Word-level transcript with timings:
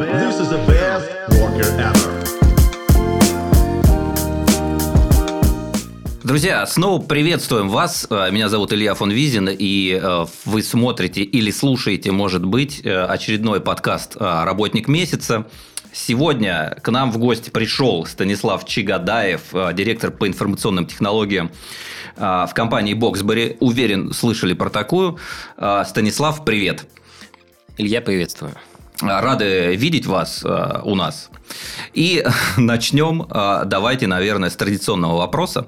This 0.00 0.40
is 0.40 0.48
the 0.48 0.56
best 0.66 1.10
worker 1.28 1.68
ever. 1.78 2.24
Друзья, 6.24 6.64
снова 6.64 7.02
приветствуем 7.02 7.68
вас. 7.68 8.06
Э, 8.08 8.30
Меня 8.30 8.48
зовут 8.48 8.72
Илья 8.72 8.94
фон 8.94 9.10
Визин, 9.10 9.50
и 9.52 10.00
э, 10.02 10.24
вы 10.46 10.62
смотрите 10.62 11.20
или 11.20 11.50
слушаете, 11.50 12.12
может 12.12 12.46
быть, 12.46 12.80
э, 12.82 13.04
очередной 13.04 13.60
подкаст 13.60 14.16
«Работник 14.18 14.88
месяца». 14.88 15.46
Сегодня 15.92 16.78
к 16.82 16.90
нам 16.90 17.12
в 17.12 17.18
гости 17.18 17.50
пришел 17.50 18.06
Станислав 18.06 18.64
Чигадаев, 18.64 19.52
директор 19.74 20.10
по 20.10 20.26
информационным 20.26 20.86
технологиям 20.86 21.50
в 22.16 22.50
компании 22.54 22.94
Боксбери. 22.94 23.58
Уверен, 23.60 24.14
слышали 24.14 24.54
про 24.54 24.70
такую. 24.70 25.18
Станислав, 25.84 26.44
привет. 26.44 26.86
Илья, 27.76 28.00
приветствую. 28.00 28.54
Рады 29.02 29.74
видеть 29.76 30.06
вас 30.06 30.42
э, 30.44 30.80
у 30.84 30.94
нас. 30.94 31.30
И 31.94 32.24
начнем, 32.56 33.26
э, 33.30 33.62
давайте, 33.66 34.06
наверное, 34.06 34.50
с 34.50 34.56
традиционного 34.56 35.18
вопроса. 35.18 35.66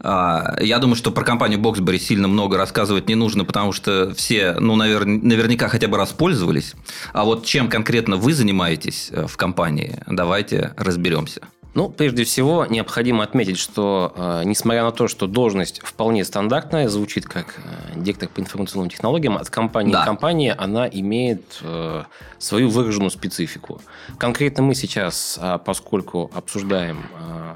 Э, 0.00 0.56
я 0.60 0.78
думаю, 0.78 0.96
что 0.96 1.10
про 1.10 1.24
компанию 1.24 1.60
Boxberry 1.60 1.98
сильно 1.98 2.28
много 2.28 2.56
рассказывать 2.56 3.08
не 3.08 3.14
нужно, 3.14 3.44
потому 3.44 3.72
что 3.72 4.14
все, 4.14 4.56
ну, 4.58 4.76
навер... 4.76 5.04
наверняка 5.04 5.68
хотя 5.68 5.88
бы 5.88 5.96
раз 5.96 6.10
пользовались. 6.10 6.74
А 7.12 7.24
вот 7.24 7.44
чем 7.44 7.68
конкретно 7.68 8.16
вы 8.16 8.32
занимаетесь 8.32 9.10
в 9.12 9.36
компании, 9.36 10.02
давайте 10.06 10.72
разберемся. 10.76 11.42
Ну, 11.74 11.88
прежде 11.88 12.24
всего, 12.24 12.66
необходимо 12.66 13.24
отметить, 13.24 13.58
что 13.58 14.12
э, 14.14 14.42
несмотря 14.44 14.82
на 14.82 14.92
то, 14.92 15.08
что 15.08 15.26
должность 15.26 15.80
вполне 15.82 16.22
стандартная, 16.24 16.88
звучит 16.88 17.24
как 17.24 17.60
э, 17.64 17.98
директор 17.98 18.28
по 18.28 18.40
информационным 18.40 18.90
технологиям, 18.90 19.38
от 19.38 19.48
компании 19.48 19.92
Да. 19.92 20.02
к 20.02 20.04
компании 20.04 20.54
она 20.56 20.86
имеет 20.86 21.60
э, 21.62 22.02
свою 22.38 22.68
выраженную 22.68 23.10
специфику. 23.10 23.80
Конкретно 24.18 24.62
мы 24.62 24.74
сейчас, 24.74 25.38
а, 25.40 25.56
поскольку 25.56 26.30
обсуждаем 26.34 27.06
э, 27.18 27.54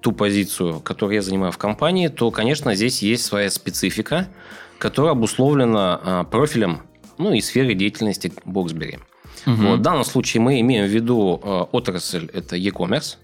ту 0.00 0.12
позицию, 0.12 0.80
которую 0.80 1.16
я 1.16 1.22
занимаю 1.22 1.52
в 1.52 1.58
компании, 1.58 2.08
то, 2.08 2.30
конечно, 2.30 2.74
здесь 2.74 3.02
есть 3.02 3.24
своя 3.26 3.50
специфика, 3.50 4.28
которая 4.78 5.12
обусловлена 5.12 6.00
э, 6.02 6.24
профилем 6.30 6.82
ну, 7.18 7.34
и 7.34 7.42
сферой 7.42 7.74
деятельности 7.74 8.32
Боксбери. 8.46 9.00
Вот, 9.46 9.78
в 9.78 9.82
данном 9.82 10.04
случае 10.04 10.42
мы 10.42 10.60
имеем 10.60 10.86
в 10.86 10.90
виду 10.90 11.40
э, 11.42 11.60
отрасль, 11.72 12.30
это 12.32 12.56
e-commerce. 12.56 13.16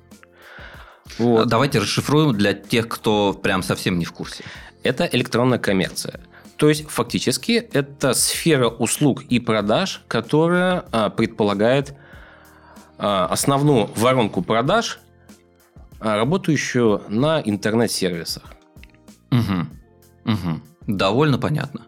Вот. 1.18 1.48
Давайте 1.48 1.78
расшифруем 1.78 2.32
для 2.32 2.52
тех, 2.52 2.88
кто 2.88 3.32
прям 3.32 3.62
совсем 3.62 3.98
не 3.98 4.04
в 4.04 4.12
курсе. 4.12 4.44
Это 4.82 5.04
электронная 5.04 5.58
коммерция. 5.58 6.20
То 6.56 6.68
есть, 6.68 6.88
фактически, 6.88 7.52
это 7.72 8.14
сфера 8.14 8.68
услуг 8.68 9.24
и 9.24 9.38
продаж, 9.40 10.02
которая 10.08 10.84
а, 10.90 11.10
предполагает 11.10 11.94
а, 12.98 13.26
основную 13.26 13.90
воронку 13.94 14.42
продаж, 14.42 15.00
а, 16.00 16.16
работающую 16.16 17.02
на 17.08 17.40
интернет-сервисах. 17.44 18.44
Угу. 19.30 20.32
Угу. 20.32 20.60
Довольно 20.86 21.38
понятно. 21.38 21.82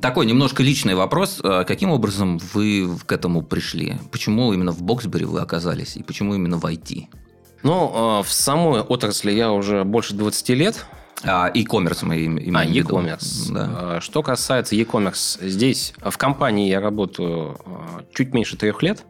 Такой 0.00 0.26
немножко 0.26 0.62
личный 0.62 0.94
вопрос. 0.94 1.40
Э, 1.42 1.64
Каким 1.66 1.90
образом 1.90 2.38
вы 2.54 2.88
к 3.04 3.10
этому 3.10 3.42
пришли? 3.42 3.96
Почему 4.12 4.52
именно 4.52 4.70
в 4.70 4.80
Боксбери 4.82 5.24
вы 5.24 5.40
оказались? 5.40 5.96
И 5.96 6.04
почему 6.04 6.36
именно 6.36 6.56
в 6.56 6.64
IT? 6.64 7.06
Ну, 7.62 7.90
а, 7.94 8.22
в 8.22 8.30
самой 8.30 8.80
отрасли 8.80 9.32
я 9.32 9.52
уже 9.52 9.84
больше 9.84 10.14
20 10.14 10.54
лет. 10.54 10.86
А, 11.24 11.50
e-commerce 11.52 12.04
мы 12.04 12.16
им- 12.16 12.38
имеем 12.38 12.56
А, 12.56 12.64
e-commerce. 12.64 13.52
Да. 13.52 13.96
А, 13.96 14.00
Что 14.00 14.22
касается 14.22 14.76
e-commerce, 14.76 15.38
здесь 15.46 15.92
а, 16.00 16.10
в 16.10 16.18
компании 16.18 16.68
я 16.68 16.80
работаю 16.80 17.58
чуть 18.14 18.32
меньше 18.32 18.56
трех 18.56 18.82
лет. 18.82 19.04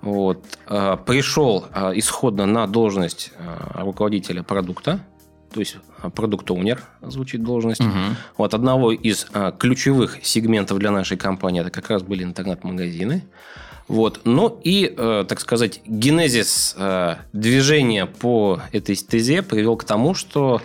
Вот. 0.00 0.44
Пришел 0.66 1.66
исходно 1.94 2.44
на 2.44 2.66
должность 2.66 3.30
руководителя 3.74 4.42
продукта, 4.42 4.98
то 5.54 5.60
есть 5.60 5.76
продукт-оунер 6.16 6.82
звучит 7.02 7.44
должность. 7.44 7.80
Мгм. 7.80 8.16
Вот 8.36 8.52
одного 8.52 8.90
из 8.90 9.28
ключевых 9.60 10.18
сегментов 10.24 10.78
для 10.80 10.90
нашей 10.90 11.16
компании 11.16 11.60
это 11.60 11.70
как 11.70 11.88
раз 11.88 12.02
были 12.02 12.24
интернет-магазины. 12.24 13.22
Вот. 13.92 14.22
Ну 14.24 14.58
и, 14.64 14.94
э, 14.96 15.24
так 15.28 15.38
сказать, 15.38 15.82
генезис 15.84 16.74
э, 16.78 17.16
движения 17.34 18.06
по 18.06 18.62
этой 18.72 18.94
стезе 18.94 19.42
привел 19.42 19.76
к 19.76 19.84
тому, 19.84 20.14
что 20.14 20.62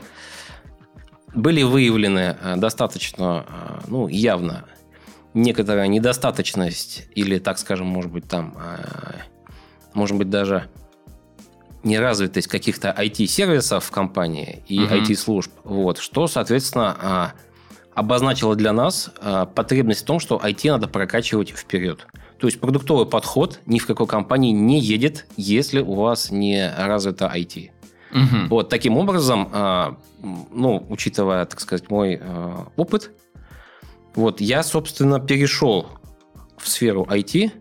были 1.35 1.61
выявлены 1.61 2.37
э, 2.41 2.55
достаточно, 2.55 3.45
э, 3.45 3.79
ну, 3.87 4.07
явно 4.07 4.63
некоторая 5.33 5.87
недостаточность 5.87 7.09
или, 7.15 7.37
так 7.37 7.59
скажем, 7.59 7.87
может 7.87 8.13
быть, 8.13 8.29
там, 8.29 8.57
э, 8.57 9.17
может 9.93 10.15
быть, 10.15 10.29
даже 10.29 10.69
неразвитость 11.83 12.47
каких-то 12.47 12.95
IT-сервисов 12.97 13.83
в 13.83 13.91
компании 13.91 14.63
и 14.69 14.79
Мгм. 14.79 14.93
IT-служб, 14.93 15.51
вот, 15.65 15.97
что, 15.97 16.27
соответственно, 16.27 16.97
а, 17.01 17.31
обозначило 17.93 18.55
для 18.55 18.71
нас 18.71 19.11
а, 19.19 19.45
потребность 19.45 20.03
в 20.03 20.05
том, 20.05 20.21
что 20.21 20.37
IT 20.37 20.71
надо 20.71 20.87
прокачивать 20.87 21.49
вперед. 21.49 22.07
То 22.39 22.47
есть 22.47 22.59
продуктовый 22.59 23.05
подход 23.05 23.59
ни 23.65 23.79
в 23.79 23.87
какой 23.87 24.07
компании 24.07 24.51
не 24.51 24.79
едет, 24.79 25.25
если 25.37 25.79
у 25.79 25.95
вас 25.95 26.31
не 26.31 26.71
развито 26.77 27.31
IT. 27.33 27.71
Мгм. 28.11 28.47
Вот 28.49 28.69
таким 28.69 28.97
образом, 28.97 29.49
а, 29.51 29.97
ну, 30.21 30.85
учитывая, 30.89 31.45
так 31.45 31.59
сказать, 31.59 31.89
мой 31.89 32.19
а, 32.21 32.67
опыт, 32.75 33.11
вот 34.15 34.41
я, 34.41 34.63
собственно, 34.63 35.19
перешел 35.19 35.87
в 36.57 36.67
сферу 36.67 37.07
IT 37.09 37.51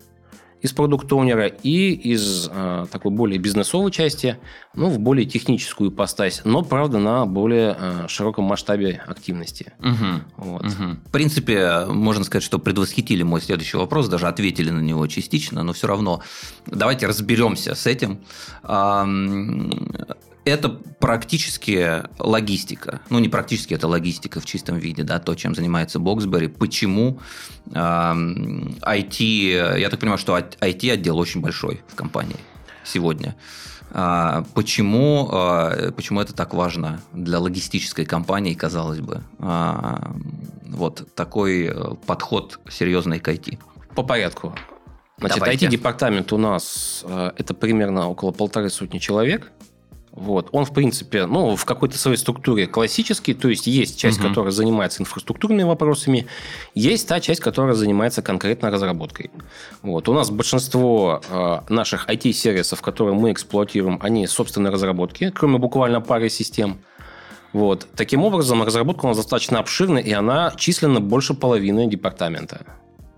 из 0.62 0.72
продукт-оунера 0.72 1.46
и 1.46 1.92
из 1.92 2.48
а, 2.50 2.86
такой 2.86 3.12
более 3.12 3.38
бизнесовой 3.38 3.90
части, 3.90 4.38
ну, 4.74 4.88
в 4.88 4.98
более 4.98 5.26
техническую 5.26 5.90
постась, 5.90 6.42
но, 6.44 6.62
правда, 6.62 6.98
на 6.98 7.26
более 7.26 7.76
а, 7.78 8.08
широком 8.08 8.44
масштабе 8.44 9.02
активности. 9.06 9.72
Мгм. 9.78 10.24
Вот. 10.36 10.64
Мгм. 10.64 11.00
В 11.06 11.10
принципе, 11.10 11.86
можно 11.86 12.24
сказать, 12.24 12.42
что 12.44 12.58
предвосхитили 12.58 13.22
мой 13.22 13.40
следующий 13.40 13.76
вопрос, 13.76 14.08
даже 14.08 14.26
ответили 14.26 14.70
на 14.70 14.80
него 14.80 15.06
частично, 15.06 15.62
но 15.62 15.72
все 15.72 15.86
равно 15.86 16.22
давайте 16.66 17.06
разберемся 17.06 17.74
с 17.74 17.86
этим. 17.86 18.20
Это 20.46 20.68
практически 20.68 22.04
логистика. 22.20 23.00
Ну, 23.10 23.18
не 23.18 23.28
практически, 23.28 23.74
это 23.74 23.88
логистика 23.88 24.38
в 24.38 24.46
чистом 24.46 24.78
виде, 24.78 25.02
да, 25.02 25.18
то, 25.18 25.34
чем 25.34 25.56
занимается 25.56 25.98
Боксбери. 25.98 26.46
Почему 26.46 27.18
ам, 27.74 28.76
IT, 28.80 29.80
я 29.80 29.90
так 29.90 29.98
понимаю, 29.98 30.18
что 30.18 30.38
IT-отдел 30.38 31.18
очень 31.18 31.40
большой 31.40 31.82
в 31.88 31.96
компании 31.96 32.36
сегодня. 32.84 33.34
А, 33.90 34.44
Почему, 34.54 35.28
а, 35.32 35.90
почему 35.90 36.20
это 36.20 36.32
так 36.32 36.54
важно 36.54 37.00
для 37.12 37.40
логистической 37.40 38.04
компании, 38.04 38.54
казалось 38.54 39.00
бы? 39.00 39.24
А, 39.40 40.12
Вот 40.68 41.12
такой 41.14 41.66
э, 41.66 41.94
подход 42.06 42.60
серьезный 42.70 43.18
к 43.18 43.28
IT. 43.28 43.58
По 43.96 44.04
порядку. 44.04 44.54
Значит, 45.18 45.38
Давайте. 45.38 45.66
IT-департамент 45.66 46.32
у 46.32 46.38
нас 46.38 47.02
э, 47.04 47.32
это 47.36 47.54
примерно 47.54 48.08
около 48.08 48.32
полторы 48.32 48.68
сотни 48.68 48.98
человек. 48.98 49.50
Вот. 50.16 50.48
Он, 50.52 50.64
в 50.64 50.72
принципе, 50.72 51.26
ну, 51.26 51.56
в 51.56 51.64
какой-то 51.66 51.98
своей 51.98 52.16
структуре 52.16 52.66
классический, 52.66 53.34
то 53.34 53.48
есть 53.48 53.66
есть 53.66 53.98
часть, 53.98 54.18
Мгм. 54.18 54.28
которая 54.28 54.50
занимается 54.50 55.02
инфраструктурными 55.02 55.62
вопросами, 55.64 56.26
есть 56.74 57.06
та 57.06 57.20
часть, 57.20 57.40
которая 57.40 57.74
занимается 57.74 58.22
конкретно 58.22 58.70
разработкой. 58.70 59.30
Вот. 59.82 60.08
У 60.08 60.14
нас 60.14 60.30
большинство 60.30 61.20
э, 61.28 61.60
наших 61.68 62.08
IT-сервисов, 62.08 62.80
которые 62.80 63.14
мы 63.14 63.30
эксплуатируем, 63.30 63.98
они 64.02 64.26
собственной 64.26 64.70
разработки, 64.70 65.30
кроме 65.30 65.58
буквально 65.58 66.00
пары 66.00 66.30
систем. 66.30 66.78
Вот. 67.52 67.86
Таким 67.94 68.24
образом, 68.24 68.62
разработка 68.62 69.04
у 69.04 69.08
нас 69.08 69.18
достаточно 69.18 69.58
обширна, 69.58 69.98
и 69.98 70.12
она 70.12 70.52
численно 70.56 71.00
больше 71.00 71.34
половины 71.34 71.86
департамента. 71.88 72.64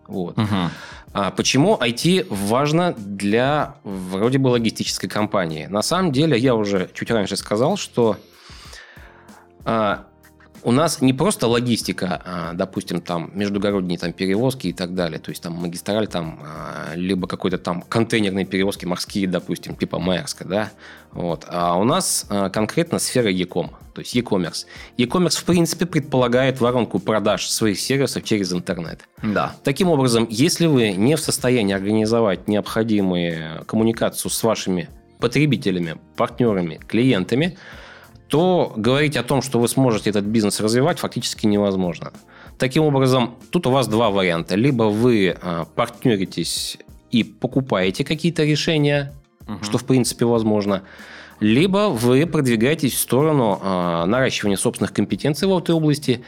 Вот. 0.09 0.37
Мгм. 0.37 0.71
А 1.13 1.31
почему 1.31 1.77
IT 1.77 2.27
важно 2.29 2.93
для 2.93 3.77
вроде 3.85 4.39
бы 4.39 4.49
логистической 4.49 5.09
компании? 5.09 5.67
На 5.67 5.83
самом 5.83 6.13
деле, 6.13 6.39
я 6.39 6.55
уже 6.55 6.91
чуть 6.95 7.11
раньше 7.11 7.37
сказал, 7.37 7.77
что 7.77 8.17
а, 9.65 10.07
у 10.63 10.73
нас 10.73 11.01
не 11.01 11.13
просто 11.13 11.47
логистика, 11.47 12.23
а, 12.25 12.53
допустим, 12.55 13.01
там 13.01 13.31
междугородние 13.35 13.99
там, 13.99 14.13
перевозки 14.13 14.69
и 14.69 14.73
так 14.73 14.95
далее, 14.95 15.19
то 15.19 15.31
есть 15.31 15.43
там 15.43 15.55
магистраль, 15.55 16.09
там, 16.09 16.41
а, 16.43 16.95
либо 16.95 17.27
какой-то 17.27 17.59
там 17.59 17.83
контейнерные 17.83 18.45
перевозки 18.45 18.85
морские, 18.85 19.27
допустим, 19.27 19.77
типа 19.77 19.99
Майерска, 19.99 20.45
да, 20.45 20.71
вот. 21.13 21.47
А 21.49 21.77
у 21.79 21.85
нас 21.85 22.27
а, 22.29 22.51
конкретно 22.51 22.99
сфера 22.99 23.31
e-com, 23.31 23.71
то 23.95 24.01
есть 24.01 24.15
e-commerce. 24.15 24.67
E-commerce, 24.97 25.39
в 25.39 25.45
принципе, 25.45 25.87
предполагает 25.87 26.61
воронку 26.61 26.99
продаж 26.99 27.49
своих 27.49 27.81
сервисов 27.81 28.25
через 28.25 28.53
интернет. 28.53 29.01
Да. 29.23 29.55
Таким 29.65 29.89
образом, 29.89 30.27
если 30.31 30.67
вы 30.67 30.93
не 30.93 31.17
в 31.17 31.21
состоянии 31.21 31.75
организовать 31.75 32.49
необходимую 32.49 33.65
коммуникацию 33.65 34.31
с 34.31 34.43
вашими 34.43 34.89
потребителями, 35.19 35.97
партнерами, 36.17 36.81
клиентами, 36.87 37.57
то 38.29 38.73
говорить 38.77 39.17
о 39.17 39.23
том, 39.23 39.43
что 39.43 39.59
вы 39.59 39.69
сможете 39.69 40.11
этот 40.11 40.25
бизнес 40.25 40.61
развивать, 40.61 40.99
фактически 40.99 41.47
невозможно. 41.47 42.13
Таким 42.59 42.85
образом, 42.85 43.37
тут 43.51 43.67
у 43.67 43.71
вас 43.71 43.89
два 43.89 44.11
варианта. 44.11 44.55
Либо 44.55 44.85
вы 44.85 45.37
а, 45.41 45.65
партнеритесь 45.65 46.79
и 47.11 47.25
покупаете 47.25 48.05
какие-то 48.05 48.45
решения, 48.45 49.15
что 49.63 49.79
в 49.79 49.85
принципе 49.85 50.27
возможно, 50.27 50.83
либо 51.41 51.89
вы 51.89 52.27
продвигаетесь 52.27 52.95
в 52.95 52.99
сторону 52.99 53.61
э, 53.63 54.05
наращивания 54.07 54.57
собственных 54.57 54.93
компетенций 54.93 55.47
в 55.47 55.57
этой 55.57 55.75
области 55.75 56.23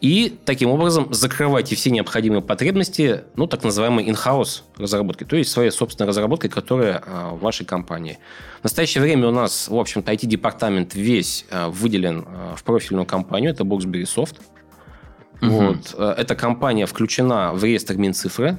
и 0.00 0.38
таким 0.44 0.70
образом 0.70 1.12
закрываете 1.12 1.74
все 1.74 1.90
необходимые 1.90 2.40
потребности, 2.40 3.24
ну, 3.34 3.46
так 3.48 3.64
называемой 3.64 4.06
in-house 4.06 4.62
разработки, 4.76 5.24
то 5.24 5.36
есть 5.36 5.50
своей 5.50 5.70
собственной 5.70 6.08
разработкой, 6.08 6.50
которая 6.50 7.02
э, 7.04 7.30
в 7.32 7.40
вашей 7.40 7.66
компании. 7.66 8.18
В 8.60 8.64
настоящее 8.64 9.02
время 9.02 9.28
у 9.28 9.32
нас, 9.32 9.68
в 9.68 9.76
общем-то, 9.76 10.12
IT-департамент 10.12 10.94
весь 10.94 11.46
э, 11.50 11.66
выделен 11.68 12.24
э, 12.26 12.54
в 12.56 12.62
профильную 12.62 13.06
компанию, 13.06 13.50
это 13.50 13.64
Boxberry 13.64 14.04
Soft. 14.04 14.36
Угу. 15.42 15.50
Вот. 15.50 15.94
Эта 15.98 16.34
компания 16.36 16.86
включена 16.86 17.52
в 17.52 17.64
реестр 17.64 17.96
Минцифры. 17.96 18.58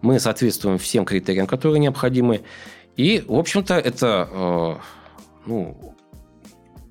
Мы 0.00 0.18
соответствуем 0.18 0.78
всем 0.78 1.04
критериям, 1.04 1.46
которые 1.46 1.80
необходимы. 1.80 2.42
И, 2.96 3.24
в 3.26 3.34
общем-то, 3.38 3.74
это 3.74 4.78
ну, 5.46 5.93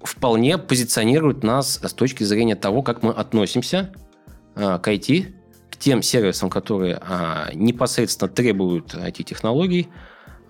вполне 0.03 0.57
позиционирует 0.57 1.43
нас 1.43 1.79
с 1.81 1.93
точки 1.93 2.23
зрения 2.23 2.55
того, 2.55 2.81
как 2.81 3.03
мы 3.03 3.11
относимся 3.11 3.91
э, 4.55 4.79
к 4.79 4.87
IT, 4.87 5.33
к 5.69 5.77
тем 5.77 6.01
сервисам, 6.01 6.49
которые 6.49 7.01
э, 7.01 7.49
непосредственно 7.53 8.29
требуют 8.29 8.93
IT-технологий 8.93 9.89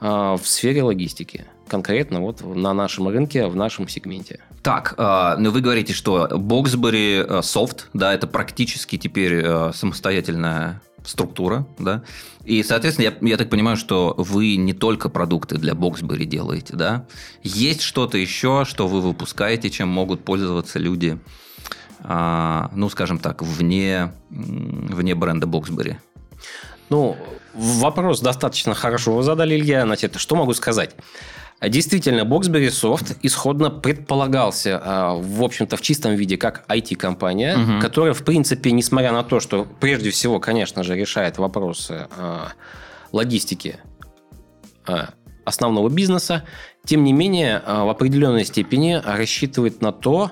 э, 0.01 0.05
в 0.07 0.41
сфере 0.43 0.83
логистики. 0.83 1.45
Конкретно 1.67 2.19
вот 2.19 2.43
на 2.43 2.73
нашем 2.73 3.07
рынке, 3.07 3.47
в 3.47 3.55
нашем 3.55 3.87
сегменте. 3.87 4.39
Так, 4.61 4.95
э, 4.97 5.35
ну 5.37 5.51
вы 5.51 5.61
говорите, 5.61 5.93
что 5.93 6.27
Boxberry 6.27 7.41
Soft, 7.41 7.85
да, 7.93 8.13
это 8.13 8.27
практически 8.27 8.97
теперь 8.97 9.41
э, 9.43 9.71
самостоятельная 9.73 10.81
структура, 11.05 11.67
да, 11.79 12.03
и, 12.45 12.63
соответственно, 12.63 13.05
я, 13.05 13.29
я 13.29 13.37
так 13.37 13.49
понимаю, 13.49 13.77
что 13.77 14.15
вы 14.17 14.55
не 14.55 14.73
только 14.73 15.09
продукты 15.09 15.57
для 15.57 15.73
Boxberry 15.73 16.25
делаете, 16.25 16.75
да, 16.75 17.05
есть 17.43 17.81
что-то 17.81 18.17
еще, 18.17 18.65
что 18.65 18.87
вы 18.87 19.01
выпускаете, 19.01 19.69
чем 19.69 19.87
могут 19.87 20.23
пользоваться 20.23 20.79
люди, 20.79 21.19
а, 21.99 22.69
ну, 22.75 22.89
скажем 22.89 23.19
так, 23.19 23.41
вне, 23.41 24.13
вне 24.29 25.15
бренда 25.15 25.47
Boxberry? 25.47 25.97
Ну, 26.89 27.17
вопрос 27.53 28.19
достаточно 28.19 28.73
хорошо 28.73 29.15
вы 29.15 29.23
задали, 29.23 29.55
Илья. 29.55 29.83
Значит, 29.83 30.15
что 30.17 30.35
могу 30.35 30.53
сказать? 30.53 30.95
Действительно, 31.69 32.21
Boxberry 32.21 32.67
Soft 32.67 33.17
исходно 33.21 33.69
предполагался, 33.69 34.81
а, 34.83 35.15
в 35.15 35.41
общем-то, 35.41 35.77
в 35.77 35.81
чистом 35.81 36.15
виде 36.15 36.37
как 36.37 36.65
IT-компания, 36.67 37.57
угу. 37.57 37.79
которая, 37.79 38.13
в 38.13 38.23
принципе, 38.23 38.71
несмотря 38.71 39.13
на 39.13 39.23
то, 39.23 39.39
что 39.39 39.65
прежде 39.79 40.11
всего, 40.11 40.39
конечно 40.39 40.83
же, 40.83 40.95
решает 40.95 41.37
вопросы 41.37 42.07
а, 42.17 42.49
логистики 43.13 43.77
а, 44.85 45.11
основного 45.45 45.89
бизнеса, 45.89 46.43
тем 46.85 47.05
не 47.05 47.13
менее, 47.13 47.61
в 47.65 47.89
определенной 47.89 48.43
степени 48.43 49.01
рассчитывает 49.03 49.81
на 49.81 49.93
то, 49.93 50.31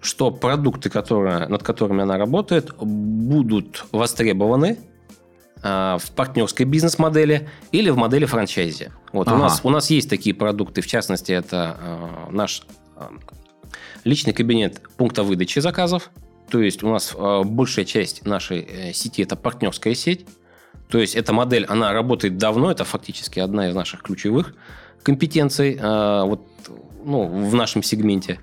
что 0.00 0.30
продукты, 0.30 0.88
которые, 0.88 1.48
над 1.48 1.62
которыми 1.62 2.02
она 2.02 2.16
работает, 2.16 2.74
будут 2.78 3.84
востребованы 3.92 4.78
в 5.62 6.02
партнерской 6.16 6.66
бизнес-модели 6.66 7.48
или 7.70 7.90
в 7.90 7.96
модели 7.96 8.24
франчайзи. 8.24 8.90
Вот 9.12 9.28
ага. 9.28 9.36
у, 9.36 9.38
нас, 9.38 9.60
у 9.62 9.70
нас 9.70 9.90
есть 9.90 10.10
такие 10.10 10.34
продукты, 10.34 10.80
в 10.80 10.86
частности, 10.86 11.30
это 11.30 11.76
э, 11.80 12.32
наш 12.32 12.62
э, 12.96 13.04
личный 14.04 14.32
кабинет 14.32 14.80
пункта 14.96 15.22
выдачи 15.22 15.60
заказов. 15.60 16.10
То 16.50 16.60
есть 16.60 16.82
у 16.82 16.88
нас 16.88 17.14
э, 17.16 17.42
большая 17.44 17.84
часть 17.84 18.26
нашей 18.26 18.60
э, 18.60 18.92
сети 18.92 19.22
это 19.22 19.36
партнерская 19.36 19.94
сеть. 19.94 20.26
То 20.88 20.98
есть 20.98 21.14
эта 21.14 21.32
модель, 21.32 21.64
она 21.66 21.92
работает 21.92 22.36
давно, 22.36 22.70
это 22.70 22.84
фактически 22.84 23.38
одна 23.38 23.68
из 23.68 23.74
наших 23.74 24.02
ключевых 24.02 24.54
компетенций 25.02 25.78
э, 25.80 26.22
вот, 26.24 26.46
ну, 27.04 27.26
в 27.26 27.54
нашем 27.54 27.82
сегменте. 27.82 28.38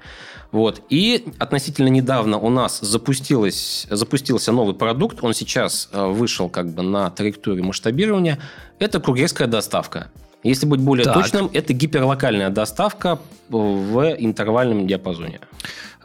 Вот. 0.52 0.82
И 0.90 1.26
относительно 1.38 1.90
недавно 1.90 2.38
у 2.38 2.50
нас 2.50 2.80
запустилось, 2.80 3.86
запустился 3.90 4.52
новый 4.52 4.74
продукт. 4.74 5.24
Он 5.24 5.34
сейчас 5.34 5.90
э, 5.92 6.06
вышел 6.08 6.50
как 6.50 6.74
бы 6.74 6.82
на 6.82 7.10
траекторию 7.12 7.66
масштабирования. 7.66 8.40
Это 8.80 9.00
курьерская 9.00 9.48
доставка. 9.48 10.10
Если 10.44 10.66
быть 10.66 10.80
более 10.80 11.04
так. 11.04 11.16
точным, 11.16 11.50
это 11.54 11.74
гиперлокальная 11.74 12.50
доставка 12.50 13.20
в 13.50 14.16
интервальном 14.18 14.88
диапазоне. 14.88 15.42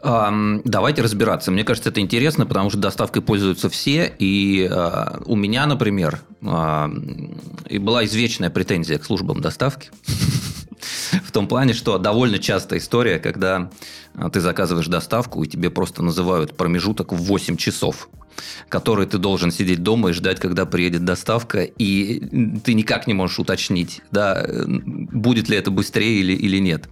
Давайте 0.05 1.01
разбираться. 1.01 1.49
Мне 1.51 1.63
кажется, 1.63 1.89
это 1.89 1.99
интересно, 1.99 2.45
потому 2.45 2.69
что 2.69 2.77
доставкой 2.77 3.23
пользуются 3.23 3.69
все. 3.69 4.13
И 4.19 4.67
э, 4.69 5.17
у 5.25 5.35
меня, 5.35 5.65
например, 5.65 6.19
э, 6.43 6.89
и 7.69 7.79
была 7.79 8.05
извечная 8.05 8.51
претензия 8.51 8.99
к 8.99 9.05
службам 9.05 9.41
доставки. 9.41 9.89
В 11.23 11.31
том 11.31 11.47
плане, 11.47 11.73
что 11.73 11.97
довольно 11.97 12.39
частая 12.39 12.79
история, 12.79 13.19
когда 13.19 13.69
а, 14.13 14.29
ты 14.29 14.41
заказываешь 14.41 14.87
доставку, 14.87 15.43
и 15.43 15.47
тебе 15.47 15.69
просто 15.69 16.03
называют 16.03 16.55
промежуток 16.57 17.13
в 17.13 17.17
8 17.17 17.57
часов 17.57 18.09
который 18.69 19.05
ты 19.05 19.17
должен 19.17 19.51
сидеть 19.51 19.83
дома 19.83 20.09
и 20.09 20.13
ждать, 20.13 20.39
когда 20.39 20.65
приедет 20.65 21.05
доставка, 21.05 21.63
и 21.63 22.19
ты 22.63 22.73
никак 22.73 23.07
не 23.07 23.13
можешь 23.13 23.39
уточнить, 23.39 24.01
да, 24.11 24.45
будет 24.67 25.49
ли 25.49 25.57
это 25.57 25.71
быстрее 25.71 26.19
или, 26.19 26.33
или 26.33 26.57
нет. 26.57 26.89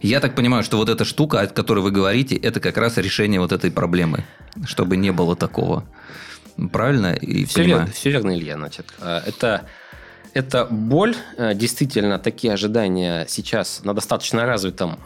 Я 0.00 0.20
так 0.20 0.34
понимаю, 0.34 0.62
что 0.62 0.76
вот 0.76 0.88
эта 0.88 1.04
штука, 1.04 1.40
о 1.40 1.46
которой 1.46 1.80
вы 1.80 1.90
говорите, 1.90 2.36
это 2.36 2.60
как 2.60 2.76
раз 2.76 2.96
решение 2.96 3.40
вот 3.40 3.52
этой 3.52 3.70
проблемы, 3.70 4.24
чтобы 4.64 4.96
не 4.96 5.12
было 5.12 5.36
такого. 5.36 5.84
Правильно? 6.72 7.14
И 7.14 7.44
все, 7.44 7.64
верно, 7.64 7.86
все 7.86 8.10
верно, 8.10 8.36
Илья. 8.36 8.56
Значит, 8.56 8.86
а, 9.00 9.22
это 9.24 9.66
это 10.34 10.66
боль. 10.70 11.14
Э, 11.36 11.54
действительно, 11.54 12.18
такие 12.18 12.52
ожидания 12.52 13.26
сейчас 13.28 13.82
на 13.84 13.94
достаточно 13.94 14.44
развитом 14.46 14.98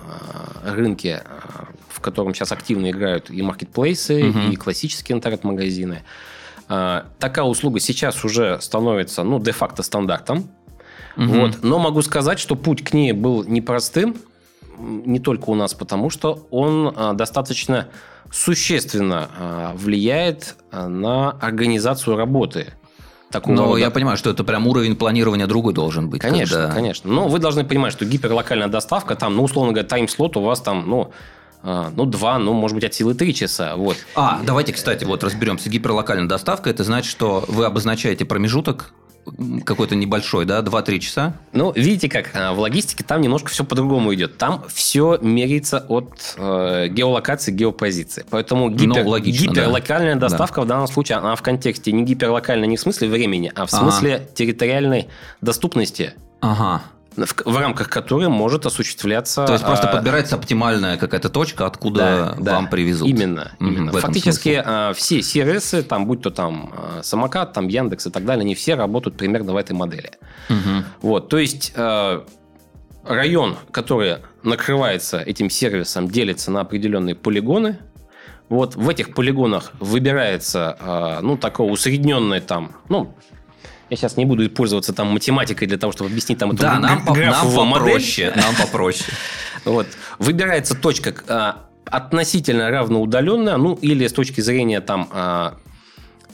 э, 0.64 0.72
рынке, 0.74 1.22
э, 1.24 1.64
в 1.88 2.00
котором 2.00 2.34
сейчас 2.34 2.52
активно 2.52 2.90
играют 2.90 3.30
и 3.30 3.42
маркетплейсы, 3.42 4.28
угу. 4.28 4.38
и 4.50 4.56
классические 4.56 5.16
интернет-магазины. 5.16 6.02
Такая 6.68 7.44
услуга 7.44 7.80
сейчас 7.80 8.24
уже 8.24 8.58
становится, 8.62 9.24
ну, 9.24 9.38
де-факто 9.38 9.82
стандартом. 9.82 10.48
Угу. 11.18 11.26
Вот. 11.26 11.62
Но 11.62 11.78
могу 11.78 12.00
сказать, 12.00 12.38
что 12.38 12.56
путь 12.56 12.82
к 12.82 12.94
ней 12.94 13.12
был 13.12 13.44
непростым, 13.44 14.16
не 14.78 15.18
только 15.18 15.50
у 15.50 15.54
нас, 15.54 15.74
потому 15.74 16.08
что 16.08 16.46
он 16.50 17.16
достаточно 17.16 17.88
существенно 18.30 19.74
влияет 19.74 20.56
на 20.70 21.32
организацию 21.32 22.16
работы 22.16 22.72
такого 23.32 23.54
Но 23.54 23.64
рода. 23.66 23.80
я 23.80 23.90
понимаю, 23.90 24.16
что 24.16 24.30
это 24.30 24.44
прям 24.44 24.66
уровень 24.66 24.94
планирования 24.94 25.46
другой 25.46 25.74
должен 25.74 26.08
быть. 26.08 26.20
Конечно, 26.20 26.56
когда... 26.56 26.74
конечно. 26.74 27.10
Но 27.10 27.28
вы 27.28 27.38
должны 27.38 27.64
понимать, 27.64 27.92
что 27.92 28.04
гиперлокальная 28.04 28.68
доставка, 28.68 29.16
там, 29.16 29.34
ну, 29.34 29.42
условно 29.42 29.72
говоря, 29.72 29.88
тайм-слот 29.88 30.36
у 30.36 30.42
вас 30.42 30.60
там, 30.60 30.88
ну, 30.88 31.10
а, 31.64 31.90
ну, 31.94 32.04
два, 32.06 32.38
ну, 32.38 32.52
может 32.52 32.74
быть, 32.74 32.84
от 32.84 32.94
силы 32.94 33.14
три 33.14 33.34
часа. 33.34 33.76
Вот. 33.76 33.96
А, 34.14 34.40
давайте, 34.44 34.72
кстати, 34.72 35.04
вот 35.04 35.22
разберемся. 35.22 35.70
Гиперлокальная 35.70 36.28
доставка– 36.28 36.70
это 36.70 36.84
значит, 36.84 37.10
что 37.10 37.44
вы 37.48 37.64
обозначаете 37.64 38.24
промежуток 38.24 38.92
какой-то 39.64 39.94
небольшой, 39.94 40.44
да, 40.44 40.60
2-3 40.60 40.98
часа? 40.98 41.34
Ну, 41.52 41.72
видите 41.74 42.08
как, 42.08 42.30
а, 42.34 42.52
в 42.52 42.60
логистике 42.60 43.04
там 43.04 43.20
немножко 43.20 43.50
все 43.50 43.64
по-другому 43.64 44.14
идет. 44.14 44.38
Там 44.38 44.64
все 44.68 45.18
меряется 45.22 45.84
от 45.88 46.34
э, 46.36 46.88
геолокации, 46.88 47.52
геопозиции. 47.52 48.24
Поэтому 48.30 48.68
ну, 48.68 48.76
гипер, 48.76 49.06
логично, 49.06 49.50
гиперлокальная 49.50 50.14
да. 50.14 50.28
доставка 50.28 50.56
да. 50.56 50.62
в 50.62 50.68
данном 50.68 50.86
случае, 50.88 51.18
она 51.18 51.34
в 51.36 51.42
контексте 51.42 51.92
не 51.92 52.04
гиперлокальная 52.04 52.66
не 52.66 52.76
в 52.76 52.80
смысле 52.80 53.08
времени, 53.08 53.52
а 53.54 53.66
в 53.66 53.70
смысле 53.70 54.16
ага. 54.16 54.24
территориальной 54.34 55.08
доступности. 55.40 56.14
Ага 56.40 56.82
в, 57.16 57.56
рамках 57.56 57.88
которой 57.88 58.28
может 58.28 58.66
осуществляться... 58.66 59.44
То 59.46 59.52
есть 59.52 59.64
просто 59.64 59.88
а, 59.88 59.92
подбирается 59.92 60.36
оптимальная 60.36 60.96
какая-то 60.96 61.28
точка, 61.28 61.66
откуда 61.66 62.34
да, 62.38 62.54
вам 62.54 62.64
да, 62.64 62.70
привезут. 62.70 63.08
Именно. 63.08 63.52
Именно. 63.60 63.92
Фактически 63.92 64.62
а, 64.64 64.92
все 64.94 65.22
сервисы, 65.22 65.82
там, 65.82 66.06
будь 66.06 66.22
то 66.22 66.30
там 66.30 66.72
а, 66.76 67.02
самокат, 67.02 67.52
там 67.52 67.68
Яндекс 67.68 68.06
и 68.06 68.10
так 68.10 68.24
далее, 68.24 68.42
они 68.42 68.54
все 68.54 68.74
работают 68.74 69.16
примерно 69.16 69.52
в 69.52 69.56
этой 69.56 69.72
модели. 69.72 70.12
Угу. 70.48 70.84
Вот, 71.02 71.28
то 71.28 71.38
есть 71.38 71.74
район, 73.04 73.56
который 73.70 74.18
накрывается 74.42 75.18
этим 75.18 75.50
сервисом, 75.50 76.08
делится 76.08 76.50
на 76.50 76.60
определенные 76.60 77.14
полигоны. 77.14 77.78
Вот 78.48 78.76
в 78.76 78.88
этих 78.88 79.14
полигонах 79.14 79.72
выбирается, 79.80 81.18
ну, 81.22 81.36
такое 81.36 81.68
усредненное 81.68 82.40
там, 82.40 82.72
ну, 82.88 83.14
я 83.92 83.96
сейчас 83.96 84.16
не 84.16 84.24
буду 84.24 84.48
пользоваться 84.48 84.94
там 84.94 85.08
математикой 85.08 85.68
для 85.68 85.76
того, 85.76 85.92
чтобы 85.92 86.08
объяснить 86.10 86.38
там 86.38 86.52
эту 86.52 86.62
да, 86.62 86.78
нам, 86.78 87.04
нам 87.04 87.54
попроще, 87.54 88.32
нам 88.34 88.54
попроще. 88.56 89.10
Вот. 89.64 89.86
Выбирается 90.18 90.74
точка 90.74 91.14
а, 91.28 91.68
относительно 91.84 92.70
равноудаленная, 92.70 93.58
ну 93.58 93.74
или 93.74 94.06
с 94.08 94.12
точки 94.12 94.40
зрения 94.40 94.80
там 94.80 95.08
а, 95.12 95.58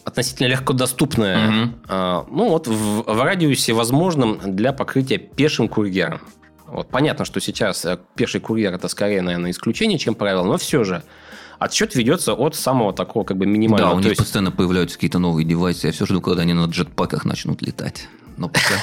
относительно 0.04 0.46
легкодоступная, 0.46 1.48
угу. 1.48 1.72
а, 1.88 2.26
ну 2.30 2.48
вот 2.48 2.68
в, 2.68 3.02
в 3.02 3.22
радиусе 3.22 3.72
возможном 3.72 4.40
для 4.44 4.72
покрытия 4.72 5.18
пешим 5.18 5.68
курьером. 5.68 6.20
Вот. 6.66 6.88
Понятно, 6.88 7.24
что 7.24 7.40
сейчас 7.40 7.84
э, 7.84 7.98
пеший 8.14 8.40
курьер 8.40 8.72
это 8.72 8.88
скорее, 8.88 9.20
наверное, 9.20 9.50
исключение, 9.50 9.98
чем 9.98 10.14
правило, 10.14 10.44
но 10.44 10.58
все 10.58 10.84
же 10.84 11.02
отсчет 11.58 11.94
ведется 11.94 12.34
от 12.34 12.54
самого 12.54 12.92
такого 12.92 13.24
как 13.24 13.36
бы 13.36 13.46
минимального. 13.46 13.92
Да, 13.92 13.96
у 13.96 13.98
них 13.98 14.08
есть... 14.08 14.20
постоянно 14.20 14.50
появляются 14.50 14.96
какие-то 14.96 15.18
новые 15.18 15.44
девайсы. 15.44 15.86
Я 15.86 15.92
все 15.92 16.06
жду, 16.06 16.20
когда 16.20 16.42
они 16.42 16.54
на 16.54 16.66
джетпаках 16.66 17.24
начнут 17.24 17.62
летать. 17.62 18.08
Но 18.38 18.48
пока... 18.48 18.74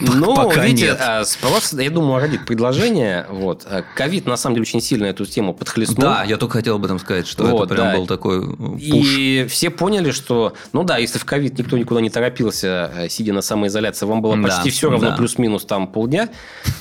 Ну, 0.00 0.36
Пока 0.36 0.64
видите, 0.64 0.86
нет. 0.86 0.98
а, 1.00 1.24
спрос, 1.24 1.72
я 1.72 1.90
думаю, 1.90 2.20
родит 2.20 2.46
предложение. 2.46 3.26
Вот. 3.28 3.66
А, 3.66 3.82
Ковид, 3.82 4.26
на 4.26 4.36
самом 4.36 4.54
деле, 4.54 4.62
очень 4.62 4.80
сильно 4.80 5.06
эту 5.06 5.26
тему 5.26 5.52
подхлестнул. 5.52 6.00
Да, 6.00 6.24
я 6.24 6.36
только 6.36 6.58
хотел 6.58 6.76
об 6.76 6.84
этом 6.84 6.98
сказать, 6.98 7.26
что 7.26 7.44
Вот, 7.44 7.64
это 7.66 7.74
прям 7.74 7.88
да. 7.88 7.96
был 7.96 8.06
такой 8.06 8.44
э, 8.44 8.46
пуш. 8.46 8.80
И 8.80 9.46
все 9.48 9.70
поняли, 9.70 10.10
что, 10.12 10.54
ну 10.72 10.84
да, 10.84 10.98
если 10.98 11.18
в 11.18 11.24
ковид 11.24 11.58
никто 11.58 11.76
никуда 11.76 12.00
не 12.00 12.10
торопился, 12.10 12.92
э, 12.94 13.08
сидя 13.08 13.32
на 13.32 13.42
самоизоляции, 13.42 14.06
вам 14.06 14.22
было 14.22 14.36
Да, 14.36 14.42
почти 14.42 14.70
все 14.70 14.90
равно, 14.90 15.10
да. 15.10 15.16
плюс-минус 15.16 15.64
там 15.64 15.88
полдня, 15.88 16.28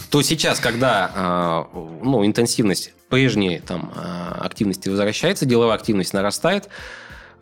то 0.10 0.22
сейчас, 0.22 0.60
когда 0.60 1.66
э, 1.74 1.80
ну, 2.04 2.26
интенсивность 2.26 2.94
прежней 3.10 3.60
там, 3.60 3.92
э, 3.96 4.40
активности 4.40 4.90
возвращается, 4.90 5.46
деловая 5.46 5.76
активность 5.76 6.14
нарастает, 6.14 6.70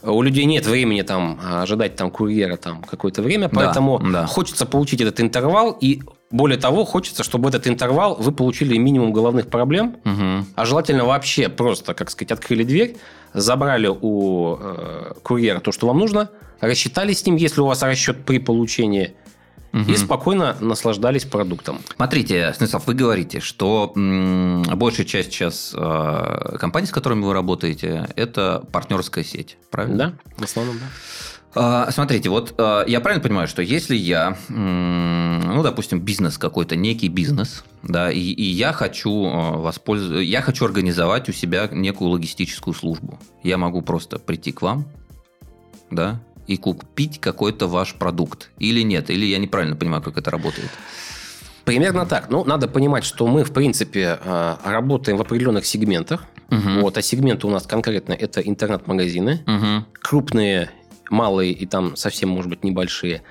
у 0.04 0.22
людей 0.22 0.46
нет 0.46 0.66
времени 0.66 1.02
там 1.02 1.40
ожидать 1.44 1.96
там 1.96 2.10
курьера 2.12 2.58
там 2.58 2.84
какое-то 2.84 3.22
время, 3.22 3.50
Да, 3.50 3.56
поэтому 3.56 4.00
да. 4.00 4.26
хочется 4.26 4.66
получить 4.66 5.02
этот 5.02 5.20
интервал 5.20 5.78
и 5.80 6.02
более 6.32 6.58
того, 6.58 6.86
хочется, 6.86 7.24
чтобы 7.24 7.50
этот 7.50 7.68
интервал 7.68 8.16
вы 8.16 8.32
получили 8.32 8.78
минимум 8.78 9.12
головных 9.12 9.48
проблем, 9.48 9.98
Мгм. 10.06 10.46
а 10.56 10.66
желательно 10.66 11.06
вообще 11.06 11.50
просто, 11.50 11.94
как 11.94 12.10
сказать, 12.10 12.32
открыли 12.32 12.64
дверь, 12.64 12.96
забрали 13.34 13.88
у 13.90 14.56
э, 14.60 15.14
курьера 15.24 15.60
то, 15.60 15.72
что 15.72 15.88
вам 15.88 16.00
нужно, 16.00 16.30
рассчитались 16.62 17.20
с 17.20 17.26
ним, 17.26 17.36
если 17.36 17.60
у 17.62 17.66
вас 17.66 17.82
расчет 17.84 18.24
при 18.26 18.40
получении, 18.40 19.14
и 19.74 19.96
спокойно 19.96 20.56
наслаждались 20.60 21.26
продуктом. 21.26 21.80
Смотрите, 21.96 22.52
Станислав, 22.54 22.88
вы 22.88 22.94
говорите, 22.94 23.40
что 23.40 23.92
м, 23.96 24.64
большая 24.76 25.06
часть 25.06 25.32
сейчас 25.32 25.74
э, 25.76 26.58
компаний, 26.60 26.88
с 26.88 26.92
которыми 26.92 27.24
вы 27.24 27.34
работаете, 27.34 28.10
это 28.16 28.64
партнерская 28.72 29.24
сеть, 29.24 29.58
правильно? 29.70 29.98
Да, 29.98 30.14
в 30.38 30.44
основном, 30.44 30.78
да. 30.78 30.86
А, 31.54 31.92
Смотрите, 31.92 32.30
вот 32.30 32.54
а, 32.58 32.86
я 32.86 33.02
правильно 33.02 33.22
понимаю, 33.22 33.48
что 33.48 33.62
если 33.62 33.96
я, 33.96 34.38
ну, 34.48 35.64
допустим, 35.64 36.00
бизнес 36.00 36.38
какой-то, 36.38 36.76
некий 36.76 37.10
бизнес, 37.10 37.64
да, 37.84 38.10
и, 38.12 38.20
и 38.20 38.44
я 38.44 38.72
хочу 38.72 39.12
воспользоваться, 39.12 40.22
я 40.22 40.42
хочу 40.42 40.66
организовать 40.66 41.28
у 41.28 41.34
себя 41.34 41.68
некую 41.72 42.12
логистическую 42.12 42.74
службу, 42.74 43.20
я 43.44 43.58
могу 43.58 43.82
просто 43.82 44.18
прийти 44.18 44.52
к 44.52 44.62
вам, 44.62 44.86
да, 45.90 46.22
и 46.52 46.58
купить 46.58 47.20
какой-то 47.22 47.68
ваш 47.68 47.94
продукт, 47.94 48.52
или 48.60 48.82
нет, 48.84 49.10
или 49.10 49.26
я 49.26 49.38
неправильно 49.38 49.76
понимаю, 49.78 50.02
как 50.04 50.18
это 50.18 50.30
работает. 50.32 50.70
Примерно 51.64 52.06
так. 52.06 52.30
Ну, 52.30 52.44
надо 52.44 52.68
понимать, 52.68 53.06
что 53.06 53.28
мы, 53.28 53.44
в 53.44 53.52
принципе, 53.54 54.20
э, 54.22 54.56
работаем 54.66 55.18
в 55.18 55.22
определенных 55.22 55.66
сегментах. 55.66 56.26
Мгм. 56.50 56.82
Вот, 56.82 56.98
а 56.98 57.02
сегменты 57.02 57.48
у 57.48 57.50
нас 57.50 57.66
конкретно 57.66 58.14
это 58.14 58.42
интернет-магазины, 58.42 59.44
Мгм. 59.46 59.86
крупные, 60.02 60.70
малые 61.10 61.54
и 61.54 61.66
там 61.66 61.96
совсем, 61.96 62.30
может 62.30 62.50
быть, 62.50 62.64
небольшие. 62.66 63.22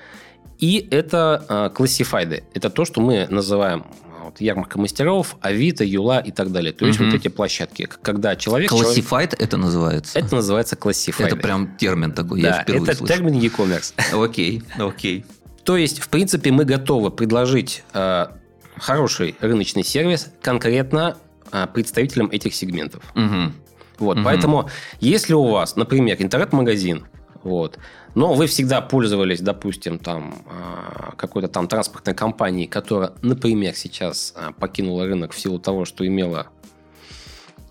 И 0.57 0.87
это 0.91 1.45
э, 1.47 1.69
классифайды. 1.75 2.43
Это 2.55 2.69
то, 2.69 2.85
что 2.85 3.01
мы 3.01 3.27
называем 3.29 3.85
вот, 4.23 4.41
ярмарка 4.41 4.79
мастеров, 4.79 5.37
Авито, 5.41 5.83
Юла 5.83 6.19
и 6.19 6.31
так 6.31 6.51
далее. 6.51 6.73
То 6.73 6.85
есть 6.85 6.99
Мгм. 6.99 7.09
вот 7.11 7.15
эти 7.19 7.27
площадки, 7.27 7.87
когда 8.01 8.35
человек... 8.35 8.69
человек- 8.71 8.97
Classified 8.97 9.35
это 9.37 9.57
называется? 9.57 10.17
Это 10.19 10.35
называется 10.35 10.75
классифайды. 10.75 11.33
Это 11.35 11.41
прям 11.41 11.75
термин 11.77 12.11
такой, 12.11 12.41
я 12.41 12.49
Да, 12.51 12.63
впервые 12.63 12.89
это 12.91 12.97
слышу. 12.97 13.13
термин 13.13 13.33
e-commerce. 13.39 13.93
Окей, 14.23 14.63
окей. 14.79 15.25
То 15.63 15.77
есть, 15.77 15.99
в 15.99 16.09
принципе, 16.09 16.51
мы 16.51 16.65
готовы 16.65 17.11
предложить 17.11 17.83
э, 17.93 18.25
хороший 18.77 19.35
рыночный 19.39 19.83
сервис 19.83 20.29
конкретно 20.41 21.17
э, 21.51 21.67
представителям 21.73 22.29
этих 22.31 22.55
сегментов. 22.55 23.03
Мгм. 23.15 23.53
Вот, 23.99 24.15
Мгм. 24.17 24.25
поэтому, 24.25 24.69
если 24.99 25.33
у 25.33 25.43
вас, 25.47 25.75
например, 25.75 26.15
интернет-магазин, 26.19 27.05
вот, 27.43 27.77
но 28.15 28.33
вы 28.33 28.47
всегда 28.47 28.81
пользовались, 28.81 29.41
допустим, 29.41 29.99
там 29.99 30.35
э, 30.45 31.11
какой-то 31.15 31.47
там 31.47 31.67
транспортной 31.67 32.13
компанией, 32.15 32.67
которая, 32.67 33.13
например, 33.21 33.75
сейчас 33.75 34.33
э, 34.35 34.51
покинула 34.59 35.05
рынок 35.05 35.31
в 35.31 35.39
силу 35.39 35.59
того, 35.59 35.85
что 35.85 36.05
имела 36.05 36.47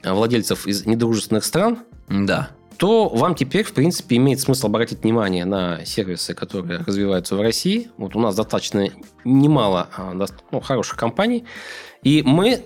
э, 0.02 0.12
владельцев 0.12 0.66
из 0.66 0.86
недружественных 0.86 1.44
стран, 1.44 1.80
Да. 2.08 2.50
то 2.78 3.08
вам 3.08 3.34
теперь, 3.34 3.64
в 3.64 3.72
принципе, 3.74 4.16
имеет 4.16 4.40
смысл 4.40 4.66
обратить 4.68 5.02
внимание 5.02 5.44
на 5.44 5.84
сервисы, 5.84 6.32
которые 6.34 6.80
развиваются 6.80 7.36
в 7.36 7.40
России. 7.42 7.90
Вот 7.98 8.16
у 8.16 8.20
нас 8.20 8.34
достаточно 8.34 8.88
немало 9.24 9.88
а, 9.96 10.14
ну, 10.50 10.60
хороших 10.60 10.96
компаний. 10.96 11.44
И 12.02 12.22
мы 12.24 12.64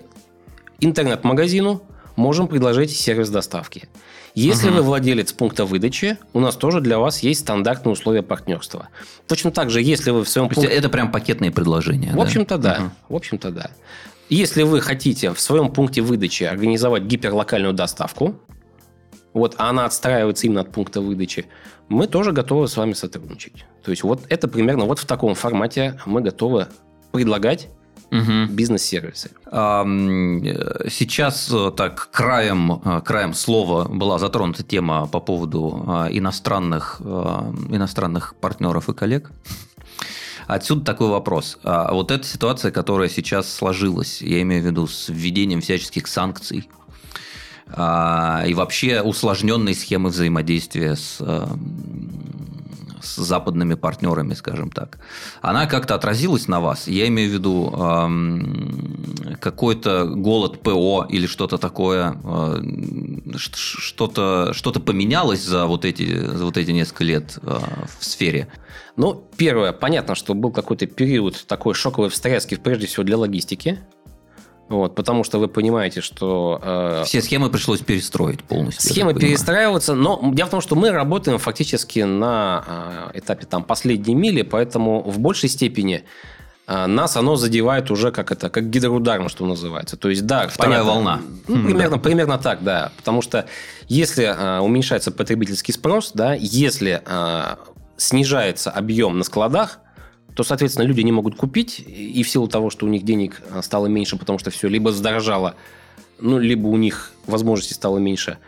интернет-магазину 0.78 1.82
можем 2.16 2.48
предложить 2.48 2.90
сервис 2.90 3.30
доставки. 3.30 3.88
Если 4.34 4.68
Мгм. 4.68 4.78
вы 4.78 4.82
владелец 4.82 5.32
пункта 5.32 5.64
выдачи, 5.64 6.18
у 6.32 6.40
нас 6.40 6.56
тоже 6.56 6.80
для 6.80 6.98
вас 6.98 7.20
есть 7.20 7.40
стандартные 7.40 7.92
условия 7.92 8.22
партнерства. 8.22 8.88
Точно 9.28 9.50
так 9.50 9.70
же, 9.70 9.80
если 9.80 10.10
вы 10.10 10.24
в 10.24 10.28
своем 10.28 10.48
пункте... 10.48 10.68
это 10.68 10.88
прям 10.88 11.12
пакетные 11.12 11.50
предложения, 11.50 12.12
В 12.14 12.20
общем-то, 12.20 12.58
да. 12.58 12.80
Мгм. 12.80 12.92
В 13.08 13.16
общем-то, 13.16 13.50
да. 13.50 13.70
Если 14.28 14.62
вы 14.62 14.80
хотите 14.80 15.32
в 15.32 15.40
своем 15.40 15.70
пункте 15.70 16.00
выдачи 16.00 16.44
организовать 16.44 17.04
гиперлокальную 17.04 17.74
доставку, 17.74 18.34
вот, 19.34 19.54
а 19.58 19.68
она 19.68 19.84
отстраивается 19.84 20.46
именно 20.46 20.62
от 20.62 20.72
пункта 20.72 21.00
выдачи, 21.00 21.46
мы 21.88 22.06
тоже 22.06 22.32
готовы 22.32 22.66
с 22.66 22.76
вами 22.76 22.94
сотрудничать. 22.94 23.66
То 23.84 23.90
есть, 23.90 24.02
вот 24.02 24.22
это 24.30 24.48
примерно 24.48 24.86
вот 24.86 24.98
в 24.98 25.04
таком 25.06 25.34
формате 25.34 26.00
мы 26.06 26.22
готовы 26.22 26.68
предлагать 27.12 27.68
Мгм. 28.10 28.46
бизнес-сервисы. 28.54 29.30
Э, 29.46 29.84
Сейчас 30.90 31.50
э, 31.52 31.72
так 31.76 32.08
краем, 32.10 32.80
э, 32.84 33.00
краем 33.04 33.34
слова 33.34 33.84
была 33.88 34.18
затронута 34.18 34.62
тема 34.62 35.06
по 35.06 35.20
поводу 35.20 35.84
э, 35.86 36.08
иностранных, 36.12 37.00
иностранных 37.00 38.34
партнеров 38.40 38.88
и 38.88 38.94
коллег. 38.94 39.30
Отсюда 40.46 40.84
такой 40.84 41.08
вопрос. 41.08 41.58
А 41.64 41.92
Вот 41.92 42.10
эта 42.10 42.24
ситуация, 42.26 42.70
которая 42.70 43.08
сейчас 43.08 43.52
сложилась, 43.52 44.20
я 44.20 44.42
имею 44.42 44.62
в 44.62 44.66
виду 44.66 44.86
с 44.86 45.08
введением 45.08 45.60
всяческих 45.60 46.06
санкций 46.06 46.68
а, 47.68 48.44
и 48.46 48.52
вообще 48.52 49.00
усложненной 49.00 49.74
схемы 49.74 50.10
взаимодействия 50.10 50.96
с, 50.96 51.18
с 53.04 53.16
западными 53.16 53.74
партнерами, 53.74 54.34
скажем 54.34 54.70
так. 54.70 54.98
Она 55.42 55.66
как-то 55.66 55.94
отразилась 55.94 56.48
на 56.48 56.60
вас? 56.60 56.88
Я 56.88 57.06
имею 57.08 57.30
в 57.30 57.32
виду 57.32 57.70
эм, 57.70 59.36
какой-то 59.40 60.06
голод 60.06 60.62
ПО 60.62 61.06
или 61.08 61.26
что-то 61.26 61.58
такое, 61.58 62.16
э, 62.24 63.36
что-то 63.36 64.52
что 64.52 64.72
поменялось 64.72 65.42
за 65.42 65.66
вот 65.66 65.84
эти, 65.84 66.18
за 66.18 66.44
вот 66.44 66.56
эти 66.56 66.70
несколько 66.70 67.04
лет 67.04 67.38
э, 67.42 67.58
в 67.98 68.04
сфере? 68.04 68.48
Ну, 68.96 69.28
первое, 69.36 69.72
понятно, 69.72 70.14
что 70.14 70.34
был 70.34 70.52
какой-то 70.52 70.86
период 70.86 71.46
такой 71.46 71.74
шоковой 71.74 72.10
встряски, 72.10 72.56
прежде 72.56 72.86
всего 72.86 73.02
для 73.02 73.18
логистики. 73.18 73.80
Вот, 74.68 74.94
потому 74.94 75.24
что 75.24 75.38
вы 75.38 75.48
понимаете, 75.48 76.00
что 76.00 76.58
э, 76.62 77.02
Все 77.04 77.20
схемы 77.20 77.50
пришлось 77.50 77.80
перестроить 77.80 78.42
полностью. 78.42 78.90
Схемы 78.90 79.14
перестраиваются, 79.14 79.94
но 79.94 80.20
дело 80.32 80.48
в 80.48 80.50
том, 80.50 80.60
что 80.62 80.74
мы 80.74 80.90
работаем 80.90 81.38
фактически 81.38 82.00
на 82.00 83.10
э, 83.14 83.18
этапе 83.18 83.46
там 83.46 83.62
последней 83.62 84.14
мили, 84.14 84.40
поэтому 84.42 85.02
в 85.02 85.18
большей 85.18 85.50
степени 85.50 86.04
э, 86.66 86.86
нас 86.86 87.16
оно 87.16 87.36
задевает 87.36 87.90
уже 87.90 88.10
как 88.10 88.32
это, 88.32 88.48
как 88.48 88.70
гидроударом, 88.70 89.28
что 89.28 89.44
называется. 89.44 89.98
То 89.98 90.08
есть, 90.08 90.24
да, 90.24 90.48
Вторая 90.48 90.82
волна. 90.82 91.20
Ну, 91.46 91.56
Хм, 91.56 91.66
примерно, 91.66 91.98
примерно 91.98 92.38
так, 92.38 92.64
да. 92.64 92.90
Потому 92.96 93.20
что 93.20 93.46
если 93.88 94.24
э, 94.24 94.60
уменьшается 94.60 95.12
потребительский 95.12 95.72
спрос, 95.72 96.12
да, 96.14 96.32
если 96.32 97.02
э, 97.04 97.56
снижается 97.98 98.70
объем 98.70 99.18
на 99.18 99.24
складах, 99.24 99.78
то, 100.34 100.42
соответственно, 100.42 100.84
люди 100.84 101.00
не 101.00 101.12
могут 101.12 101.36
купить, 101.36 101.80
и 101.86 102.22
в 102.22 102.28
силу 102.28 102.48
того, 102.48 102.70
что 102.70 102.86
у 102.86 102.88
них 102.88 103.04
денег 103.04 103.42
э, 103.50 103.62
стало 103.62 103.86
меньше, 103.86 104.16
потому 104.16 104.38
что 104.38 104.50
все 104.50 104.68
либо 104.68 104.92
задорожало, 104.92 105.54
ну, 106.20 106.38
либо 106.38 106.66
у 106.66 106.76
них 106.76 107.12
возможностей 107.26 107.74
стало 107.74 107.98
меньше. 107.98 108.38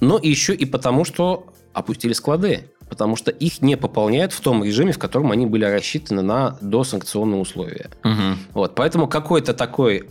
Но 0.00 0.18
еще 0.22 0.54
и 0.54 0.64
потому, 0.64 1.04
что 1.04 1.46
опустили 1.72 2.12
склады, 2.12 2.70
потому 2.88 3.16
что 3.16 3.30
их 3.30 3.62
не 3.62 3.76
пополняют 3.76 4.32
в 4.32 4.40
том 4.40 4.62
режиме, 4.64 4.92
в 4.92 4.98
котором 4.98 5.32
они 5.32 5.46
были 5.46 5.64
рассчитаны 5.64 6.22
на 6.22 6.56
досанкционные 6.60 7.40
условия. 7.40 7.90
Мгм. 8.04 8.38
Вот, 8.54 8.74
поэтому 8.74 9.08
какой-то 9.08 9.54
такой 9.54 10.08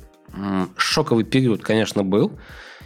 шоковый 0.76 1.24
период, 1.24 1.64
конечно, 1.64 2.04
был. 2.04 2.32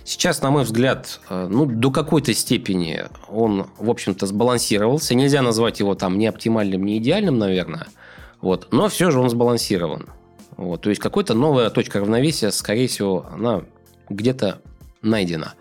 Сейчас, 0.03 0.41
на 0.41 0.51
мой 0.51 0.63
взгляд, 0.63 1.19
э, 1.29 1.47
ну, 1.49 1.65
до 1.65 1.91
какой-то 1.91 2.33
степени 2.33 3.03
он, 3.27 3.67
в 3.77 3.89
общем-то, 3.89 4.25
сбалансировался. 4.25 5.15
Нельзя 5.15 5.41
назвать 5.41 5.79
его 5.79 5.95
там 5.95 6.17
ни 6.17 6.25
оптимальным, 6.25 6.85
ни 6.85 6.97
идеальным, 6.97 7.37
наверное. 7.37 7.87
Вот. 8.41 8.67
Но 8.71 8.89
все 8.89 9.11
же 9.11 9.19
он 9.19 9.29
сбалансирован. 9.29 10.09
Вот. 10.57 10.81
То 10.81 10.89
есть, 10.89 11.01
какая-то 11.01 11.33
новая 11.33 11.69
точка 11.69 11.99
равновесия, 11.99 12.51
скорее 12.51 12.87
всего, 12.87 13.25
она 13.31 13.63
где-то 14.09 14.61
найдена. 15.01 15.53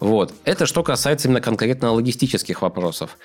Вот. 0.00 0.34
Это 0.44 0.66
что 0.66 0.82
касается 0.82 1.28
именно 1.28 1.40
конкретно 1.40 1.92
логистических 1.92 2.62
вопросов. 2.62 3.16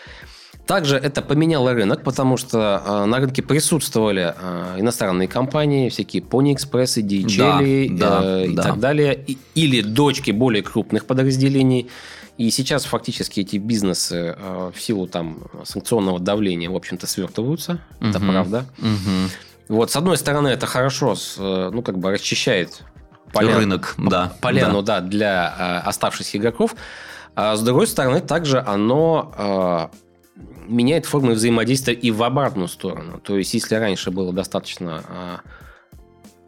Также 0.67 0.97
это 0.97 1.21
поменяло 1.21 1.73
рынок, 1.73 2.03
потому 2.03 2.35
что 2.35 2.83
э, 2.85 3.05
на 3.05 3.17
рынке 3.19 3.41
присутствовали 3.41 4.35
э, 4.37 4.75
иностранные 4.79 5.29
компании, 5.29 5.87
всякие 5.87 6.21
Pony 6.21 6.53
Express, 6.53 7.01
DHL 7.01 7.97
Да, 7.97 8.19
да, 8.21 8.41
э, 8.41 8.47
и 8.47 8.53
да. 8.53 8.63
так 8.63 8.79
далее, 8.79 9.25
или 9.55 9.81
дочки 9.81 10.31
более 10.31 10.61
крупных 10.61 11.05
подразделений. 11.05 11.89
И 12.37 12.51
сейчас 12.51 12.85
фактически 12.85 13.39
эти 13.39 13.57
бизнесы 13.57 14.35
э, 14.37 14.71
в 14.73 14.79
силу 14.79 15.07
там 15.07 15.39
санкционного 15.63 16.19
давления, 16.19 16.69
в 16.69 16.75
общем-то, 16.75 17.07
свертываются. 17.07 17.79
Это 17.99 18.19
Мгм. 18.19 18.29
правда. 18.31 18.65
Мгм. 18.77 19.29
Вот, 19.69 19.91
с 19.91 19.95
одной 19.95 20.17
стороны, 20.17 20.49
это 20.49 20.65
хорошо, 20.67 21.15
с, 21.15 21.35
э, 21.39 21.69
ну, 21.73 21.81
как 21.81 21.97
бы 21.97 22.11
расчищает 22.11 22.83
полян- 23.33 23.57
Рынок, 23.57 23.95
да. 23.97 24.33
поляну, 24.39 24.81
да, 24.83 25.01
для 25.01 25.81
э, 25.83 25.87
оставшихся 25.89 26.37
игроков. 26.37 26.75
А 27.35 27.55
с 27.55 27.61
другой 27.61 27.87
стороны, 27.87 28.21
также 28.21 28.59
оно 28.59 29.33
э, 29.37 29.87
меняет 30.67 31.05
формы 31.05 31.33
взаимодействия 31.33 31.93
и 31.95 32.11
в 32.11 32.21
обратную 32.23 32.67
сторону. 32.67 33.19
То 33.19 33.37
есть, 33.37 33.53
если 33.53 33.75
раньше 33.75 34.11
было 34.11 34.31
достаточно 34.31 35.03
э, 35.09 35.37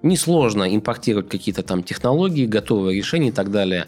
несложно 0.04 0.74
импортировать 0.76 1.30
какие-то 1.30 1.64
там 1.64 1.84
технологии, 1.84 2.46
готовые 2.46 2.98
решения 2.98 3.30
и 3.30 3.32
так 3.32 3.52
далее, 3.52 3.88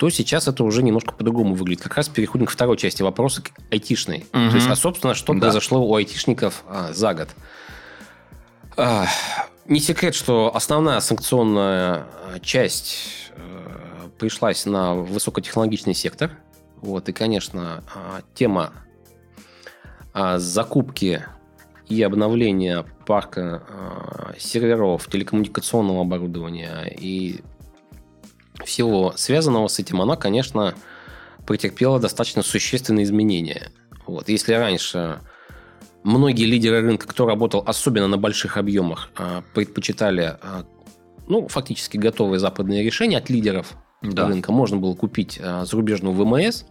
то 0.00 0.08
сейчас 0.08 0.48
это 0.48 0.64
уже 0.64 0.82
немножко 0.82 1.12
по-другому 1.12 1.54
выглядит. 1.54 1.82
Как 1.82 1.94
раз 1.94 2.08
переходим 2.08 2.46
к 2.46 2.50
второй 2.50 2.78
части 2.78 3.02
вопроса, 3.02 3.42
к 3.42 3.50
айтишной. 3.70 4.24
Мгм. 4.32 4.48
То 4.48 4.56
есть, 4.56 4.70
а, 4.70 4.74
собственно, 4.74 5.14
что 5.14 5.34
Да. 5.34 5.40
произошло 5.40 5.86
у 5.86 5.94
айтишников 5.94 6.64
а, 6.66 6.94
за 6.94 7.12
год. 7.12 7.28
А, 8.78 9.04
не 9.66 9.78
секрет, 9.78 10.14
что 10.14 10.56
основная 10.56 11.00
санкционная 11.00 12.06
а, 12.32 12.38
часть 12.40 12.96
э, 13.36 14.08
пришлась 14.18 14.64
на 14.64 14.94
высокотехнологичный 14.94 15.92
сектор. 15.92 16.30
Вот, 16.80 17.10
и, 17.10 17.12
конечно, 17.12 17.84
а, 17.94 18.22
тема 18.34 18.72
а, 20.14 20.38
закупки 20.38 21.26
и 21.90 22.02
обновления 22.02 22.86
парка 23.06 23.62
а, 23.68 24.32
серверов, 24.38 25.08
телекоммуникационного 25.08 26.00
оборудования 26.00 26.86
и 26.86 27.42
всего 28.64 29.12
связанного 29.16 29.68
с 29.68 29.78
этим, 29.78 30.00
она, 30.00 30.16
конечно, 30.16 30.74
претерпела 31.46 31.98
достаточно 31.98 32.42
существенные 32.42 33.04
изменения. 33.04 33.72
Вот. 34.06 34.28
Если 34.28 34.54
раньше 34.54 35.20
многие 36.02 36.44
лидеры 36.44 36.80
рынка, 36.80 37.06
кто 37.06 37.26
работал 37.26 37.62
особенно 37.66 38.06
на 38.08 38.18
больших 38.18 38.56
объемах, 38.56 39.10
а, 39.16 39.42
предпочитали 39.54 40.36
а, 40.42 40.64
ну, 41.28 41.48
фактически 41.48 41.96
готовые 41.96 42.38
западные 42.40 42.82
решения 42.82 43.18
от 43.18 43.30
лидеров 43.30 43.74
Да. 44.02 44.26
рынка. 44.28 44.52
Можно 44.52 44.78
было 44.78 44.94
купить 44.94 45.38
а, 45.42 45.64
зарубежную 45.64 46.14
ВМС, 46.14 46.64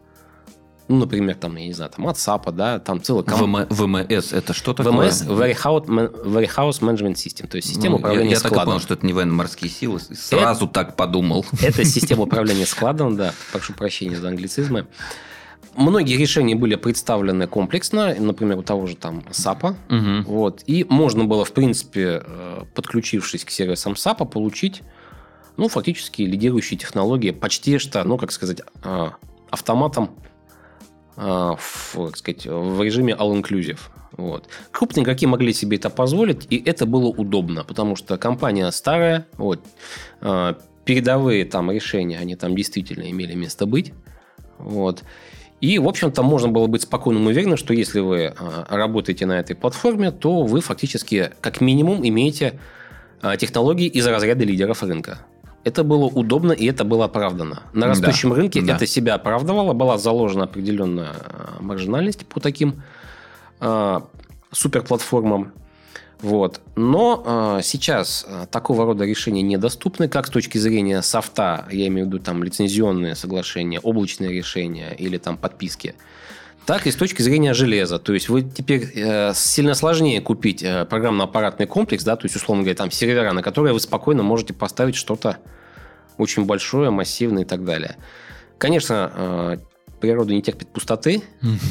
ну, 0.90 0.98
например, 0.98 1.36
там, 1.36 1.56
я 1.56 1.68
не 1.68 1.74
знаю, 1.74 1.92
там, 1.96 2.08
от 2.08 2.18
САПа, 2.18 2.52
да, 2.52 2.80
там 2.80 3.02
целый 3.02 3.24
ВМ- 3.24 3.68
ВМС 3.70 4.34
это 4.34 4.54
что 4.54 4.74
такое? 4.74 4.92
ВМС 4.92 5.22
Warehouse, 5.24 5.86
Warehouse 5.86 6.82
Management 6.82 7.14
System, 7.14 7.48
то 7.48 7.56
есть 7.58 7.70
система 7.70 7.92
Ну, 7.92 7.96
я- 7.98 8.00
управления 8.00 8.32
я, 8.32 8.36
так 8.38 8.46
и 8.46 8.50
складом. 8.50 8.66
понял, 8.74 8.80
что 8.82 8.94
это 8.96 9.06
не 9.06 9.14
военно-морские 9.14 9.70
силы. 9.72 10.00
Сразу 10.00 10.68
так 10.68 10.96
подумал. 10.96 11.46
Это 11.62 11.86
система 11.86 12.24
управления 12.24 12.66
складом, 12.66 13.16
да. 13.16 13.34
Прошу 13.52 13.74
прощения 13.74 14.18
за 14.18 14.28
англицизмы. 14.30 14.88
Многие 15.76 16.18
решения 16.18 16.56
были 16.56 16.76
представлены 16.76 17.46
комплексно, 17.48 18.16
например, 18.20 18.58
у 18.58 18.64
того 18.64 18.88
же 18.88 18.96
там 18.96 19.24
САПа. 19.32 19.76
Мгм. 19.88 20.24
Вот. 20.24 20.64
И 20.66 20.86
можно 20.90 21.26
было, 21.26 21.46
в 21.46 21.54
принципе, 21.54 22.24
э, 22.26 22.64
подключившись 22.74 23.46
к 23.46 23.52
сервисам 23.52 23.96
САПа, 23.96 24.26
получить, 24.26 24.82
ну, 25.56 25.70
фактически 25.70 26.24
лидирующие 26.24 26.78
технологии 26.78 27.32
почти 27.32 27.78
что, 27.78 28.04
ну, 28.04 28.18
как 28.18 28.32
сказать, 28.32 28.62
э, 28.84 29.10
автоматом 29.52 30.10
в, 31.20 31.96
как 31.96 32.18
сказать, 32.18 32.46
в 32.46 32.82
режиме 32.82 33.14
all-inclusive. 33.14 33.80
Вот. 34.14 34.48
Крупные 34.72 35.04
игроки 35.04 35.28
могли 35.28 35.54
себе 35.54 35.78
это 35.78 35.90
позволить, 35.90 36.48
и 36.50 36.62
это 36.66 36.86
было 36.86 37.08
удобно, 37.08 37.64
потому 37.64 37.96
что 37.96 38.18
компания 38.18 38.70
старая, 38.72 39.28
вот, 39.38 39.64
э, 40.22 40.54
передовые 40.86 41.46
там 41.46 41.72
решения, 41.72 42.18
они 42.18 42.36
там 42.36 42.56
действительно 42.56 43.10
имели 43.10 43.36
место 43.36 43.66
быть. 43.66 43.94
Вот. 44.58 45.04
И, 45.62 45.78
в 45.78 45.88
общем-то, 45.88 46.24
можно 46.24 46.50
было 46.50 46.68
быть 46.68 46.84
спокойным 46.84 47.28
и 47.28 47.32
уверенным, 47.32 47.58
что 47.58 47.74
если 47.74 48.00
вы 48.00 48.28
а, 48.28 48.66
работаете 48.70 49.26
на 49.26 49.40
этой 49.40 49.58
платформе, 49.58 50.12
то 50.12 50.44
вы 50.44 50.62
фактически, 50.62 51.32
как 51.42 51.60
минимум, 51.60 52.08
имеете 52.08 52.60
технологии 53.38 53.88
из 53.88 54.08
разряда 54.08 54.46
лидеров 54.46 54.82
рынка. 54.82 55.20
Это 55.64 55.84
было 55.84 56.06
удобно 56.06 56.52
и 56.54 56.66
это 56.66 56.84
было 56.84 57.06
оправдано. 57.06 57.64
На 57.74 57.82
Да, 57.82 57.88
растущем 57.88 58.34
рынке 58.34 58.62
да. 58.62 58.76
это 58.76 58.88
себя 58.88 59.16
оправдывало, 59.16 59.74
была 59.74 59.98
заложена 59.98 60.46
определенная 60.46 61.12
а, 61.12 61.58
маржинальность 61.60 62.26
по 62.26 62.40
таким 62.40 62.82
а, 63.60 64.08
суперплатформам. 64.52 65.52
Вот. 66.22 66.62
Но 66.76 67.24
а, 67.26 67.62
сейчас 67.62 68.26
а, 68.28 68.46
такого 68.46 68.86
рода 68.86 69.06
решения 69.06 69.42
недоступны, 69.42 70.10
как 70.10 70.28
с 70.28 70.30
точки 70.30 70.58
зрения 70.58 71.02
софта, 71.02 71.66
я 71.72 71.88
имею 71.88 72.06
в 72.06 72.10
виду 72.10 72.20
там 72.20 72.44
лицензионные 72.44 73.16
соглашения, 73.16 73.80
облачные 73.80 74.32
решения 74.32 74.94
или 74.98 75.18
там 75.18 75.38
подписки, 75.38 75.96
так 76.66 76.86
и 76.88 76.92
с 76.92 76.96
точки 76.96 77.22
зрения 77.22 77.54
железа. 77.54 78.00
То 78.00 78.14
есть 78.14 78.30
вы 78.30 78.44
теперь 78.44 78.92
э, 78.96 79.34
сильно 79.34 79.74
сложнее 79.74 80.22
купить 80.22 80.62
э, 80.64 80.86
программно-аппаратный 80.86 81.66
комплекс, 81.66 82.04
да, 82.04 82.16
то 82.16 82.26
есть, 82.26 82.36
условно 82.36 82.64
говоря, 82.64 82.76
там 82.78 82.92
сервера, 82.92 83.34
на 83.34 83.42
которые 83.42 83.74
вы 83.74 83.80
спокойно 83.80 84.24
можете 84.24 84.54
поставить 84.54 84.96
что-то 84.96 85.38
очень 86.18 86.46
большое, 86.46 86.90
массивное 86.92 87.44
и 87.44 87.46
так 87.46 87.66
далее. 87.66 87.96
Конечно, 88.58 89.12
э, 89.16 89.58
природа 90.00 90.34
не 90.34 90.42
терпит 90.42 90.70
пустоты, 90.70 91.24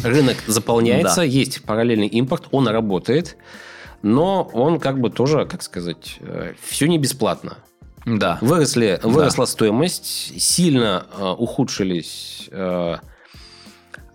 рынок 0.05 0.37
заполняется, 0.46 1.16
Да. 1.16 1.22
есть 1.22 1.62
параллельный 1.62 2.09
импорт, 2.09 2.44
он 2.51 2.68
работает, 2.68 3.37
но 4.03 4.42
он 4.53 4.81
как 4.81 5.01
бы 5.01 5.11
тоже, 5.11 5.46
как 5.46 5.62
сказать, 5.62 6.18
все 6.61 6.87
не 6.87 6.98
бесплатно. 6.98 7.59
Да. 8.16 8.38
Выросли, 8.40 8.98
выросла 9.03 9.44
стоимость, 9.44 10.40
сильно 10.40 11.07
э, 11.18 11.35
ухудшились 11.37 12.48
э, 12.51 12.96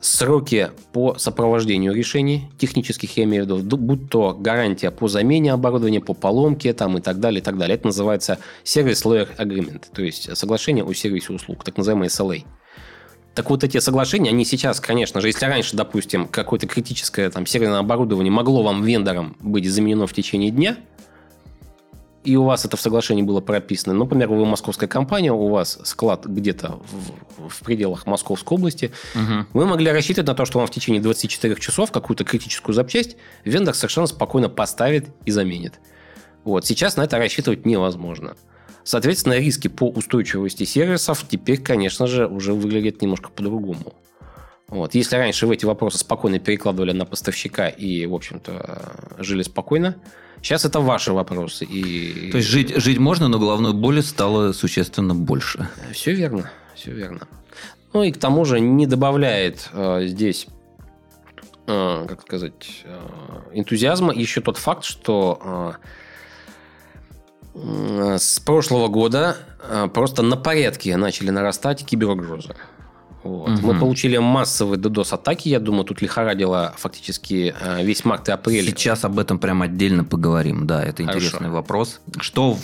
сроки 0.04 0.72
по 0.92 1.16
сопровождению 1.18 1.94
решений 1.94 2.50
технических, 2.58 3.16
я 3.18 3.24
имею 3.24 3.46
в 3.46 3.48
виду, 3.48 3.58
ду- 3.60 3.78
будь 3.78 4.10
то 4.10 4.36
гарантия 4.38 4.92
по 4.92 5.08
замене 5.08 5.54
оборудования, 5.54 6.02
по 6.02 6.14
поломке 6.14 6.74
там, 6.74 6.98
и 6.98 7.02
так 7.02 7.20
далее, 7.20 7.40
и 7.40 7.44
так 7.44 7.58
далее. 7.58 7.76
Это 7.76 7.88
называется 7.88 8.38
Service 8.66 9.06
Layer 9.06 9.30
Agreement, 9.38 9.84
то 9.94 10.04
есть 10.04 10.36
соглашение 10.38 10.84
о 10.84 10.94
сервисе 10.94 11.34
услуг, 11.34 11.64
так 11.64 11.78
называемый 11.78 12.10
SLA. 12.10 12.44
Так 13.34 13.50
вот 13.50 13.64
эти 13.64 13.80
соглашения, 13.80 14.30
они 14.30 14.46
сейчас, 14.46 14.80
конечно 14.80 15.20
же, 15.20 15.28
если 15.28 15.46
раньше, 15.46 15.76
допустим, 15.76 16.28
какое-то 16.28 16.68
критическое 16.68 17.30
там 17.32 17.48
серверное 17.48 17.80
оборудование 17.80 18.32
могло 18.32 18.62
вам 18.62 18.84
вендором 18.84 19.36
быть 19.40 19.68
заменено 19.68 20.06
в 20.06 20.14
течение 20.14 20.52
дня, 20.52 20.78
и 22.24 22.36
у 22.36 22.44
вас 22.44 22.66
это 22.66 22.78
в 22.78 22.82
соглашении 22.82 23.22
было 23.22 23.42
прописано. 23.42 23.94
Например, 23.94 24.30
вы 24.30 24.46
московская 24.46 24.88
компания, 24.88 25.32
у 25.32 25.50
вас 25.50 25.80
склад 25.84 26.26
где-то 26.26 26.80
в, 27.38 27.50
в 27.50 27.60
пределах 27.62 28.06
Московской 28.06 28.58
области. 28.58 28.92
Мгм. 29.14 29.48
Вы 29.54 29.66
могли 29.66 29.92
рассчитывать 29.92 30.28
на 30.28 30.36
то, 30.36 30.46
что 30.46 30.60
вам 30.60 30.68
в 30.68 30.72
течение 30.72 31.02
24 31.02 31.56
часов 31.56 31.92
какую-то 31.92 32.24
критическую 32.24 32.74
запчасть 32.74 33.18
вендор 33.44 33.76
совершенно 33.76 34.08
спокойно 34.08 34.50
поставит 34.50 35.10
и 35.26 35.32
заменит. 35.32 35.80
Вот. 36.44 36.66
Сейчас 36.66 36.98
на 36.98 37.04
это 37.04 37.18
рассчитывать 37.18 37.66
невозможно. 37.66 38.36
Соответственно, 38.84 39.34
риски 39.34 39.70
по 39.70 39.90
устойчивости 39.90 40.66
сервисов 40.66 41.26
теперь, 41.30 41.62
конечно 41.62 42.06
же, 42.08 42.28
уже 42.28 42.54
выглядят 42.54 43.02
немножко 43.02 43.30
по-другому. 43.30 43.94
Вот. 44.74 44.96
Если 44.96 45.16
раньше 45.16 45.46
вы 45.46 45.54
эти 45.54 45.66
вопросы 45.66 46.00
спокойно 46.00 46.40
перекладывали 46.40 46.94
на 46.94 47.06
поставщика 47.06 47.68
и, 47.68 48.08
в 48.08 48.16
общем-то, 48.16 49.16
жили 49.20 49.44
спокойно, 49.44 49.98
сейчас 50.42 50.66
это 50.66 50.80
ваши 50.80 51.14
вопросы. 51.14 51.64
И... 51.64 52.32
То 52.32 52.38
есть 52.38 52.50
жить, 52.50 52.76
жить 52.78 52.98
можно, 52.98 53.28
но 53.28 53.38
головной 53.38 53.74
боли 53.74 54.02
стало 54.02 54.52
существенно 54.52 55.14
больше. 55.14 55.70
Все 55.92 56.14
верно, 56.14 56.52
все 56.74 56.92
верно. 56.92 57.28
Ну 57.94 58.02
и 58.02 58.12
к 58.12 58.18
тому 58.18 58.46
же 58.46 58.60
не 58.60 58.88
добавляет 58.88 59.70
э, 59.74 60.08
здесь, 60.08 60.48
э, 61.68 62.06
как 62.10 62.24
сказать, 62.24 62.84
э, 62.84 63.00
энтузиазма 63.54 64.12
еще 64.12 64.42
тот 64.42 64.58
факт, 64.58 64.86
что 64.86 65.76
э, 67.54 68.18
с 68.18 68.40
прошлого 68.40 68.88
года 68.88 69.38
э, 69.70 69.88
просто 69.94 70.24
на 70.24 70.36
порядке 70.36 70.98
начали 70.98 71.30
нарастать 71.30 71.86
киберугрозы. 71.86 72.56
Вот. 73.24 73.50
Мы 73.62 73.72
Мгм. 73.72 73.80
получили 73.80 74.18
массовые 74.18 74.80
DDoS-атаки, 74.80 75.48
я 75.50 75.60
думаю, 75.60 75.86
тут 75.86 76.02
лихорадило 76.02 76.74
фактически 76.78 77.56
э, 77.60 77.84
весь 77.84 78.04
март 78.06 78.28
и 78.30 78.32
апрель. 78.34 78.66
Сейчас 78.66 79.06
об 79.06 79.18
этом 79.18 79.40
прям 79.40 79.62
отдельно 79.62 80.04
поговорим. 80.04 80.68
Да, 80.68 80.84
это 80.84 81.04
Хорошо. 81.04 81.20
интересный 81.20 81.50
вопрос. 81.50 82.02
Что 82.20 82.58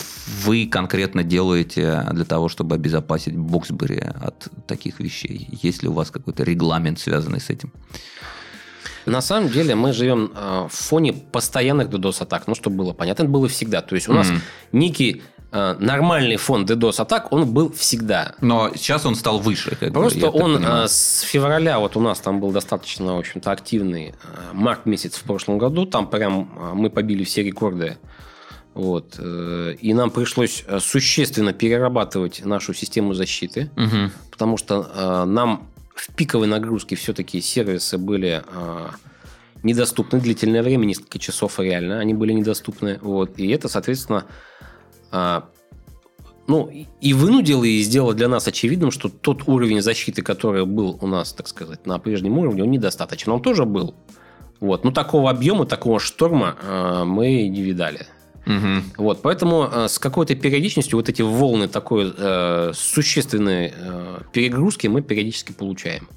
вы 0.43 0.67
конкретно 0.67 1.23
делаете 1.23 2.05
для 2.11 2.25
того, 2.25 2.49
чтобы 2.49 2.75
обезопасить 2.75 3.35
Боксбери 3.37 3.99
от 4.21 4.49
таких 4.67 4.99
вещей? 4.99 5.47
Есть 5.63 5.81
ли 5.83 5.89
у 5.89 5.93
вас 5.93 6.11
какой-то 6.11 6.43
регламент, 6.43 6.99
связанный 6.99 7.39
с 7.39 7.49
этим? 7.49 7.71
На 9.05 9.21
самом 9.21 9.49
деле 9.49 9.75
мы 9.75 9.93
живем 9.93 10.31
э, 10.35 10.67
в 10.69 10.73
фоне 10.73 11.13
постоянных 11.13 11.87
DDoS-атак. 11.89 12.47
Ну, 12.47 12.53
чтобы 12.55 12.75
было 12.77 12.93
понятно, 12.93 13.23
это 13.23 13.31
было 13.31 13.47
всегда. 13.47 13.81
То 13.81 13.95
есть 13.95 14.09
у 14.09 14.13
нас 14.13 14.27
Мгм. 14.29 14.41
некий 14.73 15.23
нормальный 15.51 16.35
фон 16.37 16.65
DDoS-атак, 16.65 17.31
он 17.31 17.51
был 17.51 17.71
всегда. 17.71 18.35
Но 18.41 18.71
сейчас 18.75 19.05
он 19.05 19.15
стал 19.15 19.39
выше. 19.39 19.71
как 19.79 19.89
бы, 19.89 20.01
Просто 20.01 20.21
так 20.21 20.35
он 20.35 20.63
э, 20.63 20.87
с 20.87 21.21
февраля, 21.21 21.79
вот 21.79 21.95
у 21.97 22.01
нас 22.01 22.19
там 22.19 22.39
был 22.39 22.51
достаточно, 22.51 23.15
в 23.15 23.19
общем-то, 23.19 23.51
активный 23.51 24.09
э, 24.09 24.13
март 24.53 24.85
месяц 24.85 25.15
в 25.15 25.23
прошлом 25.23 25.57
году, 25.57 25.85
там 25.85 26.07
прям 26.07 26.51
э, 26.55 26.71
мы 26.75 26.89
побили 26.89 27.23
все 27.23 27.41
рекорды. 27.43 27.97
Вот. 28.75 29.15
э, 29.17 29.75
И 29.81 29.93
нам 29.93 30.11
пришлось 30.11 30.63
э, 30.67 30.79
существенно 30.79 31.51
перерабатывать 31.53 32.45
нашу 32.45 32.73
систему 32.73 33.13
защиты, 33.13 33.71
Мгм. 33.75 34.11
потому 34.31 34.57
что 34.57 34.87
э, 34.93 35.23
нам 35.25 35.67
в 35.95 36.13
пиковой 36.13 36.47
нагрузке 36.47 36.95
все-таки 36.95 37.41
сервисы 37.41 37.97
были 37.97 38.43
э, 38.45 38.87
недоступны 39.63 40.19
длительное 40.21 40.61
время, 40.63 40.85
несколько 40.85 41.17
часов 41.19 41.59
реально 41.59 41.99
они 41.99 42.13
были 42.13 42.31
недоступны. 42.33 42.99
Вот. 43.01 43.37
И 43.39 43.49
это, 43.49 43.67
соответственно, 43.67 44.25
ну, 45.11 46.71
и 46.99 47.13
вынудило 47.13 47.63
и 47.63 47.81
сделало 47.81 48.15
для 48.15 48.27
нас 48.27 48.47
очевидным, 48.47 48.89
что 48.89 49.07
тот 49.07 49.47
уровень 49.47 49.81
защиты, 49.81 50.23
который 50.23 50.65
был 50.65 50.97
у 50.99 51.05
нас, 51.05 51.31
так 51.31 51.47
сказать, 51.47 51.85
на 51.85 51.99
прежнем 51.99 52.39
уровне, 52.39 52.63
он 52.63 52.71
недостаточен. 52.71 53.31
Он 53.31 53.41
тоже 53.41 53.65
был. 53.65 53.93
Вот. 54.59 54.83
Но 54.83 54.91
такого 54.91 55.29
объема, 55.29 55.65
такого 55.65 55.99
шторма 55.99 56.55
э, 56.61 57.03
мы 57.05 57.47
не 57.47 57.61
видали. 57.61 58.07
Мгм. 58.45 58.83
Вот, 58.97 59.21
поэтому 59.21 59.69
э, 59.71 59.87
с 59.87 59.99
какой-то 59.99 60.33
периодичностью 60.33 60.97
вот 60.97 61.07
эти 61.07 61.21
волны 61.21 61.67
такой 61.67 62.11
э, 62.17 62.71
существенной 62.73 63.71
э, 63.75 64.19
перегрузки 64.33 64.87
мы 64.87 65.03
периодически 65.03 65.51
получаем. 65.51 66.09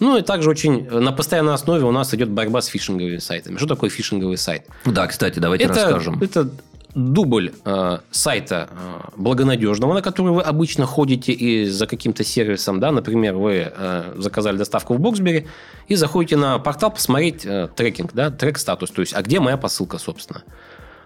Ну 0.00 0.16
и 0.16 0.22
также 0.22 0.50
очень 0.50 0.86
э, 0.86 0.98
на 0.98 1.12
постоянной 1.12 1.54
основе 1.54 1.84
у 1.84 1.92
нас 1.92 2.12
идет 2.12 2.30
борьба 2.30 2.60
с 2.60 2.66
фишинговыми 2.66 3.18
сайтами. 3.18 3.56
Что 3.56 3.66
такое 3.68 3.88
фишинговый 3.88 4.36
сайт? 4.36 4.66
Да, 4.84 5.06
кстати, 5.06 5.38
давайте 5.38 5.64
это, 5.64 5.74
расскажем. 5.74 6.20
это 6.20 6.50
дубль 6.94 7.52
э, 7.64 7.98
сайта 8.10 8.68
э, 8.70 9.10
благонадежного, 9.16 9.94
на 9.94 10.02
который 10.02 10.32
вы 10.32 10.42
обычно 10.42 10.86
ходите 10.86 11.32
и 11.32 11.66
за 11.66 11.86
каким-то 11.86 12.24
сервисом, 12.24 12.80
да, 12.80 12.90
например, 12.90 13.36
вы 13.36 13.72
э, 13.74 14.14
заказали 14.16 14.56
доставку 14.56 14.94
в 14.94 15.00
Боксбери 15.00 15.46
и 15.88 15.94
заходите 15.94 16.36
на 16.36 16.58
портал 16.58 16.90
посмотреть 16.90 17.46
э, 17.46 17.68
трекинг, 17.74 18.12
да, 18.12 18.30
трек-статус, 18.30 18.90
то 18.90 19.00
есть, 19.02 19.14
а 19.14 19.22
где 19.22 19.40
моя 19.40 19.56
посылка, 19.56 19.98
собственно. 19.98 20.42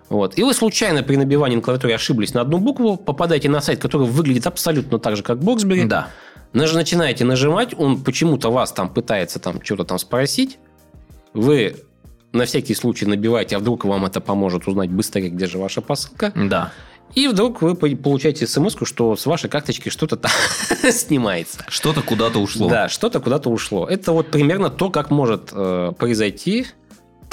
Вот. 0.08 0.38
И 0.38 0.42
вы 0.42 0.52
случайно 0.54 1.02
при 1.02 1.16
набивании 1.16 1.56
на 1.56 1.62
клавиатуре 1.62 1.94
ошиблись 1.94 2.34
на 2.34 2.42
одну 2.42 2.58
букву, 2.58 2.96
попадаете 2.96 3.48
на 3.48 3.60
сайт, 3.60 3.80
который 3.80 4.06
выглядит 4.06 4.46
абсолютно 4.46 4.98
так 4.98 5.16
же, 5.16 5.22
как 5.22 5.38
Боксбери. 5.38 5.84
Да. 5.84 6.08
Наж- 6.52 6.74
Начинаете 6.74 7.24
нажимать, 7.24 7.74
он 7.76 8.02
почему-то 8.02 8.50
вас 8.50 8.72
там 8.72 8.88
пытается 8.88 9.38
там 9.38 9.62
что-то 9.62 9.84
там 9.84 9.98
спросить. 9.98 10.58
Вы 11.32 11.76
на 12.34 12.44
всякий 12.44 12.74
случай 12.74 13.06
набиваете, 13.06 13.56
а 13.56 13.58
вдруг 13.58 13.84
вам 13.84 14.04
это 14.04 14.20
поможет 14.20 14.68
узнать 14.68 14.90
быстрее, 14.90 15.30
где 15.30 15.46
же 15.46 15.58
ваша 15.58 15.80
посылка. 15.80 16.32
Да. 16.34 16.72
И 17.14 17.28
вдруг 17.28 17.62
вы 17.62 17.74
по- 17.76 17.88
получаете 17.96 18.46
смс 18.46 18.76
что 18.82 19.14
с 19.14 19.24
вашей 19.26 19.48
карточки 19.48 19.88
что-то 19.88 20.16
там 20.16 20.32
снимается. 20.90 21.64
Что-то 21.68 22.02
куда-то 22.02 22.40
ушло. 22.40 22.68
Да, 22.68 22.88
что-то 22.88 23.20
куда-то 23.20 23.50
ушло. 23.50 23.86
Это 23.86 24.12
вот 24.12 24.30
примерно 24.30 24.68
то, 24.68 24.90
как 24.90 25.10
может 25.10 25.50
э, 25.52 25.92
произойти 25.96 26.66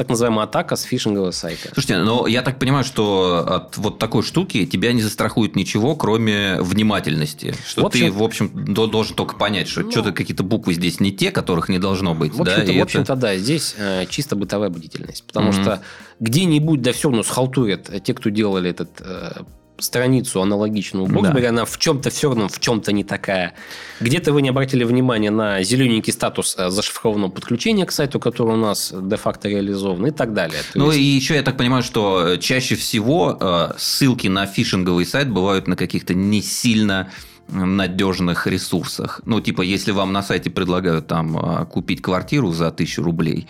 так 0.02 0.10
называемая 0.10 0.46
атака 0.46 0.76
с 0.76 0.82
фишингового 0.82 1.30
сайта. 1.30 1.70
Слушайте, 1.74 1.98
но 2.00 2.26
я 2.26 2.42
так 2.42 2.58
понимаю, 2.58 2.84
что 2.84 3.46
от 3.48 3.78
вот 3.78 4.00
такой 4.00 4.24
штуки 4.24 4.66
тебя 4.66 4.94
не 4.94 5.02
застрахует 5.04 5.56
ничего, 5.56 5.96
кроме 5.96 6.60
внимательности. 6.60 7.54
Что 7.68 7.84
В 7.84 7.86
общем- 7.86 8.06
ты, 8.08 8.12
в 8.12 8.24
общем, 8.24 8.52
до- 8.74 8.88
должен 8.88 9.16
только 9.16 9.36
понять, 9.36 9.68
что 9.68 9.82
Ну- 9.82 9.92
что-то 9.92 10.12
какие-то 10.12 10.42
буквы 10.44 10.74
здесь 10.74 11.00
не 11.00 11.12
те, 11.12 11.30
которых 11.30 11.70
не 11.70 11.78
должно 11.78 12.16
быть. 12.16 12.34
В 12.34 12.38
да, 12.44 12.52
общем-то, 12.54 12.72
и 12.72 12.74
в 12.74 12.78
это- 12.78 12.84
общем-то 12.84 13.16
да, 13.16 13.38
здесь 13.38 13.76
э, 13.78 14.06
чисто 14.10 14.36
бытовая 14.36 14.70
бдительность. 14.70 15.24
Потому 15.28 15.52
Мгм. 15.52 15.62
что 15.62 15.82
где-нибудь, 16.20 16.82
да 16.82 16.94
все 16.94 17.10
равно 17.10 17.22
схалтурят 17.24 17.90
э, 17.92 18.00
те, 18.00 18.16
кто 18.16 18.30
делали 18.30 18.72
этот 18.72 18.90
э, 19.02 19.44
страницу 19.84 20.42
аналогичную 20.42 21.08
Да. 21.08 21.14
Боксбери, 21.14 21.46
она 21.48 21.66
в 21.66 21.78
чем-то 21.78 22.10
все 22.10 22.30
равно 22.30 22.48
в 22.48 22.60
чем-то 22.60 22.92
не 22.92 23.04
такая. 23.04 23.54
Где-то 24.00 24.34
вы 24.34 24.42
не 24.42 24.50
обратили 24.50 24.84
внимания 24.84 25.32
на 25.32 25.62
зелененький 25.64 26.14
статус 26.14 26.56
э, 26.58 26.70
зашифрованного 26.70 27.30
подключения 27.32 27.86
к 27.86 27.92
сайту, 27.92 28.20
который 28.20 28.54
у 28.54 28.58
нас 28.58 28.94
де-факто 28.96 29.48
реализован 29.50 30.08
и 30.08 30.12
так 30.12 30.34
далее. 30.34 30.60
То 30.74 30.80
Ну 30.80 30.88
есть- 30.88 31.00
и 31.00 31.04
еще 31.04 31.36
я 31.36 31.44
так 31.44 31.58
понимаю, 31.58 31.84
что 31.84 32.38
чаще 32.40 32.76
всего 32.76 33.38
э, 33.40 33.74
ссылки 33.78 34.28
на 34.28 34.46
фишинговый 34.46 35.06
сайт 35.06 35.30
бывают 35.30 35.68
на 35.68 35.76
каких-то 35.76 36.14
не 36.14 36.42
сильно 36.42 37.12
надежных 37.52 38.48
ресурсах. 38.48 39.22
Ну, 39.26 39.42
типа, 39.42 39.62
если 39.62 39.92
вам 39.92 40.12
на 40.14 40.24
сайте 40.24 40.50
предлагают 40.50 41.08
там 41.08 41.38
э, 41.38 41.66
купить 41.66 42.02
квартиру 42.02 42.52
за 42.52 42.72
тысячу 42.72 43.04
рублей, 43.04 43.48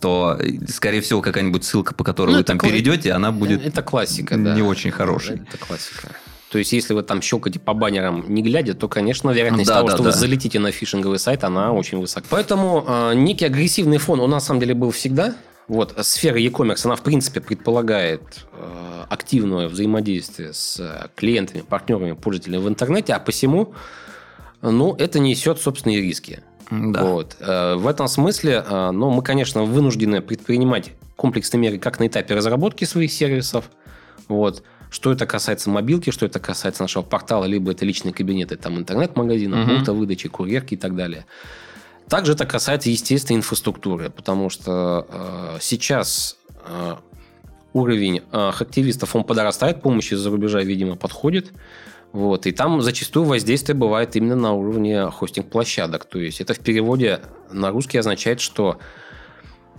то, 0.00 0.36
э, 0.40 0.66
скорее 0.68 1.00
всего, 1.00 1.20
какая-нибудь 1.20 1.64
ссылка, 1.64 1.94
по 1.94 2.04
которой 2.04 2.30
Ну, 2.32 2.38
вы 2.38 2.44
там 2.44 2.56
кла- 2.58 2.68
перейдете, 2.68 3.12
она 3.12 3.32
будет 3.32 3.64
Это 3.66 3.82
классика, 3.82 4.36
да. 4.36 4.54
не 4.54 4.62
очень 4.62 4.90
хорошей. 4.90 5.42
Это 5.48 5.58
классика. 5.58 6.08
То 6.50 6.58
есть, 6.58 6.72
если 6.72 6.94
вы 6.94 7.02
там 7.02 7.20
щелкаете 7.20 7.58
по 7.58 7.74
баннерам 7.74 8.24
не 8.32 8.40
глядя, 8.40 8.74
то, 8.74 8.86
конечно, 8.88 9.30
вероятность 9.30 9.66
Да, 9.68 9.76
того, 9.78 9.88
да, 9.88 9.94
что 9.96 10.04
да. 10.04 10.10
вы 10.10 10.16
залетите 10.16 10.60
на 10.60 10.70
фишинговый 10.70 11.18
сайт, 11.18 11.42
она 11.42 11.72
очень 11.72 11.98
высока. 11.98 12.26
Поэтому 12.30 12.84
э, 12.86 13.14
некий 13.16 13.44
агрессивный 13.44 13.98
фон 13.98 14.20
он 14.20 14.30
на 14.30 14.40
самом 14.40 14.60
деле 14.60 14.74
был 14.74 14.92
всегда. 14.92 15.34
Вот 15.66 15.94
сфера 16.02 16.38
e-commerce, 16.38 16.84
она 16.84 16.94
в 16.96 17.02
принципе 17.02 17.40
предполагает 17.40 18.46
э, 18.52 19.04
активное 19.08 19.68
взаимодействие 19.68 20.52
с 20.52 20.78
э, 20.78 21.08
клиентами, 21.14 21.62
партнерами, 21.62 22.12
пользователями 22.12 22.60
в 22.62 22.68
интернете, 22.68 23.14
а 23.14 23.18
посему, 23.18 23.72
ну, 24.60 24.94
это 24.96 25.18
несет 25.20 25.58
собственные 25.60 26.02
риски. 26.02 26.42
Да. 26.70 27.04
Вот. 27.04 27.36
Э, 27.40 27.76
В 27.76 27.86
этом 27.86 28.08
смысле, 28.08 28.62
э, 28.66 28.90
ну, 28.90 29.10
мы, 29.10 29.22
конечно, 29.22 29.62
вынуждены 29.64 30.20
предпринимать 30.20 30.92
комплексные 31.16 31.60
меры 31.60 31.78
как 31.78 31.98
на 31.98 32.08
этапе 32.08 32.34
разработки 32.34 32.84
своих 32.84 33.10
сервисов, 33.10 33.70
вот, 34.28 34.62
что 34.90 35.12
это 35.12 35.24
касается 35.26 35.70
мобилки, 35.70 36.10
что 36.10 36.26
это 36.26 36.40
касается 36.40 36.82
нашего 36.82 37.02
портала, 37.02 37.46
либо 37.46 37.72
это 37.72 37.86
личные 37.86 38.12
кабинеты, 38.12 38.56
там, 38.56 38.76
интернет-магазина, 38.76 39.56
Мгм. 39.56 39.68
пункта 39.68 39.92
выдачи, 39.94 40.28
курьерки 40.28 40.74
и 40.74 40.76
так 40.76 40.94
далее. 40.94 41.24
Также 42.08 42.32
это 42.32 42.44
касается, 42.46 42.90
естественно, 42.90 43.38
инфраструктуры, 43.38 44.10
потому 44.10 44.50
что 44.50 45.06
э, 45.08 45.58
сейчас 45.60 46.36
э, 46.66 46.96
уровень 47.72 48.22
э, 48.30 48.50
активистов, 48.60 49.16
он 49.16 49.24
подрастает, 49.24 49.82
помощь 49.82 50.12
из-за 50.12 50.30
рубежа, 50.30 50.62
видимо, 50.62 50.96
подходит. 50.96 51.52
Вот, 52.12 52.46
и 52.46 52.52
там 52.52 52.80
зачастую 52.80 53.24
воздействие 53.24 53.74
бывает 53.74 54.14
именно 54.14 54.36
на 54.36 54.52
уровне 54.52 55.10
хостинг-площадок. 55.10 56.04
То 56.04 56.20
есть 56.20 56.40
это 56.40 56.54
в 56.54 56.60
переводе 56.60 57.20
на 57.50 57.70
русский 57.70 57.98
означает, 57.98 58.40
что 58.40 58.78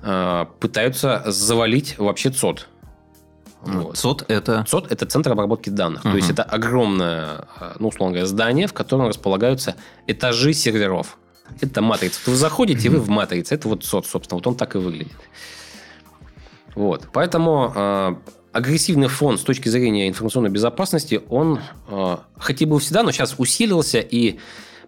э, 0.03 0.45
пытаются 0.59 1.23
завалить 1.27 1.97
вообще 1.97 2.31
ЦОД. 2.31 2.67
Вот. 3.61 3.97
ЦОД 3.97 4.25
это... 4.27 4.65
ЦОД– 4.67 4.87
это 4.91 5.05
центр 5.05 5.31
обработки 5.31 5.69
данных. 5.69 6.01
То 6.01 6.09
Мгм. 6.09 6.17
есть 6.17 6.29
это 6.29 6.43
огромное, 6.43 7.45
э, 7.59 7.75
ну, 7.79 7.87
условно 7.87 8.13
говоря, 8.13 8.27
здание, 8.27 8.67
в 8.67 8.73
котором 8.73 9.07
располагаются 9.07 9.75
этажи 10.05 10.53
серверов. 10.53 11.17
Это 11.61 11.81
матрица. 11.81 12.19
Вы 12.25 12.35
заходите, 12.35 12.89
вы 12.89 12.99
в 12.99 13.09
матрице. 13.09 13.55
Это 13.55 13.67
вот 13.69 13.83
ЦОД, 13.83 14.05
собственно. 14.05 14.37
Вот 14.37 14.47
он 14.47 14.55
так 14.55 14.75
и 14.75 14.77
выглядит. 14.77 15.13
Вот. 16.75 17.07
Поэтому 17.13 17.71
э, 17.73 18.15
агрессивный 18.51 19.07
фон 19.07 19.37
с 19.37 19.41
точки 19.41 19.69
зрения 19.69 20.07
информационной 20.09 20.49
безопасности, 20.49 21.21
он 21.29 21.59
э, 21.87 22.17
хоть 22.37 22.61
и 22.61 22.65
был 22.65 22.79
всегда, 22.79 23.03
но 23.03 23.11
сейчас 23.11 23.35
усилился, 23.37 23.99
и 23.99 24.39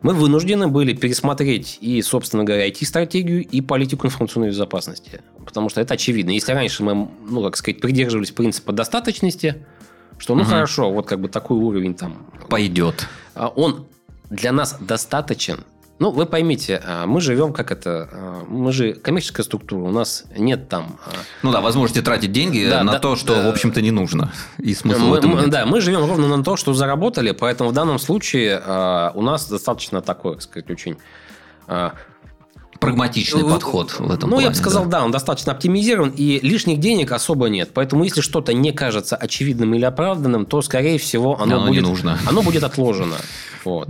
мы 0.01 0.13
вынуждены 0.13 0.67
были 0.67 0.93
пересмотреть 0.93 1.77
и, 1.81 2.01
собственно 2.01 2.43
говоря, 2.43 2.67
IT-стратегию, 2.67 3.43
и 3.45 3.61
политику 3.61 4.05
информационной 4.07 4.49
безопасности. 4.49 5.21
Потому 5.45 5.69
что 5.69 5.79
это 5.81 5.93
очевидно. 5.93 6.31
Если 6.31 6.51
раньше 6.51 6.83
мы, 6.83 7.09
ну, 7.27 7.41
как 7.43 7.55
сказать, 7.57 7.79
придерживались 7.79 8.31
принципа 8.31 8.73
достаточности, 8.73 9.65
что, 10.17 10.35
ну, 10.35 10.41
Мгм. 10.41 10.49
хорошо, 10.49 10.91
вот 10.91 11.07
как 11.07 11.21
бы 11.21 11.29
такой 11.29 11.57
уровень 11.57 11.93
там 11.95 12.27
Пойдет. 12.49 13.07
а, 13.33 13.47
он 13.47 13.85
для 14.29 14.51
нас 14.51 14.77
достаточен. 14.79 15.63
Ну, 15.99 16.11
вы 16.11 16.27
поймите, 16.27 16.79
а, 16.85 17.07
мы 17.07 17.21
живем 17.21 17.53
как 17.53 17.71
это, 17.71 18.07
а, 18.11 18.43
мы 18.47 18.71
же 18.71 18.93
коммерческая 18.93 19.43
структура, 19.43 19.81
у 19.83 19.91
нас 19.91 20.25
нет 20.37 20.69
там... 20.69 20.99
а, 21.05 21.09
Ну 21.41 21.51
да, 21.51 21.59
возможности 21.59 22.03
тратить 22.03 22.31
деньги 22.31 22.67
Да, 22.69 22.83
на 22.83 22.93
да, 22.93 22.99
то, 22.99 23.15
что, 23.15 23.33
да. 23.35 23.45
в 23.47 23.49
общем-то, 23.49 23.81
не 23.81 23.89
нужно. 23.91 24.31
И 24.59 24.75
смысла 24.75 25.05
в 25.05 25.09
мы- 25.09 25.17
этом 25.17 25.31
мы- 25.31 25.41
нет. 25.41 25.49
да, 25.49 25.65
мы 25.65 25.81
живем 25.81 26.05
ровно 26.07 26.27
на 26.37 26.43
то, 26.43 26.55
что 26.55 26.73
заработали, 26.73 27.31
поэтому 27.31 27.71
в 27.71 27.73
данном 27.73 27.97
случае 27.97 28.59
у 29.15 29.21
нас 29.21 29.49
достаточно 29.49 30.01
такой, 30.01 30.33
так 30.33 30.43
сказать, 30.43 30.69
очень... 30.69 30.97
Прагматичный 32.79 33.41
Ну, 33.41 33.49
подход 33.49 33.91
в 33.91 34.11
этом 34.11 34.29
Ну, 34.29 34.35
плане. 34.35 34.43
я 34.45 34.49
бы 34.49 34.55
сказал, 34.55 34.85
да. 34.85 34.99
да. 34.99 35.05
он 35.05 35.11
достаточно 35.11 35.51
оптимизирован, 35.51 36.09
и 36.15 36.39
лишних 36.41 36.79
денег 36.79 37.11
особо 37.11 37.47
нет. 37.49 37.71
Поэтому, 37.73 38.03
если 38.03 38.21
что-то 38.21 38.53
не 38.53 38.71
кажется 38.71 39.15
очевидным 39.15 39.73
или 39.75 39.85
оправданным, 39.85 40.45
то, 40.45 40.61
скорее 40.61 40.97
всего, 40.97 41.39
оно, 41.39 41.57
Оно 41.57 41.67
будет, 41.67 41.83
нужно. 41.83 42.19
Оно 42.27 42.41
будет 42.41 42.63
отложено. 42.63 43.15
Вот. 43.65 43.89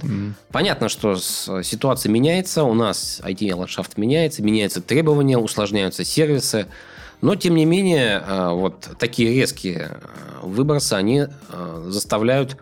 Понятно, 0.52 0.89
что 0.89 1.15
ситуация 1.15 2.12
меняется, 2.12 2.63
у 2.63 2.73
нас 2.73 3.21
IT-ландшафт 3.23 3.97
меняется, 3.97 4.41
меняются 4.41 4.82
требования, 4.82 5.38
усложняются 5.38 6.04
сервисы. 6.04 6.67
Но, 7.21 7.36
тем 7.36 7.56
не 7.56 7.65
менее, 7.65 8.23
э, 8.26 8.50
вот 8.52 8.89
такие 9.00 9.34
резкие 9.34 9.89
э, 9.91 10.45
выбросы, 10.45 10.93
они 10.93 11.26
э, 11.50 11.86
заставляют 11.89 12.58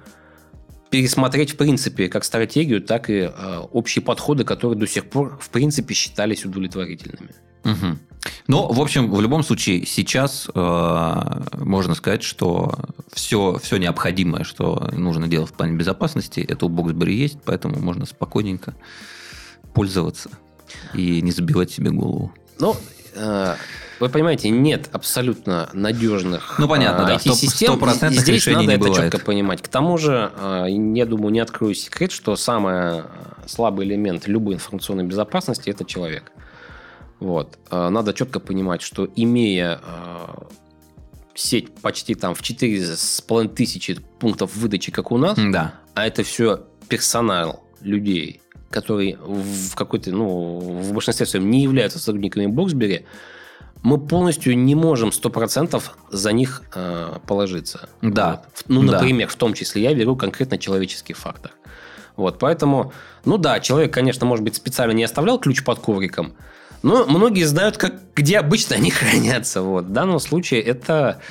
пересмотреть, 0.96 1.52
в 1.52 1.58
принципе, 1.58 2.08
как 2.08 2.24
стратегию, 2.24 2.82
так 2.82 3.10
и 3.10 3.30
э, 3.30 3.58
общие 3.74 4.02
подходы, 4.02 4.46
которые 4.46 4.80
до 4.80 4.88
сих 4.88 5.10
пор, 5.10 5.38
в 5.42 5.50
принципе, 5.50 5.94
считались 5.94 6.46
удовлетворительными. 6.46 7.36
Мгм. 7.66 8.00
Ну, 8.48 8.72
в 8.72 8.80
общем, 8.80 9.12
в 9.12 9.20
любом 9.20 9.44
случае, 9.44 9.86
сейчас 9.86 10.48
э, 10.56 11.42
можно 11.58 11.96
сказать, 11.96 12.24
что 12.24 12.80
все, 13.12 13.60
все 13.62 13.76
необходимое, 13.76 14.46
что 14.46 14.90
нужно 14.94 15.28
делать 15.28 15.50
в 15.50 15.54
плане 15.54 15.76
безопасности, 15.76 16.40
это 16.40 16.66
у 16.66 16.70
Boxberry 16.70 17.12
есть, 17.12 17.40
поэтому 17.44 17.78
можно 17.78 18.06
спокойненько 18.06 18.74
пользоваться 19.74 20.30
и 20.94 21.22
не 21.22 21.32
забивать 21.32 21.72
себе 21.72 21.92
голову. 21.92 22.32
Ну, 22.58 22.78
э, 23.16 23.56
вы 24.00 24.10
понимаете, 24.10 24.50
нет 24.50 24.90
абсолютно 24.92 25.70
надежных 25.74 26.58
Ну, 26.60 26.68
понятно, 26.68 27.04
э, 27.04 27.08
да, 27.08 27.16
IT-систем. 27.16 27.70
стопроцентных 27.74 28.20
И 28.22 28.24
здесь 28.24 28.46
надо 28.48 28.72
это 28.72 28.80
бывает. 28.80 29.12
четко 29.12 29.26
понимать. 29.26 29.62
К 29.62 29.68
тому 29.68 29.98
же, 29.98 30.32
э, 30.38 30.66
я 30.70 31.06
думаю, 31.06 31.32
не 31.32 31.40
открою 31.40 31.74
секрет, 31.76 32.12
что 32.12 32.36
самый 32.36 33.00
э, 33.00 33.04
слабый 33.48 33.86
элемент 33.86 34.28
любой 34.28 34.56
информационной 34.56 35.04
безопасности– 35.06 35.70
это 35.72 35.86
человек. 35.86 36.32
Вот. 37.20 37.58
А, 37.70 37.90
Надо 37.90 38.14
четко 38.14 38.40
понимать, 38.42 38.82
что 38.82 39.08
имея 39.16 39.80
а, 39.84 40.48
сеть 41.34 41.74
почти 41.76 42.14
там 42.16 42.36
в 42.36 42.42
4,5 42.42 43.48
тысячи 43.56 43.96
пунктов 44.20 44.56
выдачи, 44.56 44.92
как 44.92 45.12
у 45.12 45.18
нас, 45.18 45.38
Да. 45.52 45.76
а 45.94 46.06
это 46.06 46.24
все 46.24 46.66
персонал 46.90 47.64
людей, 47.82 48.42
которые 48.70 49.18
в 49.18 49.76
какой-то, 49.76 50.12
ну, 50.12 50.60
в 50.60 50.92
большинстве 50.94 51.26
своем 51.26 51.50
не 51.50 51.64
являются 51.64 52.00
сотрудниками 52.00 52.48
Боксбери, 52.48 53.06
мы 53.86 54.00
полностью 54.00 54.58
не 54.58 54.74
можем 54.74 55.10
100% 55.10 55.82
за 56.10 56.32
них 56.32 56.64
э, 56.74 57.20
положиться. 57.28 57.88
Да. 58.02 58.30
Вот. 58.32 58.64
Ну, 58.68 58.84
Да. 58.84 58.94
например, 58.94 59.28
в 59.28 59.36
том 59.36 59.54
числе 59.54 59.84
я 59.84 59.94
беру 59.94 60.16
конкретно 60.16 60.58
человеческий 60.58 61.14
фактор. 61.14 61.52
Вот, 62.16 62.40
поэтому, 62.40 62.94
ну 63.26 63.38
да, 63.38 63.60
человек, 63.60 63.94
конечно, 63.94 64.26
может 64.26 64.44
быть, 64.44 64.56
специально 64.56 64.94
не 64.94 65.04
оставлял 65.04 65.38
ключ 65.38 65.64
под 65.64 65.80
ковриком, 65.80 66.34
но 66.82 67.06
многие 67.06 67.44
знают, 67.44 67.78
как, 67.78 67.94
где 68.16 68.40
обычно 68.40 68.76
они 68.76 68.90
хранятся. 69.00 69.62
Вот. 69.62 69.86
В 69.86 69.92
данном 69.92 70.20
случае 70.20 70.62
это 70.62 71.22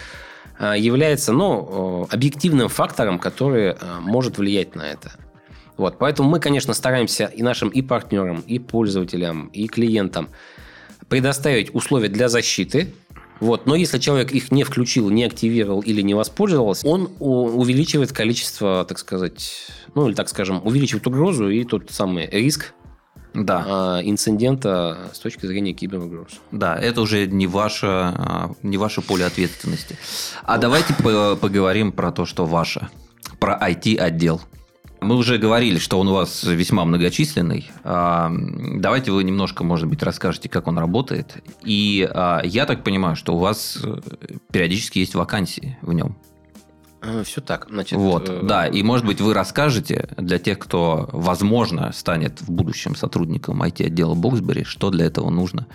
э, 0.61 0.75
является 0.79 1.33
ну, 1.33 2.07
э, 2.09 2.15
объективным 2.15 2.69
фактором, 2.69 3.19
который 3.19 3.71
э, 3.71 3.77
может 4.01 4.39
влиять 4.39 4.77
на 4.77 4.83
это. 4.83 5.11
Вот, 5.77 5.99
поэтому 5.99 6.29
мы, 6.29 6.39
конечно, 6.39 6.73
стараемся 6.73 7.25
и 7.25 7.43
нашим 7.43 7.69
и 7.71 7.83
партнерам, 7.83 8.45
и 8.47 8.61
пользователям, 8.61 9.49
и 9.49 9.67
клиентам 9.67 10.29
предоставить 11.09 11.75
условия 11.75 12.09
для 12.09 12.29
защиты. 12.29 12.93
Вот. 13.41 13.67
Но 13.67 13.75
если 13.75 13.99
человек 13.99 14.33
их 14.33 14.53
не 14.53 14.63
включил, 14.65 15.11
не 15.11 15.25
активировал 15.25 15.81
или 15.81 16.03
не 16.03 16.15
воспользовался, 16.15 16.87
он 16.87 17.11
увеличивает 17.19 18.13
количество, 18.13 18.85
так 18.89 18.99
сказать, 18.99 19.67
ну 19.95 20.09
или 20.09 20.15
так 20.15 20.29
скажем, 20.29 20.61
увеличивает 20.65 21.07
угрозу 21.07 21.49
и 21.51 21.65
тот 21.65 21.91
самый 21.91 22.29
риск 22.31 22.73
Да. 23.35 23.65
а, 23.67 24.01
инцидента 24.03 25.11
с 25.13 25.19
точки 25.19 25.47
зрения 25.47 25.73
киберугроз. 25.73 26.29
Да, 26.53 26.77
это 26.77 27.01
уже 27.01 27.27
не 27.27 27.47
ваше, 27.49 27.87
а, 27.89 28.53
не 28.63 28.77
ваше 28.79 29.03
поле 29.03 29.27
ответственности. 29.27 29.99
А 30.45 30.57
давайте 30.57 30.95
по- 30.95 31.37
поговорим 31.37 31.91
про 31.93 32.13
то, 32.13 32.25
что 32.27 32.47
ваше. 32.47 32.89
Про 33.41 33.59
IT-отдел. 33.61 34.41
Мы 35.05 35.17
уже 35.17 35.39
говорили, 35.39 35.79
что 35.79 36.01
он 36.01 36.09
у 36.09 36.15
вас 36.15 36.43
весьма 36.43 36.85
многочисленный. 36.85 37.71
А, 37.85 38.33
Давайте 38.77 39.13
вы 39.13 39.23
немножко, 39.23 39.63
может 39.63 39.87
быть, 39.89 40.03
расскажете, 40.03 40.49
как 40.49 40.67
он 40.67 40.79
работает. 40.79 41.37
И 41.63 42.09
а, 42.11 42.41
я 42.45 42.67
так 42.67 42.83
понимаю, 42.83 43.15
что 43.15 43.35
у 43.35 43.39
вас 43.39 43.79
э, 43.83 44.01
периодически 44.51 44.99
есть 44.99 45.15
вакансии 45.15 45.79
в 45.83 45.93
нем. 45.93 46.17
Все 47.25 47.41
так. 47.41 47.67
Значит, 47.69 47.99
Вот, 47.99 48.29
э, 48.29 48.41
да. 48.43 48.67
И, 48.67 48.83
может 48.83 49.05
быть, 49.07 49.21
вы 49.21 49.35
расскажете 49.35 50.09
для 50.17 50.39
тех, 50.39 50.59
кто, 50.59 51.09
возможно, 51.13 51.93
станет 51.93 52.41
в 52.41 52.51
будущем 52.51 52.97
сотрудником 52.97 53.63
IT-отдела 53.63 54.15
Боксбери, 54.15 54.65
что 54.65 54.91
для 54.91 55.05
этого 55.07 55.31
нужно, 55.31 55.67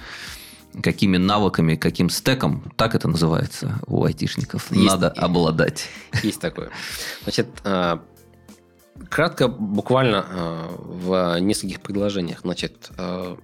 какими 0.81 1.17
навыками, 1.17 1.75
каким 1.75 2.09
стеком, 2.09 2.71
так 2.75 2.95
это 2.95 3.07
называется 3.07 3.79
у 3.85 4.03
айтишников, 4.03 4.71
Есть- 4.71 4.87
надо 4.87 5.09
обладать. 5.09 5.87
Есть 6.23 6.41
такое. 6.41 6.71
Значит, 7.23 7.47
э, 7.63 7.99
кратко, 9.09 9.47
буквально 9.47 10.25
э, 10.29 10.67
в 10.77 11.39
нескольких 11.39 11.81
предложениях. 11.81 12.41
Значит, 12.41 12.89
э, 12.97 13.35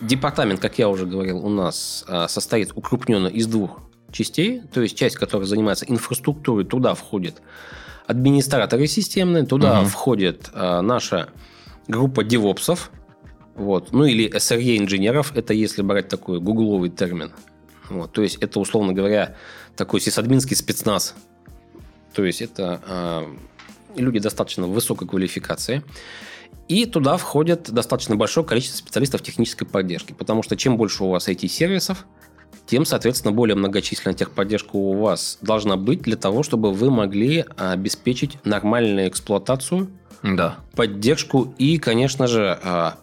департамент, 0.00 0.60
как 0.60 0.78
я 0.78 0.88
уже 0.88 1.06
говорил, 1.06 1.44
у 1.44 1.48
нас 1.48 2.04
э, 2.08 2.26
состоит 2.28 2.72
укрупненно 2.74 3.26
из 3.28 3.46
двух 3.46 3.80
частей. 4.10 4.62
То 4.72 4.80
есть 4.80 4.96
часть, 4.96 5.16
которая 5.16 5.46
занимается 5.46 5.84
инфраструктурой, 5.86 6.64
туда 6.64 6.94
входит 6.94 7.42
администраторы 8.06 8.86
системные, 8.86 9.44
туда 9.44 9.80
Мгм. 9.80 9.86
входит 9.88 10.50
наша 10.54 11.28
группа 11.86 12.24
девопсов, 12.24 12.90
вот, 13.54 13.92
ну 13.92 14.04
или 14.04 14.28
SRE-инженеров, 14.28 15.36
это 15.36 15.54
если 15.54 15.82
брать 15.82 16.08
такой 16.08 16.40
гугловый 16.40 16.90
термин. 16.90 17.32
Вот, 17.88 18.12
то 18.12 18.22
есть 18.22 18.36
это, 18.36 18.58
условно 18.60 18.92
говоря, 18.92 19.36
такой 19.76 20.00
сисадминский 20.00 20.56
спецназ. 20.56 21.14
То 22.12 22.24
есть 22.24 22.42
это 22.42 23.24
люди 23.96 24.18
достаточно 24.18 24.66
высокой 24.66 25.08
квалификации. 25.08 25.82
И 26.68 26.86
туда 26.86 27.16
входит 27.16 27.70
достаточно 27.70 28.16
большое 28.16 28.46
количество 28.46 28.78
специалистов 28.78 29.22
технической 29.22 29.66
поддержки. 29.66 30.12
Потому 30.12 30.42
что 30.42 30.56
чем 30.56 30.76
больше 30.76 31.04
у 31.04 31.10
вас 31.10 31.28
IT-сервисов, 31.28 32.06
тем, 32.66 32.84
соответственно, 32.84 33.32
более 33.32 33.56
многочисленная 33.56 34.14
техподдержка 34.16 34.76
у 34.76 35.00
вас 35.00 35.38
должна 35.40 35.76
быть 35.76 36.02
для 36.02 36.16
того, 36.16 36.42
чтобы 36.42 36.72
вы 36.72 36.90
могли 36.90 37.44
обеспечить 37.56 38.38
нормальную 38.44 39.08
эксплуатацию, 39.08 39.90
Да. 40.22 40.58
поддержку 40.76 41.54
и, 41.58 41.78
конечно 41.78 42.26
же, 42.26 42.58
а, 42.62 42.98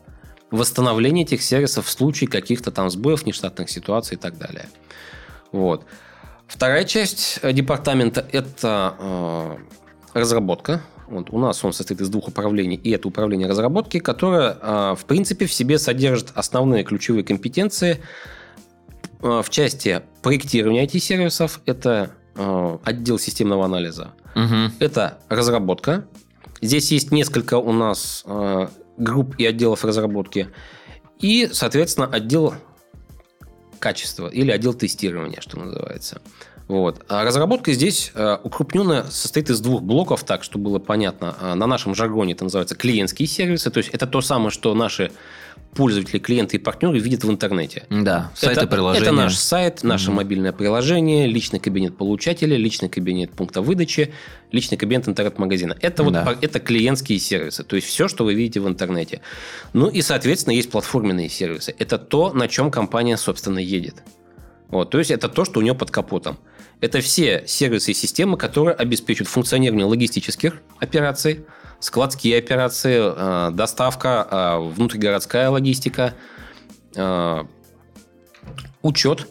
восстановление 0.52 1.26
этих 1.26 1.42
сервисов 1.42 1.86
в 1.86 1.90
случае 1.92 2.30
каких-то 2.30 2.72
там 2.72 2.90
сбоев, 2.90 3.26
нештатных 3.26 3.70
ситуаций 3.70 4.16
и 4.16 4.20
так 4.20 4.38
далее. 4.38 4.70
Вот. 5.52 5.86
Вторая 6.48 6.84
часть 6.86 7.40
департамента– 7.44 8.26
это 8.32 8.96
э, 9.00 9.58
разработка. 10.14 10.82
Вот 11.08 11.32
у 11.32 11.40
нас 11.40 11.64
он 11.64 11.74
состоит 11.74 12.02
из 12.02 12.10
двух 12.10 12.28
управлений, 12.28 12.76
и 12.76 12.92
это 12.92 13.08
управление 13.08 13.48
разработки, 13.48 14.00
которое, 14.00 14.58
э, 14.62 14.96
в 14.98 15.06
принципе, 15.06 15.46
в 15.46 15.54
себе 15.54 15.80
содержит 15.80 16.32
основные 16.36 16.84
ключевые 16.84 17.24
компетенции 17.24 18.00
э, 19.22 19.42
в 19.44 19.50
части 19.50 20.04
проектирования 20.22 20.86
IT-сервисов. 20.86 21.62
Это 21.66 22.12
э, 22.36 22.78
отдел 22.84 23.18
системного 23.18 23.66
анализа. 23.66 24.12
Мгм. 24.36 24.74
Это 24.80 25.18
разработка. 25.30 26.06
Здесь 26.62 26.92
есть 26.92 27.12
несколько 27.12 27.58
у 27.58 27.72
нас 27.72 28.26
групп 28.98 29.36
и 29.38 29.46
отделов 29.46 29.86
разработки. 29.86 30.50
И, 31.20 31.50
соответственно, 31.52 32.08
отдел 32.08 32.54
качества 33.80 34.28
или 34.28 34.52
отдел 34.52 34.74
тестирования, 34.74 35.42
что 35.42 35.58
называется. 35.58 36.22
Вот. 36.70 37.04
А 37.10 37.24
разработка 37.26 37.74
здесь 37.74 38.12
э, 38.14 38.38
укрупненно 38.44 39.04
состоит 39.10 39.50
из 39.50 39.60
двух 39.60 39.82
блоков, 39.82 40.24
так, 40.24 40.44
чтобы 40.44 40.66
было 40.66 40.80
понятно. 40.80 41.36
А 41.42 41.56
На 41.56 41.66
нашем 41.66 41.96
жаргоне 41.96 42.34
это 42.34 42.44
называется 42.44 42.76
клиентские 42.76 43.28
сервисы. 43.28 43.72
То 43.72 43.80
есть 43.80 43.90
это 43.90 44.06
то 44.06 44.22
самое, 44.22 44.52
что 44.52 44.76
наши 44.76 45.12
пользователи, 45.74 46.20
клиенты 46.20 46.58
и 46.58 46.60
партнеры 46.60 47.00
видят 47.00 47.24
в 47.24 47.32
интернете. 47.32 47.86
Да, 47.90 48.32
сайты, 48.36 48.62
это, 48.62 48.68
приложения. 48.68 49.08
это 49.08 49.16
наш 49.16 49.36
сайт, 49.36 49.84
наше 49.84 50.12
мобильное 50.12 50.52
приложение, 50.52 51.26
личный 51.26 51.60
кабинет 51.60 51.98
получателя, 51.98 52.56
личный 52.56 52.90
кабинет 52.90 53.32
пункта 53.32 53.62
выдачи, 53.62 54.14
личный 54.52 54.78
кабинет 54.78 55.08
интернет-магазина. 55.08 55.76
Это 55.82 56.04
вот 56.04 56.14
Да. 56.14 56.36
это 56.42 56.60
клиентские 56.60 57.20
сервисы, 57.20 57.64
то 57.64 57.76
есть 57.76 57.88
все, 57.88 58.08
что 58.08 58.26
вы 58.26 58.34
видите 58.36 58.60
в 58.60 58.68
интернете. 58.68 59.22
Ну 59.74 59.88
и, 59.88 60.02
соответственно, 60.02 60.54
есть 60.54 60.72
платформенные 60.72 61.30
сервисы. 61.30 61.74
Это 61.78 61.98
то, 61.98 62.32
на 62.32 62.48
чем 62.48 62.72
компания, 62.72 63.18
собственно, 63.18 63.60
едет. 63.60 64.04
Вот, 64.70 64.92
то 64.92 65.00
есть 65.00 65.12
это 65.12 65.30
то, 65.30 65.46
что 65.46 65.60
у 65.60 65.64
нее 65.64 65.76
под 65.76 65.92
капотом. 65.92 66.38
Это 66.82 67.02
все 67.02 67.44
сервисы 67.46 67.92
и 67.92 67.94
системы, 67.94 68.38
которые 68.38 68.74
обеспечивают 68.76 69.28
функционирование 69.30 69.86
логистических 69.86 70.62
операций, 70.80 71.46
складские 71.80 72.38
операции, 72.38 73.00
э, 73.02 73.52
доставка, 73.52 74.28
э, 74.30 74.60
внутригородская 74.76 75.50
логистика, 75.50 76.14
э, 76.96 77.44
учет, 78.82 79.28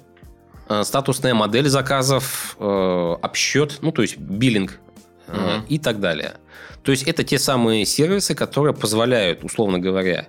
статусная 0.82 1.32
модель 1.32 1.66
заказов, 1.70 2.54
обсчет, 2.58 3.78
ну, 3.80 3.90
то 3.90 4.02
есть 4.02 4.18
биллинг 4.18 4.78
Мгм. 5.26 5.64
и 5.66 5.78
так 5.78 5.98
далее. 5.98 6.34
То 6.82 6.92
есть 6.92 7.04
это 7.04 7.24
те 7.24 7.38
самые 7.38 7.87
сервисы, 7.87 8.34
которые 8.34 8.74
позволяют, 8.74 9.42
условно 9.44 9.78
говоря, 9.78 10.26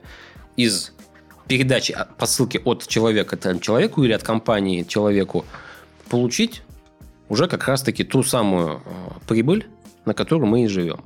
из 0.56 0.94
передачи 1.50 1.92
от- 1.92 2.16
посылки 2.16 2.58
от 2.64 2.88
человека 2.88 3.36
там, 3.36 3.60
человеку 3.60 4.04
или 4.06 4.14
от 4.14 4.24
компании 4.24 4.84
человеку 4.84 5.46
получить 6.10 6.62
уже 7.30 7.48
как 7.48 7.68
раз-таки 7.68 8.04
ту 8.04 8.24
самую 8.24 8.82
э, 8.86 8.90
прибыль, 9.28 9.68
на 10.06 10.14
которую 10.14 10.48
мы 10.48 10.64
и 10.64 10.68
живем. 10.68 11.04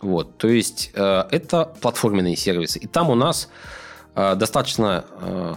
Вот, 0.00 0.38
то 0.38 0.48
есть 0.48 0.92
э, 0.94 1.24
это 1.30 1.64
платформенные 1.80 2.36
сервисы. 2.36 2.78
И 2.78 2.86
там 2.86 3.10
у 3.10 3.14
нас 3.14 3.50
э, 4.14 4.34
достаточно 4.36 5.04
э, 5.20 5.54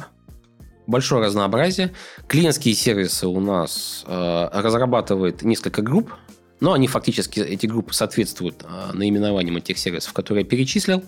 большое 0.87 1.25
разнообразие. 1.25 1.93
Клиентские 2.27 2.73
сервисы 2.73 3.27
у 3.27 3.39
нас 3.39 4.03
э, 4.07 4.49
разрабатывает 4.51 5.43
несколько 5.43 5.81
групп, 5.81 6.13
но 6.59 6.73
они 6.73 6.87
фактически, 6.87 7.39
эти 7.39 7.65
группы 7.65 7.93
соответствуют 7.93 8.63
э, 8.63 8.93
наименованиям 8.93 9.57
этих 9.57 9.77
сервисов, 9.77 10.13
которые 10.13 10.43
я 10.43 10.49
перечислил. 10.49 11.03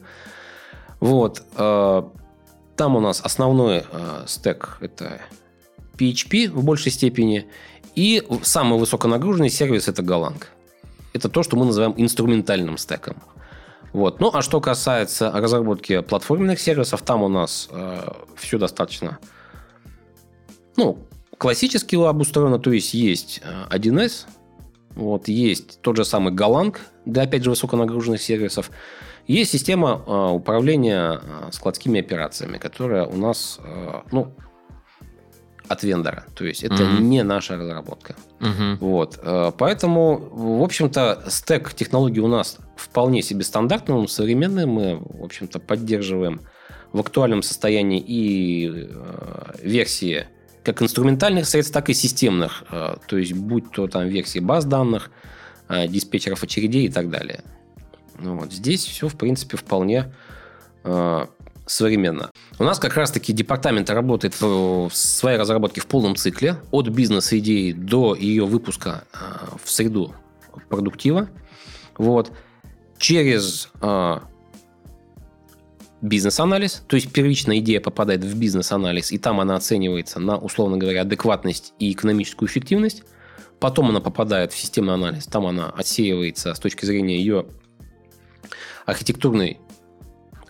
Вот. 1.00 1.44
э, 1.56 2.04
там 2.76 2.96
у 2.96 3.00
нас 3.00 3.22
основной 3.22 3.84
э, 3.90 4.24
стек– 4.28 4.78
это 4.82 5.22
PHP 5.98 6.50
в 6.50 6.64
большей 6.64 6.92
степени. 6.92 7.48
И 7.96 8.24
самый 8.44 8.80
высоконагруженный 8.80 9.50
сервис– 9.50 9.88
это 9.90 10.02
Golang. 10.02 10.44
Это 11.14 11.30
то, 11.30 11.44
что 11.44 11.56
мы 11.56 11.66
называем 11.66 11.94
инструментальным 11.98 12.78
стеком. 12.78 13.18
Вот. 13.94 14.20
Ну, 14.20 14.30
а 14.34 14.42
что 14.42 14.60
касается 14.60 15.32
разработки 15.32 16.02
платформенных 16.02 16.60
сервисов, 16.60 17.02
там 17.02 17.24
у 17.24 17.30
нас 17.30 17.70
э, 17.72 18.12
все 18.36 18.58
достаточно 18.58 19.20
ну, 20.76 21.00
классически 21.38 21.96
обустроено, 21.96 22.60
то 22.60 22.72
есть 22.72 22.94
есть 22.94 23.42
э, 23.44 23.76
1С, 23.76 24.26
вот, 24.96 25.28
есть 25.28 25.82
тот 25.82 25.98
же 25.98 26.06
самый 26.06 26.34
Golang 26.34 26.78
для, 27.06 27.24
опять 27.24 27.44
же, 27.44 27.50
высоконагруженных 27.50 28.22
сервисов, 28.22 28.72
есть 29.28 29.52
система 29.52 30.04
э, 30.06 30.30
управления 30.32 31.22
э, 31.22 31.52
складскими 31.52 32.00
операциями, 32.00 32.58
которая 32.58 33.06
у 33.06 33.18
нас, 33.18 33.60
э, 33.64 34.02
ну, 34.12 34.34
от 35.68 35.84
вендора. 35.84 36.26
То 36.36 36.46
есть 36.46 36.64
это 36.64 36.84
Мгм. 36.84 37.10
не 37.10 37.24
наша 37.24 37.58
разработка. 37.58 38.16
Мгм. 38.40 38.78
Вот. 38.80 39.20
э, 39.22 39.52
Поэтому, 39.58 40.18
в 40.32 40.64
общем-то, 40.64 41.24
стек 41.28 41.74
технологий 41.74 42.20
у 42.22 42.28
нас 42.28 42.58
вполне 42.76 43.22
себе 43.22 43.44
стандартный, 43.44 43.96
он 43.96 44.08
современный. 44.08 44.66
Мы, 44.66 44.98
в 44.98 45.24
общем-то, 45.24 45.60
поддерживаем 45.60 46.42
в 46.94 47.00
актуальном 47.00 47.42
состоянии 47.44 48.00
и 48.00 48.70
э, 48.90 49.54
версии 49.64 50.28
как 50.64 50.82
инструментальных 50.82 51.46
средств, 51.48 51.74
так 51.74 51.90
и 51.90 51.94
системных. 51.94 52.64
Э, 52.72 52.96
То 53.08 53.18
есть, 53.18 53.34
будь 53.34 53.72
то 53.72 53.88
там 53.88 54.08
версии 54.08 54.40
баз 54.40 54.66
данных, 54.66 55.12
диспетчеров 55.88 56.44
очередей 56.44 56.86
и 56.86 56.90
так 56.90 57.10
далее. 57.10 57.42
Ну 58.20 58.38
вот. 58.38 58.54
Здесь 58.54 58.86
все, 58.86 59.08
в 59.08 59.16
принципе, 59.16 59.58
вполне 59.58 60.14
современно. 61.66 62.32
У 62.60 62.64
нас 62.64 62.80
как 62.80 62.96
раз-таки 62.96 63.34
департамент 63.34 63.90
работает 63.90 64.40
в, 64.40 64.90
своей 64.92 65.38
разработке 65.38 65.82
в 65.82 65.88
полном 65.88 66.16
цикле, 66.16 66.58
от 66.72 66.88
бизнес-идеи 66.90 67.72
до 67.72 68.16
ее 68.16 68.46
выпуска 68.46 69.04
э, 69.14 69.18
в 69.64 69.70
среду 69.70 70.14
продуктива. 70.70 71.30
Вот. 71.98 72.32
Через 72.98 73.70
э, 73.82 74.20
бизнес-анализ, 76.02 76.84
то 76.88 76.96
есть 76.96 77.12
первичная 77.12 77.60
идея 77.60 77.82
попадает 77.82 78.24
в 78.24 78.38
бизнес-анализ, 78.38 79.12
и 79.12 79.18
там 79.18 79.40
она 79.40 79.56
оценивается 79.56 80.20
на, 80.20 80.38
условно 80.38 80.78
говоря, 80.78 81.02
адекватность 81.02 81.74
и 81.80 81.92
экономическую 81.92 82.48
эффективность. 82.48 83.04
Потом 83.60 83.90
она 83.90 84.02
попадает 84.02 84.54
в 84.54 84.58
системный 84.58 84.94
анализ, 84.94 85.26
там 85.26 85.46
она 85.46 85.70
отсеивается 85.70 86.54
с 86.54 86.60
точки 86.60 86.86
зрения 86.86 87.18
ее 87.18 87.48
архитектурной 88.86 89.60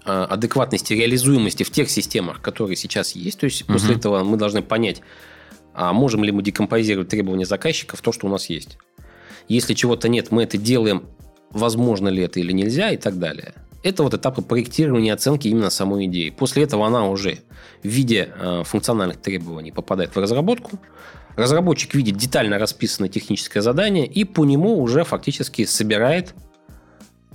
адекватности, 0.06 0.94
реализуемости 0.94 1.63
в 1.63 1.72
тех 1.72 1.89
системах, 1.89 2.41
которые 2.41 2.76
сейчас 2.76 3.15
есть. 3.15 3.39
То 3.39 3.46
есть 3.46 3.65
после 3.65 3.89
Мгм. 3.89 4.00
этого 4.00 4.24
мы 4.24 4.38
должны 4.38 4.62
понять, 4.62 5.02
а 5.74 5.94
можем 5.94 6.24
ли 6.24 6.32
мы 6.32 6.41
декомпозировать 6.44 7.10
требования 7.10 7.46
заказчика 7.46 7.98
в 7.98 8.02
то, 8.02 8.12
что 8.12 8.28
у 8.28 8.30
нас 8.30 8.50
есть. 8.50 8.78
Если 9.48 9.74
чего-то 9.74 10.08
нет, 10.08 10.32
мы 10.32 10.44
это 10.44 10.58
делаем, 10.58 11.04
возможно 11.52 12.08
ли 12.08 12.24
это 12.24 12.39
или 12.39 12.52
нельзя 12.52 12.91
и 12.91 12.98
так 12.98 13.20
далее. 13.20 13.54
Это 13.84 14.02
вот 14.02 14.13
этапы 14.15 14.41
проектирования 14.41 15.10
и 15.10 15.13
оценки 15.13 15.48
именно 15.48 15.70
самой 15.70 16.06
идеи. 16.06 16.32
После 16.32 16.63
этого 16.63 16.88
она 16.88 17.08
уже 17.08 17.39
в 17.84 17.88
виде 17.88 18.30
э, 18.36 18.63
функциональных 18.65 19.18
требований 19.18 19.72
попадает 19.72 20.15
в 20.15 20.20
разработку. 20.20 20.80
Разработчик 21.36 21.94
видит 21.94 22.18
детально 22.18 22.58
расписанное 22.58 23.10
техническое 23.10 23.62
задание 23.62 24.08
и 24.08 24.24
по 24.24 24.44
нему 24.44 24.82
уже 24.82 25.04
фактически 25.04 25.65
собирает 25.65 26.34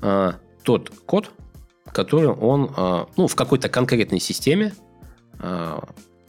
э, 0.03 0.33
тот 0.65 0.91
код, 1.07 1.31
который 1.93 2.29
он 2.29 2.73
э, 2.77 3.05
ну, 3.17 3.27
в 3.27 3.35
какой-то 3.35 3.69
конкретной 3.69 4.21
системе 4.21 4.73
э, 5.39 5.79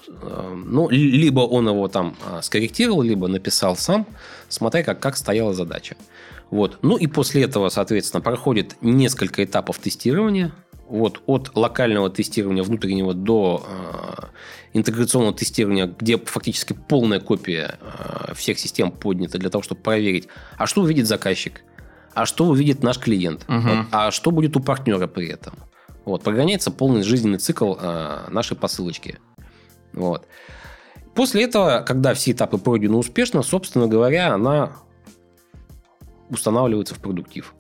э, 0.08 0.54
ну, 0.66 0.90
ли- 0.90 1.12
либо 1.12 1.42
он 1.42 1.68
его 1.68 1.88
там 1.88 2.16
скорректировал, 2.42 3.02
либо 3.02 3.28
написал 3.28 3.76
сам, 3.76 4.06
смотря 4.50 4.84
как, 4.84 5.00
как 5.00 5.18
стояла 5.18 5.54
задача. 5.54 5.96
Вот. 6.52 6.80
Ну 6.82 6.98
и 6.98 7.08
после 7.08 7.44
этого, 7.44 7.70
соответственно, 7.70 8.22
проходит 8.22 8.76
несколько 8.82 9.44
этапов 9.44 9.80
тестирования. 9.80 10.52
Вот 10.90 11.22
от 11.26 11.56
локального 11.56 12.10
тестирования 12.10 12.64
внутреннего 12.64 13.14
до 13.14 13.66
э, 13.66 14.26
интеграционного 14.74 15.34
тестирования, 15.34 15.88
где 15.88 16.18
фактически 16.18 16.74
полная 16.74 17.22
копия 17.22 17.80
э, 17.80 18.34
всех 18.36 18.60
систем 18.60 18.92
поднята 18.92 19.38
для 19.38 19.50
того, 19.50 19.62
чтобы 19.62 19.80
проверить, 19.80 20.28
а 20.58 20.68
что 20.68 20.82
увидит 20.82 21.08
заказчик, 21.08 21.62
а 22.14 22.26
что 22.26 22.46
увидит 22.46 22.84
наш 22.84 22.98
клиент, 23.00 23.46
Мгм. 23.48 23.62
вот, 23.62 23.86
а 23.92 24.12
что 24.12 24.32
будет 24.32 24.56
у 24.58 24.60
партнера 24.60 25.08
при 25.08 25.28
этом. 25.28 25.54
Вот, 26.06 26.24
прогоняется 26.24 26.72
полный 26.72 27.04
жизненный 27.04 27.38
цикл 27.38 27.76
э, 27.80 28.28
нашей 28.30 28.58
посылочки. 28.58 29.20
Вот. 29.94 30.26
После 31.16 31.44
этого, 31.44 31.84
когда 31.86 32.14
все 32.14 32.32
этапы 32.32 32.58
пройдены 32.58 32.98
успешно, 32.98 33.44
собственно 33.44 33.88
говоря, 33.88 34.34
она 34.34 34.72
устанавливается 36.30 36.96
в 36.96 37.00
продуктив. 37.00 37.54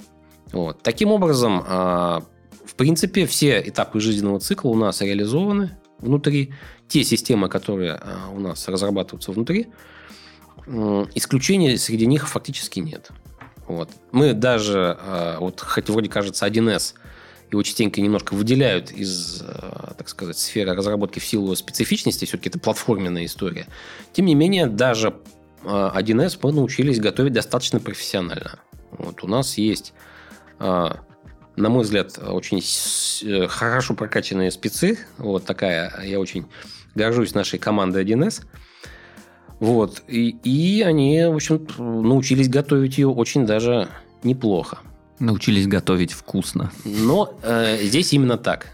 Вот. 0.53 0.81
Таким 0.81 1.11
образом, 1.11 1.63
а, 1.67 2.23
в 2.65 2.75
принципе, 2.75 3.25
все 3.25 3.61
этапы 3.61 3.99
жизненного 3.99 4.39
цикла 4.39 4.69
у 4.69 4.75
нас 4.75 5.01
реализованы 5.01 5.77
внутри. 5.99 6.53
Те 6.87 7.03
системы, 7.03 7.47
которые 7.49 7.93
а, 7.93 8.29
у 8.33 8.39
нас 8.39 8.67
разрабатываются 8.67 9.31
внутри, 9.31 9.67
м, 10.67 11.07
исключений 11.15 11.77
среди 11.77 12.05
них 12.05 12.27
фактически 12.27 12.79
нет. 12.79 13.09
Вот. 13.71 13.89
Мы 14.11 14.33
даже, 14.33 14.97
а, 14.99 15.39
вот 15.39 15.61
хоть 15.61 15.89
вроде 15.89 16.09
кажется 16.09 16.45
1С, 16.45 16.93
его 17.51 17.63
частенько 17.63 18.01
немножко 18.01 18.33
выделяют 18.33 18.91
из, 18.91 19.41
а, 19.41 19.93
так 19.97 20.09
сказать, 20.09 20.37
сферы 20.37 20.73
разработки 20.73 21.19
в 21.19 21.25
силу 21.25 21.55
специфичности, 21.55 22.25
все-таки 22.25 22.49
это 22.49 22.59
платформенная 22.59 23.25
история. 23.25 23.67
Тем 24.11 24.25
не 24.25 24.35
менее, 24.35 24.67
даже 24.67 25.15
а, 25.63 25.97
1С 25.97 26.37
мы 26.43 26.51
научились 26.51 26.99
готовить 26.99 27.31
достаточно 27.31 27.79
профессионально. 27.79 28.59
Вот 28.91 29.23
у 29.23 29.27
нас 29.27 29.57
есть, 29.57 29.93
а, 30.59 30.99
на 31.55 31.69
мой 31.69 31.83
взгляд, 31.83 32.19
очень 32.19 32.61
э, 33.23 33.47
хорошо 33.47 33.93
прокачанные 33.93 34.51
спецы. 34.51 34.99
Вот 35.17 35.45
такая, 35.45 36.03
я 36.03 36.19
очень 36.19 36.45
горжусь 36.93 37.33
нашей 37.33 37.57
командой 37.57 38.03
1С. 38.03 38.43
Вот. 39.61 40.01
И, 40.07 40.35
и 40.43 40.81
они, 40.81 41.23
в 41.23 41.35
общем, 41.35 41.65
научились 41.77 42.49
готовить 42.49 42.97
ее 42.97 43.07
очень 43.07 43.45
даже 43.45 43.87
неплохо. 44.23 44.79
Научились 45.19 45.67
готовить 45.67 46.13
вкусно. 46.13 46.71
Но 46.83 47.35
э, 47.43 47.77
здесь 47.83 48.11
именно 48.11 48.37
так. 48.39 48.69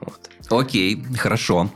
Вот. 0.00 0.18
Окей, 0.50 1.00
хорошо. 1.16 1.70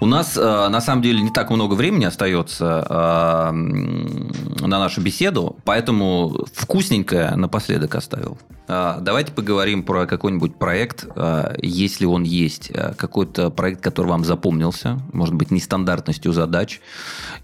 У 0.00 0.06
нас 0.06 0.36
э, 0.36 0.40
на 0.40 0.80
самом 0.80 1.02
деле 1.02 1.20
не 1.20 1.30
так 1.30 1.50
много 1.50 1.74
времени 1.74 2.04
остается 2.04 2.84
э, 2.88 3.52
на 3.52 4.78
нашу 4.78 5.02
беседу, 5.02 5.56
поэтому 5.64 6.46
вкусненькое 6.52 7.36
напоследок 7.36 7.94
оставил. 7.94 8.38
Э, 8.66 8.96
давайте 9.00 9.30
поговорим 9.30 9.84
про 9.84 10.06
какой-нибудь 10.06 10.56
проект, 10.56 11.06
э, 11.14 11.54
если 11.62 12.06
он 12.06 12.24
есть, 12.24 12.70
Э, 12.72 12.94
какой-то 12.96 13.50
проект, 13.50 13.82
который 13.82 14.06
вам 14.06 14.24
запомнился, 14.24 14.98
может 15.12 15.34
быть, 15.34 15.50
нестандартностью 15.50 16.32
задач, 16.32 16.80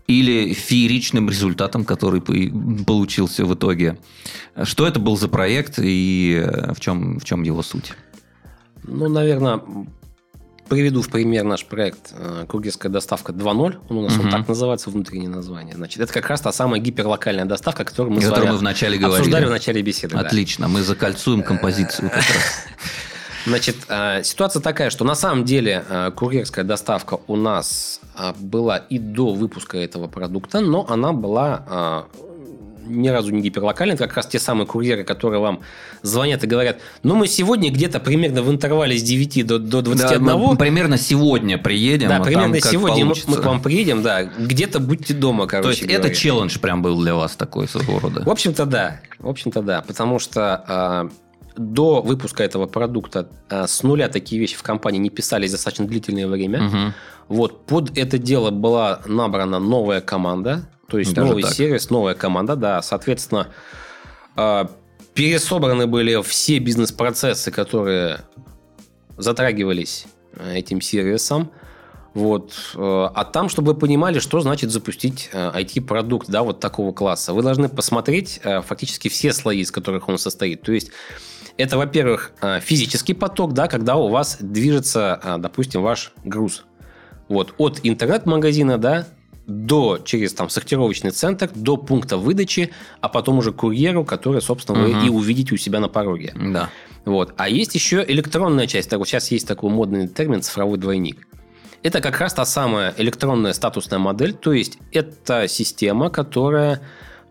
или 0.06 0.52
фееричным 0.52 1.28
результатом, 1.28 1.84
который 1.84 2.20
по- 2.20 2.84
получился 2.84 3.44
в 3.44 3.54
итоге. 3.54 3.98
Что 4.62 4.86
это 4.86 5.00
был 5.00 5.16
за 5.16 5.28
проект 5.28 5.78
и 5.78 6.42
э, 6.46 6.72
в 6.74 6.80
чем, 6.80 7.18
в 7.18 7.24
чем 7.24 7.42
его 7.42 7.62
суть? 7.62 7.92
Ну, 8.84 9.08
наверное, 9.08 9.60
приведу 10.68 11.02
в 11.02 11.08
пример 11.08 11.44
наш 11.44 11.64
проект 11.64 12.12
э, 12.12 12.44
«Курьерская 12.48 12.90
доставка 12.90 13.32
2.0». 13.32 13.76
Он 13.88 13.96
у 13.98 14.02
нас 14.02 14.14
Мгм. 14.16 14.26
он 14.26 14.30
так 14.30 14.48
называется, 14.48 14.90
внутреннее 14.90 15.28
название. 15.28 15.74
Значит, 15.74 16.00
это 16.00 16.12
как 16.12 16.28
раз 16.28 16.40
та 16.40 16.52
самая 16.52 16.80
гиперлокальная 16.80 17.44
доставка, 17.44 17.82
о 17.82 17.84
которой 17.84 18.10
мы 18.10 18.20
вами 18.20 18.50
мы 18.50 18.56
вначале 18.58 18.98
говорили. 18.98 19.18
обсуждали 19.18 19.44
в 19.46 19.50
начале 19.50 19.82
беседы. 19.82 20.14
да. 20.14 20.20
Отлично, 20.20 20.68
мы 20.68 20.82
закольцуем 20.82 21.42
композицию 21.42 22.10
как 22.10 22.18
раз. 22.18 22.26
Значит, 23.46 23.76
э, 23.88 24.22
ситуация 24.24 24.60
такая, 24.60 24.90
что 24.90 25.04
на 25.04 25.14
самом 25.14 25.44
деле 25.44 25.84
э, 25.88 26.10
курьерская 26.14 26.64
доставка 26.64 27.20
у 27.28 27.36
нас 27.36 28.00
э, 28.18 28.32
была 28.38 28.78
и 28.78 28.98
до 28.98 29.32
выпуска 29.32 29.78
этого 29.78 30.08
продукта, 30.08 30.60
но 30.60 30.84
она 30.88 31.12
была 31.12 32.06
ни 32.88 33.08
разу 33.08 33.32
не 33.32 33.42
гиперлокальной. 33.42 33.94
Это 33.96 34.06
как 34.06 34.16
раз 34.16 34.26
те 34.26 34.38
самые 34.38 34.64
курьеры, 34.64 35.02
которые 35.02 35.40
вам 35.40 35.60
звонят 36.02 36.44
и 36.44 36.46
говорят, 36.46 36.78
ну, 37.02 37.16
мы 37.16 37.26
сегодня 37.26 37.72
где-то 37.72 37.98
примерно 37.98 38.42
в 38.42 38.50
интервале 38.50 38.96
с 38.96 39.02
9 39.02 39.44
до, 39.44 39.58
до 39.58 39.82
21. 39.82 40.24
Да, 40.24 40.36
мы 40.36 40.56
примерно 40.56 40.96
сегодня 40.96 41.58
приедем. 41.58 42.08
Да, 42.08 42.18
а 42.18 42.22
примерно 42.22 42.60
сегодня 42.60 43.04
мы, 43.04 43.10
получится. 43.10 43.30
мы 43.30 43.36
к 43.38 43.44
вам 43.44 43.60
приедем, 43.60 44.02
да, 44.02 44.22
где-то 44.22 44.78
будьте 44.78 45.14
дома, 45.14 45.48
короче 45.48 45.64
То 45.64 45.70
есть 45.70 45.82
это 45.82 46.02
говоря. 46.02 46.14
челлендж 46.14 46.58
прям 46.60 46.80
был 46.80 47.00
для 47.00 47.16
вас 47.16 47.34
такой 47.34 47.66
своего 47.66 47.98
рода. 47.98 48.22
В 48.22 48.30
общем-то, 48.30 48.66
да. 48.66 49.00
В 49.18 49.28
общем-то, 49.28 49.62
да. 49.62 49.82
Потому 49.82 50.20
что 50.20 51.10
до 51.56 52.02
выпуска 52.02 52.44
этого 52.44 52.66
продукта 52.66 53.28
а, 53.48 53.66
с 53.66 53.82
нуля 53.82 54.08
такие 54.08 54.40
вещи 54.40 54.56
в 54.56 54.62
компании 54.62 54.98
не 54.98 55.10
писались 55.10 55.52
достаточно 55.52 55.86
длительное 55.86 56.26
время. 56.26 56.62
Мгм. 56.62 56.94
Вот 57.28 57.66
под 57.66 57.96
это 57.96 58.18
дело 58.18 58.50
была 58.50 59.00
набрана 59.06 59.58
новая 59.58 60.00
команда, 60.00 60.68
то 60.88 60.98
есть 60.98 61.14
Даже 61.14 61.28
новый 61.28 61.42
так? 61.42 61.52
сервис, 61.52 61.90
новая 61.90 62.14
команда, 62.14 62.56
да. 62.56 62.82
Соответственно, 62.82 63.48
а, 64.36 64.70
пересобраны 65.14 65.86
были 65.86 66.22
все 66.22 66.58
бизнес-процессы, 66.58 67.50
которые 67.50 68.20
затрагивались 69.16 70.06
э, 70.34 70.58
этим 70.58 70.80
сервисом. 70.80 71.50
Вот. 72.12 72.52
э, 72.74 73.08
А 73.14 73.24
там, 73.24 73.48
чтобы 73.48 73.72
вы 73.72 73.78
понимали, 73.78 74.20
что 74.20 74.40
значит 74.40 74.70
запустить 74.70 75.30
э, 75.32 75.50
IT-продукт 75.54 76.28
да, 76.28 76.42
вот 76.42 76.60
такого 76.60 76.92
класса, 76.92 77.32
вы 77.32 77.42
должны 77.42 77.68
посмотреть 77.68 78.40
э, 78.42 78.62
фактически 78.62 79.08
все 79.08 79.32
слои, 79.32 79.60
из 79.60 79.70
которых 79.70 80.08
он 80.08 80.18
состоит. 80.18 80.62
То 80.62 80.72
есть 80.72 80.90
это, 81.58 81.76
во-первых, 81.78 82.32
э, 82.42 82.60
физический 82.60 83.14
поток, 83.14 83.52
да, 83.52 83.66
когда 83.68 83.96
у 83.96 84.08
вас 84.08 84.38
движется, 84.40 85.20
э, 85.22 85.36
допустим, 85.38 85.82
ваш 85.82 86.12
груз. 86.24 86.64
Вот, 87.28 87.54
от 87.58 87.80
интернет-магазина, 87.82 88.78
да, 88.78 89.06
до 89.46 89.98
через 90.04 90.34
там 90.34 90.48
сортировочный 90.48 91.10
центр, 91.12 91.48
до 91.54 91.76
пункта 91.76 92.16
выдачи, 92.16 92.72
а 93.00 93.08
потом 93.08 93.38
уже 93.38 93.52
курьеру, 93.52 94.04
который, 94.04 94.42
собственно, 94.42 94.80
вы 94.80 94.88
Мгм. 94.94 95.06
и 95.06 95.08
увидите 95.08 95.54
у 95.54 95.56
себя 95.56 95.78
на 95.80 95.88
пороге. 95.88 96.34
Да. 96.36 96.70
Вот. 97.04 97.32
А 97.36 97.48
есть 97.48 97.74
еще 97.74 98.04
электронная 98.06 98.66
часть. 98.66 98.90
Так 98.90 98.98
вот 98.98 99.08
сейчас 99.08 99.30
есть 99.30 99.46
такой 99.46 99.70
модный 99.70 100.08
термин 100.08 100.42
цифровой 100.42 100.78
двойник. 100.78 101.26
это 101.82 102.00
как 102.00 102.18
раз 102.18 102.34
та 102.34 102.44
самая 102.44 102.92
электронная 102.96 103.52
статусная 103.52 104.00
модель, 104.00 104.32
то 104.32 104.52
есть 104.52 104.78
это 104.92 105.46
система, 105.46 106.10
которая 106.10 106.80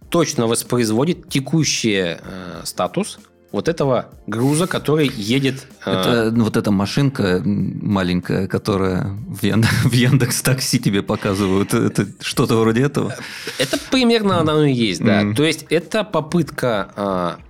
точно 0.09 0.47
воспроизводит 0.47 1.28
текущий 1.28 2.15
э, 2.17 2.17
статус 2.63 3.19
вот 3.52 3.68
этого 3.68 4.10
груза, 4.28 4.68
который 4.68 5.08
едет... 5.08 5.68
Э... 5.86 5.91
Это 5.91 6.32
ну, 6.32 6.43
вот 6.43 6.58
эта 6.58 6.72
машинка 6.72 7.41
маленькая, 7.43 8.48
которая 8.48 9.08
в, 9.30 9.43
Янд... 9.43 9.66
в 9.84 9.93
Яндекс 9.93 10.41
Такси 10.41 10.80
тебе 10.80 11.02
показывают. 11.02 11.74
Это 11.74 12.08
что-то 12.20 12.56
вроде 12.60 12.84
этого? 12.84 13.16
Это 13.58 13.78
примерно 13.91 14.39
оно 14.39 14.64
и 14.66 14.74
есть, 14.74 15.04
да. 15.04 15.24
Mm. 15.24 15.36
То 15.36 15.43
есть 15.43 15.66
это 15.70 16.04
попытка 16.04 16.91
э, 16.96 17.46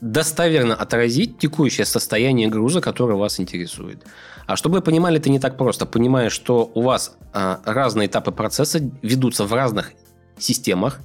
достоверно 0.00 0.74
отразить 0.74 1.38
текущее 1.38 1.84
состояние 1.84 2.48
груза, 2.48 2.80
которое 2.80 3.16
вас 3.16 3.40
интересует. 3.40 4.02
А 4.46 4.56
чтобы 4.56 4.76
вы 4.76 4.82
понимали, 4.82 5.18
это 5.18 5.28
не 5.30 5.40
так 5.40 5.56
просто. 5.56 5.86
Понимая, 5.86 6.30
что 6.30 6.70
у 6.74 6.82
вас 6.82 7.16
а, 7.32 7.60
разные 7.64 8.06
этапы 8.06 8.30
процесса 8.30 8.80
ведутся 9.02 9.44
в 9.44 9.52
разных 9.52 9.92
системах, 10.38 11.00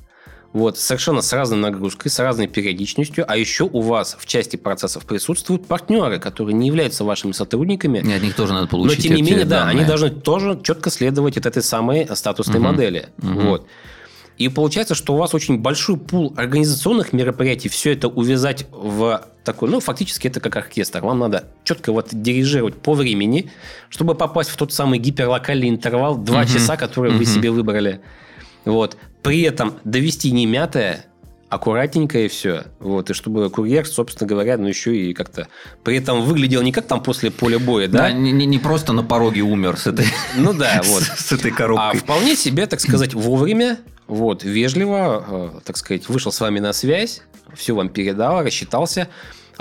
вот, 0.53 0.77
совершенно 0.77 1.21
с 1.21 1.31
разной 1.31 1.59
нагрузкой, 1.59 2.11
с 2.11 2.19
разной 2.19 2.47
периодичностью, 2.47 3.25
а 3.27 3.37
еще 3.37 3.69
у 3.71 3.81
вас 3.81 4.17
в 4.19 4.25
части 4.25 4.57
процессов 4.57 5.05
присутствуют 5.05 5.65
партнеры, 5.65 6.19
которые 6.19 6.55
не 6.55 6.67
являются 6.67 7.05
вашими 7.05 7.31
сотрудниками. 7.31 7.99
И 7.99 8.13
от 8.13 8.21
них 8.21 8.35
тоже 8.35 8.53
надо 8.53 8.67
получить. 8.67 8.97
Но 8.97 9.03
тем 9.03 9.15
не 9.15 9.21
менее, 9.21 9.45
да, 9.45 9.67
они 9.67 9.85
должны 9.85 10.09
тоже 10.09 10.59
четко 10.61 10.89
следовать 10.89 11.37
от 11.37 11.45
этой 11.45 11.63
самой 11.63 12.07
статусной 12.15 12.59
угу. 12.59 12.67
модели. 12.67 13.09
Угу. 13.19 13.39
Вот. 13.39 13.67
И 14.37 14.49
получается, 14.49 14.95
что 14.95 15.13
у 15.13 15.17
вас 15.17 15.33
очень 15.35 15.59
большой 15.59 15.97
пул 15.97 16.33
организационных 16.35 17.13
мероприятий, 17.13 17.69
все 17.69 17.93
это 17.93 18.07
увязать 18.07 18.65
в 18.71 19.27
такой, 19.43 19.69
ну, 19.69 19.79
фактически 19.79 20.27
это 20.27 20.39
как 20.39 20.55
оркестр. 20.55 21.01
Вам 21.01 21.19
надо 21.19 21.45
четко 21.63 21.91
вот 21.91 22.07
дирижировать 22.11 22.75
по 22.75 22.93
времени, 22.93 23.51
чтобы 23.89 24.15
попасть 24.15 24.49
в 24.49 24.55
тот 24.55 24.73
самый 24.73 24.99
гиперлокальный 24.99 25.69
интервал 25.69 26.17
2 26.17 26.39
угу. 26.39 26.47
часа, 26.47 26.75
который 26.75 27.11
угу. 27.11 27.19
вы 27.19 27.25
себе 27.25 27.51
выбрали. 27.51 28.01
Вот. 28.65 28.97
При 29.21 29.41
этом 29.41 29.75
довести 29.83 30.31
не 30.31 30.45
мятое, 30.45 31.05
аккуратненько 31.51 32.19
и 32.19 32.27
все. 32.29 32.63
Вот, 32.79 33.09
и 33.09 33.13
чтобы 33.13 33.49
курьер, 33.49 33.85
собственно 33.85 34.27
говоря, 34.27 34.57
ну 34.57 34.67
еще 34.67 34.95
и 34.95 35.13
как-то 35.13 35.49
при 35.83 35.97
этом 35.97 36.21
выглядел 36.21 36.61
не 36.61 36.71
как 36.71 36.87
там 36.87 37.03
после 37.03 37.29
поля 37.29 37.59
боя, 37.59 37.89
да? 37.89 38.03
Да, 38.03 38.11
не, 38.11 38.31
не 38.31 38.57
просто 38.57 38.93
на 38.93 39.03
пороге 39.03 39.41
умер 39.41 39.77
с 39.77 39.85
этой, 39.85 40.05
ну 40.37 40.53
да, 40.53 40.81
вот. 40.85 41.03
с 41.03 41.31
этой 41.33 41.51
коробкой. 41.51 41.99
А 41.99 42.01
вполне 42.01 42.37
себе, 42.37 42.67
так 42.67 42.79
сказать, 42.79 43.13
вовремя, 43.13 43.79
вот, 44.07 44.43
вежливо, 44.43 45.25
э, 45.55 45.59
так 45.65 45.75
сказать, 45.75 46.07
вышел 46.07 46.31
с 46.31 46.39
вами 46.39 46.59
на 46.59 46.71
связь, 46.71 47.21
все 47.53 47.75
вам 47.75 47.89
передал, 47.89 48.41
рассчитался. 48.43 49.09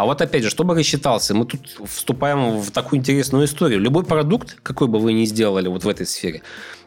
А 0.00 0.06
вот 0.06 0.22
опять 0.22 0.42
же, 0.42 0.48
чтобы 0.48 0.74
рассчитался, 0.74 1.34
мы 1.34 1.44
тут 1.44 1.78
вступаем 1.84 2.58
в 2.58 2.70
такую 2.70 3.00
интересную 3.00 3.44
историю. 3.44 3.80
Любой 3.80 4.02
продукт, 4.02 4.56
какой 4.62 4.88
бы 4.88 4.98
вы 4.98 5.12
ни 5.12 5.26
сделали 5.26 5.68
вот 5.68 5.84
в 5.84 5.88
этой 5.90 6.06
сфере, 6.06 6.40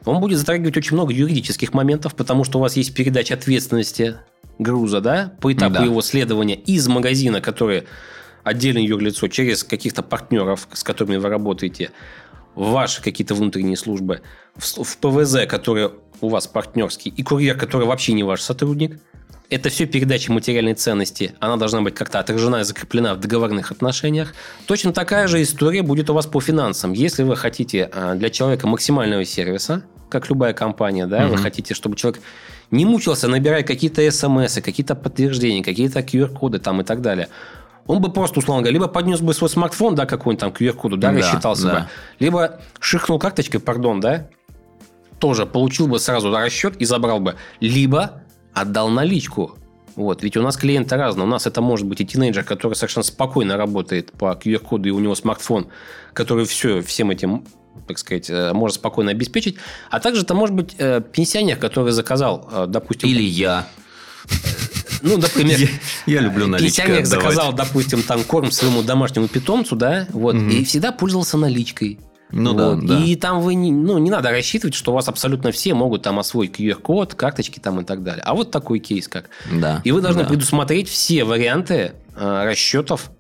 он 0.04 0.20
будет 0.20 0.40
затрагивать 0.40 0.78
очень 0.78 0.96
много 0.96 1.14
юридических 1.14 1.76
моментов, 1.76 2.16
потому 2.16 2.44
что 2.44 2.58
у 2.58 2.62
вас 2.64 2.76
есть 2.76 2.96
передача 2.96 3.36
ответственности 3.36 4.16
груза, 4.58 5.00
да, 5.00 5.32
по 5.42 5.54
этапу 5.54 5.76
да. 5.76 5.84
его 5.84 6.02
следования 6.02 6.56
из 6.56 6.88
магазина, 6.88 7.40
который 7.40 7.84
отдельное 8.44 8.82
юрлицо, 8.82 9.28
через 9.28 9.64
каких-то 9.64 10.02
партнеров, 10.02 10.68
с 10.74 10.84
которыми 10.84 11.18
вы 11.18 11.30
работаете, 11.30 11.92
ваши 12.56 13.00
какие-то 13.04 13.36
внутренние 13.36 13.78
службы, 13.78 14.22
в, 14.56 14.84
в 14.84 14.98
ПВЗ, 14.98 15.46
которые 15.48 15.92
у 16.20 16.30
вас 16.30 16.48
партнерский, 16.48 17.14
и 17.16 17.22
курьер, 17.22 17.60
который 17.60 17.86
вообще 17.86 18.14
не 18.14 18.24
ваш 18.24 18.42
сотрудник. 18.42 19.00
Это 19.50 19.70
все 19.70 19.86
передача 19.86 20.32
материальной 20.32 20.74
ценности. 20.74 21.36
Она 21.40 21.58
должна 21.58 21.82
быть 21.82 21.94
как-то 21.96 22.20
отражена 22.20 22.62
и 22.62 22.64
закреплена 22.64 23.14
в 23.14 23.20
договорных 23.20 23.72
отношениях. 23.72 24.34
Точно 24.66 24.94
такая 24.94 25.28
же 25.28 25.42
история 25.42 25.84
будет 25.84 26.10
у 26.10 26.14
вас 26.14 26.26
по 26.26 26.42
финансам. 26.42 26.94
Если 26.94 27.24
вы 27.24 27.36
хотите 27.36 27.90
а, 27.94 28.16
для 28.16 28.30
человека 28.30 28.68
максимального 28.68 29.24
сервиса, 29.26 29.84
как 30.10 30.30
любая 30.30 30.54
компания, 30.54 31.06
да, 31.08 31.26
угу. 31.26 31.36
вы 31.36 31.38
хотите, 31.38 31.74
чтобы 31.74 31.96
человек 31.96 32.22
не 32.72 32.86
мучился, 32.86 33.28
набирая 33.28 33.64
какие-то 33.64 34.10
смс, 34.12 34.56
какие-то 34.56 34.96
подтверждения, 34.96 35.64
какие-то 35.64 36.00
QR-коды 36.00 36.60
там 36.60 36.82
и 36.82 36.84
так 36.84 37.02
далее 37.02 37.30
он 37.86 38.02
бы 38.02 38.12
просто, 38.12 38.40
условно 38.40 38.62
говоря, 38.62 38.74
либо 38.74 38.88
поднес 38.88 39.20
бы 39.20 39.34
свой 39.34 39.50
смартфон, 39.50 39.96
да, 39.96 40.06
какой-нибудь 40.06 40.40
там 40.40 40.52
QR-коду, 40.52 40.98
да, 40.98 41.12
да 41.12 41.18
рассчитался 41.18 41.64
да. 41.64 41.74
бы, 41.74 41.88
либо 42.20 42.62
шихнул 42.80 43.20
карточкой, 43.20 43.60
пардон, 43.60 44.00
да, 44.00 44.28
тоже 45.20 45.46
получил 45.46 45.88
бы 45.88 46.00
сразу 46.00 46.32
расчет 46.32 46.78
и 46.78 46.86
забрал 46.86 47.20
бы, 47.20 47.36
либо 47.60 48.23
отдал 48.54 48.90
наличку. 48.90 49.58
Вот, 49.96 50.24
ведь 50.24 50.38
у 50.38 50.42
нас 50.42 50.58
клиенты 50.58 50.96
разные. 50.96 51.26
У 51.26 51.30
нас 51.30 51.46
это 51.46 51.62
может 51.62 51.86
быть 51.86 52.02
и 52.02 52.06
тинейджер, 52.06 52.44
который 52.44 52.74
совершенно 52.74 53.04
спокойно 53.04 53.58
работает 53.58 54.12
по 54.12 54.32
QR-коду, 54.34 54.90
и 54.90 54.92
у 54.92 55.00
него 55.00 55.14
смартфон, 55.14 55.68
который 56.14 56.46
все, 56.46 56.82
всем 56.82 57.12
этим 57.12 57.46
так 57.88 57.98
сказать, 57.98 58.30
э, 58.30 58.54
может 58.54 58.76
спокойно 58.76 59.12
обеспечить. 59.12 59.58
А 59.90 60.00
также 60.00 60.22
это 60.22 60.34
может 60.36 60.56
быть 60.56 60.76
э, 60.78 61.02
пенсионер, 61.02 61.58
который 61.58 61.92
заказал, 61.92 62.48
э, 62.52 62.66
допустим... 62.68 63.10
Или 63.10 63.24
я. 63.24 63.68
Ну, 65.02 65.18
например, 65.18 65.60
я, 65.60 65.68
я 66.06 66.22
люблю 66.22 66.48
наличкой 66.48 66.86
Пенсионер 66.86 67.06
заказал, 67.06 67.52
допустим, 67.52 68.04
там 68.04 68.24
корм 68.24 68.52
своему 68.52 68.84
домашнему 68.84 69.28
питомцу, 69.28 69.76
да, 69.76 70.08
вот, 70.12 70.36
угу. 70.36 70.46
и 70.46 70.64
всегда 70.64 70.94
пользовался 70.94 71.38
наличкой. 71.38 72.00
Ну 72.34 72.54
вот. 72.54 72.80
да, 72.80 72.96
да. 72.96 73.04
И 73.04 73.16
там 73.16 73.42
вы 73.42 73.54
не, 73.54 73.72
ну, 73.72 74.00
не 74.00 74.10
надо 74.10 74.32
рассчитывать, 74.32 74.74
что 74.74 74.92
у 74.92 74.96
вас 74.96 75.08
абсолютно 75.08 75.52
все 75.52 75.76
могут 75.76 76.02
там 76.02 76.18
освоить 76.18 76.60
QR-код, 76.60 77.14
карточки 77.14 77.60
там 77.60 77.80
и 77.82 77.84
так 77.84 78.04
далее. 78.04 78.24
А 78.26 78.34
вот 78.34 78.50
такой 78.50 78.80
кейс 78.80 79.08
как. 79.08 79.30
Да. 79.52 79.82
И 79.84 79.92
вы 79.92 80.02
должны 80.02 80.24
да. 80.24 80.30
предусмотреть 80.30 80.90
все 80.90 81.24
варианты 81.24 81.94
э, 82.16 82.44
расчетов 82.46 83.12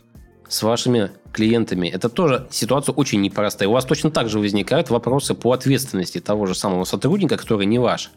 с 0.49 0.63
вашими 0.63 1.11
клиентами. 1.31 1.87
Это 1.87 2.09
тоже 2.09 2.47
ситуация 2.49 2.93
очень 2.93 3.21
непростая. 3.21 3.69
У 3.69 3.73
вас 3.73 3.85
точно 3.85 4.09
так 4.09 4.29
же 4.29 4.39
возникают 4.39 4.89
вопросы 4.89 5.35
по 5.35 5.51
ответственности 5.51 6.19
того 6.19 6.47
же 6.47 6.55
самого 6.55 6.83
сотрудника, 6.83 7.37
который 7.37 7.67
не 7.67 7.77
ваш. 7.77 8.09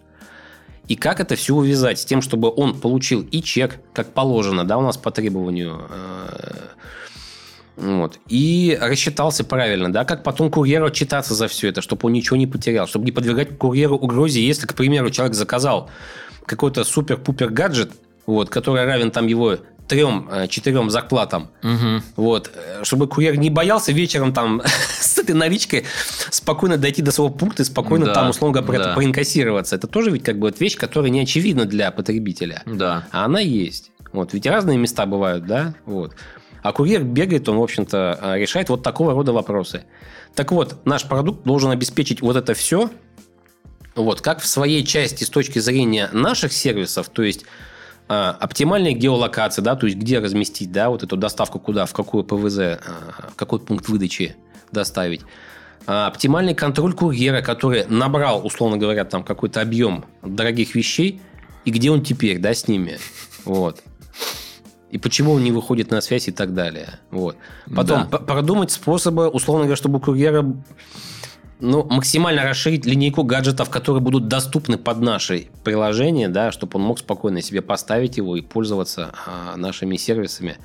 И 0.88 0.96
как 0.96 1.20
это 1.20 1.36
все 1.36 1.54
увязать 1.54 1.98
с 1.98 2.04
тем, 2.04 2.22
чтобы 2.22 2.50
он 2.54 2.78
получил 2.78 3.22
и 3.22 3.42
чек, 3.42 3.80
как 3.92 4.12
положено, 4.12 4.64
да, 4.64 4.78
у 4.78 4.82
нас 4.82 4.96
по 4.96 5.10
требованию 5.10 5.82
э, 5.90 6.68
вот. 7.76 8.18
И 8.28 8.76
рассчитался 8.80 9.44
правильно, 9.44 9.92
да, 9.92 10.04
как 10.04 10.22
потом 10.22 10.50
курьеру 10.50 10.86
отчитаться 10.86 11.34
за 11.34 11.46
все 11.48 11.68
это, 11.68 11.82
чтобы 11.82 12.06
он 12.06 12.12
ничего 12.12 12.36
не 12.36 12.46
потерял, 12.46 12.86
чтобы 12.86 13.04
не 13.04 13.12
подвергать 13.12 13.58
курьеру 13.58 13.96
угрозе, 13.96 14.44
если, 14.44 14.66
к 14.66 14.74
примеру, 14.74 15.10
человек 15.10 15.34
заказал 15.34 15.90
какой-то 16.46 16.84
супер-пупер 16.84 17.50
гаджет, 17.50 17.92
вот, 18.26 18.48
который 18.48 18.84
равен 18.84 19.10
там 19.10 19.26
его 19.26 19.58
трем-четырем 19.88 20.88
э, 20.88 20.90
зарплатам. 20.90 21.50
Угу. 21.62 22.02
Вот. 22.16 22.50
Чтобы 22.82 23.06
курьер 23.06 23.36
не 23.36 23.50
боялся 23.50 23.92
вечером 23.92 24.32
там 24.32 24.62
с 25.00 25.18
этой 25.18 25.34
наличкой 25.34 25.84
спокойно 26.30 26.76
дойти 26.76 27.02
до 27.02 27.12
своего 27.12 27.32
пункта 27.32 27.62
и 27.62 27.66
спокойно 27.66 28.06
да, 28.06 28.14
там, 28.14 28.30
условно 28.30 28.60
говоря, 28.60 28.84
да. 28.84 28.94
проинкассироваться. 28.94 29.76
Это 29.76 29.86
тоже 29.86 30.10
ведь 30.10 30.24
как 30.24 30.38
бы 30.38 30.48
вот 30.48 30.60
вещь, 30.60 30.76
которая 30.76 31.10
не 31.10 31.20
очевидна 31.20 31.66
для 31.66 31.90
потребителя. 31.90 32.62
Да. 32.66 33.06
А 33.12 33.26
она 33.26 33.40
есть. 33.40 33.90
Вот. 34.12 34.32
Ведь 34.32 34.46
разные 34.46 34.78
места 34.78 35.06
бывают, 35.06 35.46
да? 35.46 35.74
Вот. 35.84 36.14
А 36.66 36.72
курьер 36.72 37.04
бегает, 37.04 37.48
он, 37.48 37.58
в 37.58 37.62
общем-то, 37.62 38.18
а, 38.20 38.36
решает 38.36 38.70
вот 38.70 38.82
такого 38.82 39.12
рода 39.12 39.32
вопросы. 39.32 39.84
Так 40.34 40.50
вот, 40.50 40.84
наш 40.84 41.04
продукт 41.04 41.44
должен 41.44 41.70
обеспечить 41.70 42.22
вот 42.22 42.34
это 42.34 42.54
все, 42.54 42.90
вот, 43.94 44.20
как 44.20 44.40
в 44.40 44.46
своей 44.48 44.84
части 44.84 45.22
с 45.22 45.30
точки 45.30 45.60
зрения 45.60 46.10
наших 46.12 46.52
сервисов, 46.52 47.08
то 47.08 47.22
есть 47.22 47.44
а, 48.08 48.36
оптимальная 48.40 48.94
геолокация, 48.94 49.62
да, 49.62 49.76
то 49.76 49.86
есть 49.86 49.96
где 49.96 50.18
разместить, 50.18 50.72
да, 50.72 50.90
вот 50.90 51.04
эту 51.04 51.16
доставку 51.16 51.60
куда, 51.60 51.86
в 51.86 51.92
какую 51.92 52.24
ПВЗ, 52.24 52.58
а, 52.58 52.80
в 53.30 53.36
какой 53.36 53.60
пункт 53.60 53.88
выдачи 53.88 54.34
доставить. 54.72 55.20
А, 55.86 56.08
оптимальный 56.08 56.56
контроль 56.56 56.94
курьера, 56.94 57.42
который 57.42 57.86
набрал, 57.86 58.44
условно 58.44 58.76
говоря, 58.76 59.04
там 59.04 59.22
какой-то 59.22 59.60
объем 59.60 60.04
дорогих 60.22 60.74
вещей, 60.74 61.20
и 61.64 61.70
где 61.70 61.92
он 61.92 62.02
теперь, 62.02 62.40
да, 62.40 62.52
с 62.54 62.66
ними. 62.66 62.98
Вот 63.44 63.84
и 64.90 64.98
почему 64.98 65.32
он 65.32 65.42
не 65.42 65.52
выходит 65.52 65.90
на 65.90 66.00
связь 66.00 66.28
и 66.28 66.32
так 66.32 66.54
далее. 66.54 67.00
Вот. 67.10 67.36
Потом 67.74 68.08
да. 68.08 68.18
продумать 68.18 68.70
способы, 68.70 69.28
условно 69.28 69.64
говоря, 69.64 69.76
чтобы 69.76 69.98
у 69.98 70.00
курьера 70.00 70.44
ну, 71.58 71.84
максимально 71.84 72.44
расширить 72.44 72.84
линейку 72.84 73.24
гаджетов, 73.24 73.70
которые 73.70 74.02
будут 74.02 74.28
доступны 74.28 74.78
под 74.78 75.00
наши 75.00 75.48
приложения, 75.64 76.28
да, 76.28 76.52
чтобы 76.52 76.78
он 76.78 76.82
мог 76.82 76.98
спокойно 76.98 77.42
себе 77.42 77.62
поставить 77.62 78.16
его 78.16 78.36
и 78.36 78.42
пользоваться 78.42 79.12
а, 79.26 79.56
нашими 79.56 79.96
сервисами 79.96 80.58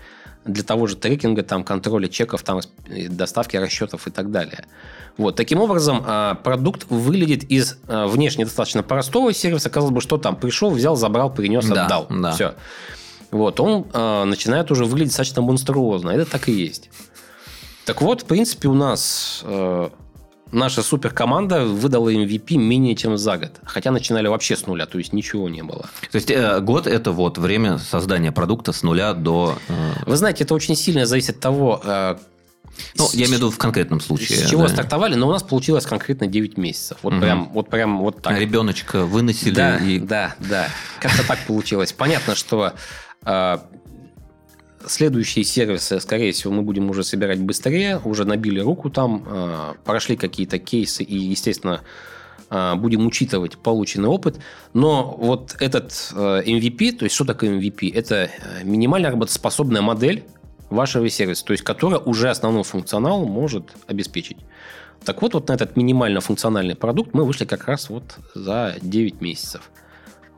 для 0.43 0.63
того 0.63 0.87
же 0.87 0.95
трекинга, 0.95 1.43
там, 1.43 1.63
контроля 1.63 2.07
чеков, 2.07 2.43
там, 2.43 2.59
доставки 3.09 3.55
расчетов 3.57 4.07
и 4.07 4.11
так 4.11 4.31
далее. 4.31 4.65
Вот. 5.17 5.35
Таким 5.35 5.61
образом, 5.61 6.03
а, 6.05 6.35
продукт 6.35 6.87
выглядит 6.89 7.43
из 7.45 7.77
а, 7.87 8.07
внешне 8.07 8.45
достаточно 8.45 8.83
простого 8.83 9.33
сервиса. 9.33 9.69
Казалось 9.69 9.93
бы, 9.93 10.01
что 10.01 10.17
там 10.17 10.35
пришел, 10.35 10.71
взял, 10.71 10.95
забрал, 10.95 11.33
принес, 11.33 11.65
да, 11.65 11.85
отдал. 11.85 12.07
Да. 12.09 12.31
Все 12.33 12.53
вот, 13.31 13.59
он 13.59 13.85
э, 13.93 14.23
начинает 14.25 14.71
уже 14.71 14.85
выглядеть 14.85 15.09
достаточно 15.09 15.41
монструозно. 15.41 16.09
Это 16.11 16.29
так 16.29 16.49
и 16.49 16.51
есть. 16.51 16.89
Так 17.85 18.01
вот, 18.01 18.21
в 18.21 18.25
принципе, 18.25 18.67
у 18.67 18.73
нас 18.73 19.41
э, 19.43 19.89
наша 20.51 20.83
суперкоманда 20.83 21.65
выдала 21.65 22.09
MVP 22.13 22.57
менее 22.57 22.95
чем 22.95 23.17
за 23.17 23.37
год. 23.37 23.51
Хотя 23.63 23.91
начинали 23.91 24.27
вообще 24.27 24.55
с 24.55 24.67
нуля, 24.67 24.85
то 24.85 24.97
есть 24.97 25.13
ничего 25.13 25.49
не 25.49 25.63
было. 25.63 25.89
То 26.11 26.15
есть 26.15 26.29
э, 26.29 26.59
год 26.59 26.87
это 26.87 27.11
вот 27.11 27.37
время 27.37 27.77
создания 27.77 28.31
продукта 28.31 28.71
с 28.71 28.83
нуля 28.83 29.13
до... 29.13 29.57
Э... 29.67 29.93
Вы 30.05 30.15
знаете, 30.15 30.43
это 30.43 30.53
очень 30.53 30.75
сильно 30.75 31.05
зависит 31.05 31.37
от 31.37 31.39
того, 31.39 31.81
э, 31.83 32.17
Ну, 32.95 33.07
я 33.13 33.25
имею 33.25 33.29
в 33.29 33.37
виду 33.37 33.51
в 33.51 33.57
конкретном 33.57 33.99
случае. 33.99 34.37
С 34.37 34.49
чего 34.49 34.63
да. 34.63 34.69
стартовали, 34.69 35.15
но 35.15 35.27
у 35.27 35.31
нас 35.31 35.43
получилось 35.43 35.85
конкретно 35.85 36.27
9 36.27 36.57
месяцев. 36.57 36.97
Вот 37.01 37.13
Мгм. 37.13 37.21
прям, 37.21 37.49
вот 37.53 37.69
прям 37.69 37.99
вот 37.99 38.21
так. 38.21 38.37
Ребеночка 38.37 39.05
выносили 39.05 39.55
Да, 39.55 39.77
и... 39.77 39.99
да, 39.99 40.35
да. 40.39 40.67
Как-то 40.99 41.25
так 41.27 41.39
получилось. 41.47 41.93
Понятно, 41.93 42.35
что 42.35 42.73
следующие 44.87 45.43
сервисы, 45.43 45.99
скорее 45.99 46.31
всего, 46.31 46.53
мы 46.53 46.61
будем 46.61 46.89
уже 46.89 47.03
собирать 47.03 47.39
быстрее, 47.39 47.99
уже 48.03 48.25
набили 48.25 48.59
руку 48.59 48.89
там, 48.89 49.23
а, 49.27 49.75
прошли 49.83 50.15
какие-то 50.15 50.59
кейсы 50.59 51.03
и, 51.03 51.15
естественно, 51.15 51.81
а, 52.49 52.75
будем 52.75 53.05
учитывать 53.05 53.57
полученный 53.57 54.09
опыт. 54.09 54.39
Но 54.73 55.15
вот 55.17 55.55
этот 55.59 55.91
MVP, 55.91 56.93
то 56.93 57.05
есть 57.05 57.15
что 57.15 57.25
такое 57.25 57.59
MVP? 57.59 57.93
Это 57.93 58.15
э, 58.15 58.63
минимально 58.63 59.09
работоспособная 59.09 59.81
модель 59.81 60.23
вашего 60.69 61.09
сервиса, 61.09 61.45
то 61.45 61.53
есть 61.53 61.63
которая 61.63 61.99
уже 61.99 62.29
основной 62.29 62.63
функционал 62.63 63.25
может 63.25 63.71
обеспечить. 63.87 64.37
Так 65.03 65.21
вот, 65.21 65.33
вот 65.33 65.47
на 65.47 65.53
этот 65.53 65.75
минимально 65.75 66.21
функциональный 66.21 66.75
продукт 66.75 67.13
мы 67.13 67.25
вышли 67.25 67.45
как 67.45 67.65
раз 67.65 67.89
вот 67.89 68.17
за 68.35 68.75
9 68.81 69.19
месяцев. 69.19 69.71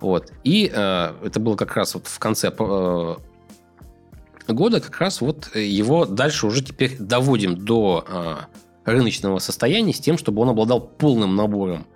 Вот. 0.03 0.33
И 0.43 0.69
э, 0.71 1.13
это 1.23 1.39
было 1.39 1.55
как 1.55 1.77
раз 1.77 1.93
вот 1.93 2.07
в 2.07 2.19
конце 2.19 2.49
э, 2.49 3.15
года, 4.49 4.81
как 4.81 4.99
раз 4.99 5.21
вот 5.21 5.55
его 5.55 6.05
дальше 6.05 6.45
уже 6.45 6.61
теперь 6.61 6.97
доводим 6.99 7.55
до 7.63 8.05
э, 8.05 8.35
рыночного 8.83 9.39
состояния 9.39 9.93
с 9.93 10.01
тем, 10.01 10.17
чтобы 10.17 10.41
он 10.41 10.49
обладал 10.49 10.81
полным 10.81 11.37
набором 11.37 11.87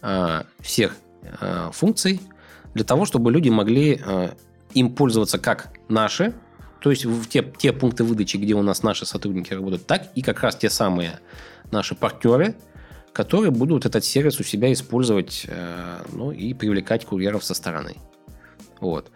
э, 0.00 0.44
всех 0.60 0.96
э, 1.40 1.70
функций 1.72 2.20
для 2.72 2.84
того, 2.84 3.04
чтобы 3.04 3.32
люди 3.32 3.48
могли 3.48 4.00
э, 4.06 4.28
им 4.74 4.94
пользоваться 4.94 5.40
как 5.40 5.72
наши, 5.88 6.34
то 6.80 6.90
есть 6.90 7.04
в 7.04 7.26
те, 7.26 7.42
те 7.58 7.72
пункты 7.72 8.04
выдачи, 8.04 8.36
где 8.36 8.54
у 8.54 8.62
нас 8.62 8.84
наши 8.84 9.06
сотрудники 9.06 9.52
работают, 9.52 9.88
так 9.88 10.06
и 10.14 10.22
как 10.22 10.40
раз 10.40 10.54
те 10.54 10.70
самые 10.70 11.18
наши 11.72 11.96
партнеры, 11.96 12.54
которые 13.14 13.52
будут 13.52 13.86
этот 13.86 14.04
сервис 14.04 14.40
у 14.40 14.42
себя 14.42 14.72
использовать 14.72 15.46
э, 15.46 16.02
ну, 16.12 16.32
и 16.32 16.52
привлекать 16.52 17.06
курьеров 17.06 17.44
со 17.44 17.54
стороны. 17.54 17.94
Вот. 18.80 19.10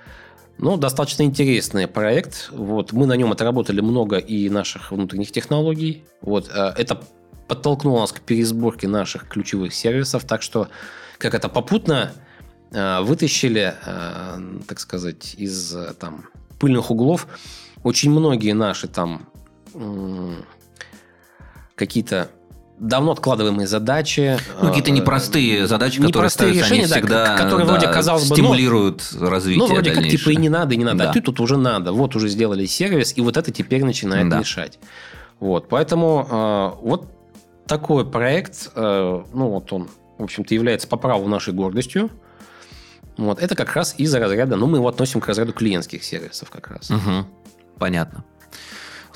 Ну, 0.57 0.77
достаточно 0.77 1.25
интересный 1.25 1.89
проект. 1.89 2.49
Вот. 2.53 2.93
Мы 2.93 3.07
на 3.07 3.15
нем 3.17 3.33
отработали 3.33 3.81
много 3.81 4.17
и 4.17 4.49
наших 4.49 4.93
внутренних 4.93 5.33
технологий. 5.33 6.05
Вот. 6.23 6.49
э, 6.49 6.75
Это 6.77 7.03
подтолкнуло 7.49 8.01
нас 8.01 8.13
к 8.13 8.21
пересборке 8.21 8.87
наших 8.87 9.29
ключевых 9.29 9.75
сервисов. 9.75 10.25
Так 10.25 10.43
что, 10.43 10.69
как 11.19 11.35
это 11.35 11.49
попутно 11.49 12.13
э, 12.71 13.01
вытащили, 13.01 13.75
так 14.69 14.79
сказать, 14.79 15.35
из 15.37 15.77
там, 15.99 16.27
пыльных 16.61 16.93
углов 16.93 17.27
очень 17.83 18.11
многие 18.11 18.53
наши 18.53 18.87
там 18.87 19.29
какие-то 21.75 22.31
давно 22.81 23.13
откладываемые 23.13 23.67
задачи. 23.67 24.39
Ну, 24.61 24.69
какие-то 24.69 24.91
э, 24.91 24.95
непростые 24.95 25.67
задачи, 25.67 25.97
которые 25.97 26.09
непростые 26.09 26.55
ставятся, 26.55 26.75
они 26.75 26.83
решения, 26.83 26.89
да, 26.89 27.01
всегда 27.01 27.37
которые 27.37 27.67
да, 27.67 27.73
вроде, 27.73 27.89
казалось 27.89 28.25
бы, 28.25 28.29
ну, 28.31 28.35
стимулируют 28.37 29.13
развитие 29.21 29.59
Ну, 29.59 29.67
вроде 29.67 29.93
как, 29.93 30.09
типа, 30.09 30.31
и 30.31 30.37
не 30.37 30.49
надо, 30.49 30.75
и 30.75 30.77
не 30.77 30.85
надо. 30.85 30.99
Да. 30.99 31.11
А 31.11 31.13
ты 31.13 31.21
тут 31.21 31.41
уже 31.41 31.57
надо. 31.57 31.93
Вот 31.93 32.17
уже 32.17 32.29
сделали 32.29 32.67
сервис, 32.67 33.15
и 33.17 33.21
вот 33.21 33.37
это 33.37 33.51
теперь 33.51 33.85
начинает 33.85 34.29
Да. 34.29 34.39
мешать. 34.39 34.79
Вот, 35.41 35.69
поэтому 35.69 36.27
э, 36.31 36.85
вот 36.85 37.07
такой 37.67 38.09
проект, 38.09 38.71
э, 38.75 39.23
ну, 39.33 39.49
вот 39.49 39.73
он, 39.73 39.89
в 40.19 40.25
общем-то, 40.25 40.55
является 40.55 40.89
по 40.89 40.97
праву 40.97 41.29
нашей 41.29 41.53
гордостью. 41.53 42.11
Вот, 43.17 43.41
это 43.41 43.55
как 43.55 43.75
раз 43.75 43.95
из 43.99 44.15
разряда, 44.15 44.57
ну, 44.57 44.67
мы 44.67 44.79
его 44.79 44.89
относим 44.89 45.21
к 45.21 45.27
разряду 45.27 45.53
клиентских 45.53 46.05
сервисов 46.05 46.51
как 46.51 46.69
раз. 46.69 46.91
Мгм. 46.91 47.27
Понятно. 47.79 48.25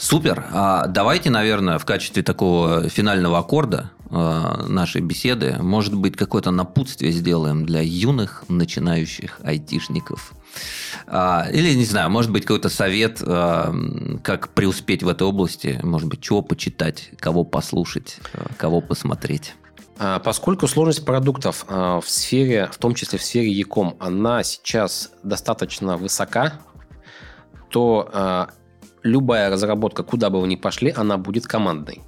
Супер. 0.02 0.44
А 0.50 0.88
давайте, 0.88 1.30
наверное, 1.30 1.78
в 1.78 1.84
качестве 1.84 2.24
такого 2.24 2.88
финального 2.88 3.38
аккорда 3.38 3.92
э, 4.10 4.64
нашей 4.66 5.00
беседы, 5.00 5.58
может 5.60 5.94
быть, 5.94 6.16
какое-то 6.16 6.50
напутствие 6.50 7.12
сделаем 7.12 7.64
для 7.64 7.82
юных 7.82 8.42
начинающих 8.48 9.38
айтишников. 9.44 10.32
А, 11.06 11.46
Или, 11.52 11.74
не 11.74 11.84
знаю, 11.84 12.10
может 12.10 12.32
быть, 12.32 12.44
какой-то 12.44 12.68
совет, 12.68 13.22
э, 13.24 13.72
как 14.24 14.48
преуспеть 14.48 15.04
в 15.04 15.08
этой 15.08 15.22
области, 15.22 15.78
может 15.84 16.08
быть, 16.08 16.20
чего 16.20 16.42
почитать, 16.42 17.10
кого 17.20 17.44
послушать, 17.44 18.18
кого 18.56 18.80
посмотреть. 18.80 19.54
А, 20.00 20.18
Поскольку 20.18 20.66
сложность 20.66 21.04
продуктов 21.04 21.64
а, 21.68 22.00
в 22.00 22.08
сфере, 22.08 22.68
в 22.72 22.78
том 22.78 22.96
числе 22.96 23.20
в 23.20 23.22
сфере 23.22 23.52
Яком, 23.52 23.94
она 24.00 24.42
сейчас 24.42 25.12
достаточно 25.22 25.96
высока, 25.96 26.54
то 27.70 28.10
а, 28.12 28.50
любая 29.02 29.50
разработка, 29.50 30.02
куда 30.02 30.30
бы 30.30 30.40
вы 30.40 30.48
ни 30.48 30.56
пошли, 30.56 30.92
она 30.94 31.18
будет 31.18 31.46
командной. 31.46 32.00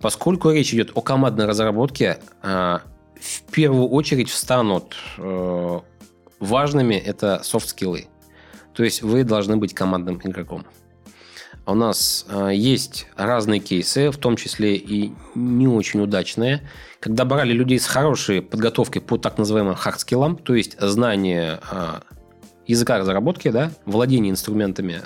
Поскольку 0.00 0.50
речь 0.50 0.72
идет 0.72 0.92
о 0.94 1.02
командной 1.02 1.44
разработке, 1.46 2.18
а, 2.42 2.82
в 3.20 3.42
первую 3.52 3.88
очередь 3.88 4.30
встанут 4.30 4.96
э, 5.18 5.80
важными 6.38 6.94
это 6.94 7.40
soft 7.44 7.66
skill 7.66 7.95
ы. 7.95 8.06
То 8.72 8.82
есть 8.82 9.02
вы 9.02 9.24
должны 9.24 9.58
быть 9.58 9.74
командным 9.74 10.20
игроком. 10.24 10.64
У 11.66 11.74
нас 11.74 12.24
э, 12.30 12.52
есть 12.54 13.08
разные 13.16 13.60
кейсы, 13.60 14.10
в 14.10 14.16
том 14.16 14.36
числе 14.36 14.76
и 14.76 15.12
не 15.34 15.68
очень 15.68 16.00
удачные, 16.00 16.66
когда 16.98 17.26
брали 17.26 17.52
людей 17.52 17.78
с 17.78 17.86
хорошей 17.86 18.40
подготовкой 18.40 19.02
по 19.02 19.18
так 19.18 19.36
называемым 19.36 19.74
hard 19.74 19.95
skill 19.95 20.22
ам, 20.22 20.38
то 20.38 20.54
есть 20.54 20.80
знание 20.80 21.60
языка 22.66 22.98
разработки, 22.98 23.50
да, 23.50 23.70
владение 23.84 24.30
инструментами 24.30 25.02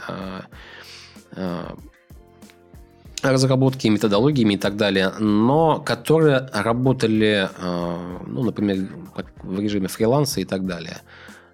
разработки, 3.22 3.88
методологиями 3.88 4.54
и 4.54 4.58
так 4.58 4.76
далее, 4.76 5.10
но 5.18 5.80
которые 5.80 6.48
работали, 6.52 7.48
э, 7.58 8.18
ну, 8.26 8.44
например, 8.44 8.88
в 9.42 9.60
режиме 9.60 9.88
фриланса 9.88 10.40
и 10.40 10.44
так 10.44 10.66
далее. 10.66 10.98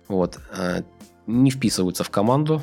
Вот. 0.08 0.38
э, 0.58 0.82
Не 1.26 1.50
вписываются 1.50 2.02
в 2.02 2.10
команду, 2.10 2.60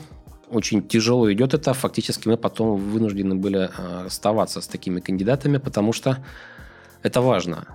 очень 0.49 0.81
тяжело 0.87 1.31
идет 1.31 1.53
это. 1.53 1.73
Фактически 1.73 2.27
мы 2.29 2.37
потом 2.37 2.77
вынуждены 2.77 3.35
были 3.35 3.59
э, 3.59 4.03
расставаться 4.05 4.61
с 4.61 4.67
такими 4.67 4.99
кандидатами, 4.99 5.57
потому 5.57 5.93
что 5.93 6.17
это 7.03 7.21
важно. 7.21 7.67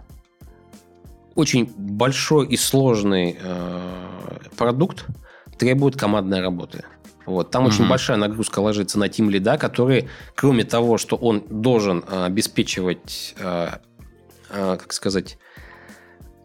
Очень 1.35 1.73
большой 1.77 2.47
и 2.49 2.57
сложный 2.57 3.39
э, 3.41 4.39
продукт 4.57 5.07
требует 5.59 5.97
командной 5.97 6.43
работы. 6.43 6.85
Вот. 7.27 7.51
Там 7.51 7.67
очень 7.67 7.83
Мгм. 7.83 7.91
большая 7.91 8.17
нагрузка 8.17 8.61
ложится 8.61 8.99
на 8.99 9.09
тим 9.09 9.31
лида, 9.31 9.57
который, 9.57 10.09
кроме 10.35 10.65
того, 10.65 10.99
что 10.99 11.17
он 11.17 11.45
должен 11.49 12.05
э, 12.09 12.25
обеспечивать, 12.25 13.35
э, 13.39 13.69
э, 14.51 14.77
как 14.81 14.93
сказать, 14.93 15.39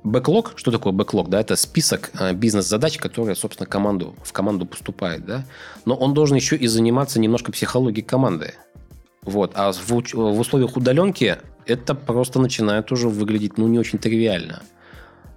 бэклог, 0.03 0.53
что 0.55 0.71
такое 0.71 0.93
бэклог, 0.93 1.29
да, 1.29 1.41
это 1.41 1.55
список 1.55 2.11
бизнес-задач, 2.35 2.97
которые, 2.97 3.35
собственно, 3.35 3.67
команду, 3.67 4.15
в 4.23 4.31
команду 4.31 4.65
поступает, 4.65 5.25
да, 5.25 5.45
но 5.85 5.95
он 5.95 6.13
должен 6.13 6.37
еще 6.37 6.55
и 6.55 6.67
заниматься 6.67 7.19
немножко 7.19 7.51
психологией 7.51 8.05
команды, 8.05 8.53
вот, 9.23 9.51
а 9.55 9.73
в, 9.73 9.89
в 9.89 10.39
условиях 10.39 10.77
удаленки 10.77 11.37
это 11.65 11.93
просто 11.93 12.39
начинает 12.39 12.89
уже 12.93 13.09
выглядеть, 13.09 13.57
ну, 13.57 13.67
не 13.67 13.79
очень 13.79 13.99
тривиально, 13.99 14.61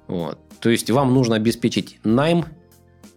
вот, 0.06 0.38
то 0.60 0.70
есть 0.70 0.88
вам 0.90 1.14
нужно 1.14 1.34
обеспечить 1.34 1.98
найм 2.04 2.44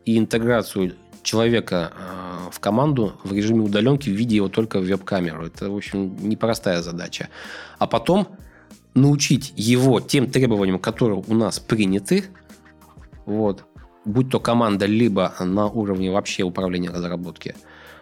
и 0.05 0.17
интеграцию 0.17 0.95
человека 1.23 1.91
э, 1.95 2.51
в 2.51 2.59
команду 2.59 3.13
в 3.23 3.33
режиме 3.33 3.61
удаленки, 3.61 4.09
видя 4.09 4.35
его 4.35 4.49
только 4.49 4.79
в 4.79 4.83
веб-камеру, 4.83 5.47
это, 5.47 5.69
в 5.69 5.75
общем, 5.75 6.15
непростая 6.27 6.81
задача, 6.81 7.29
а 7.79 7.87
потом 7.87 8.27
научить 8.93 9.53
его 9.55 9.99
тем 9.99 10.29
требованиям, 10.29 10.79
которые 10.79 11.23
у 11.27 11.33
нас 11.33 11.59
приняты, 11.59 12.25
вот, 13.25 13.65
будь 14.05 14.29
то 14.29 14.39
команда, 14.39 14.85
либо 14.85 15.33
на 15.39 15.67
уровне 15.67 16.11
вообще 16.11 16.43
управления 16.43 16.89
разработки, 16.89 17.55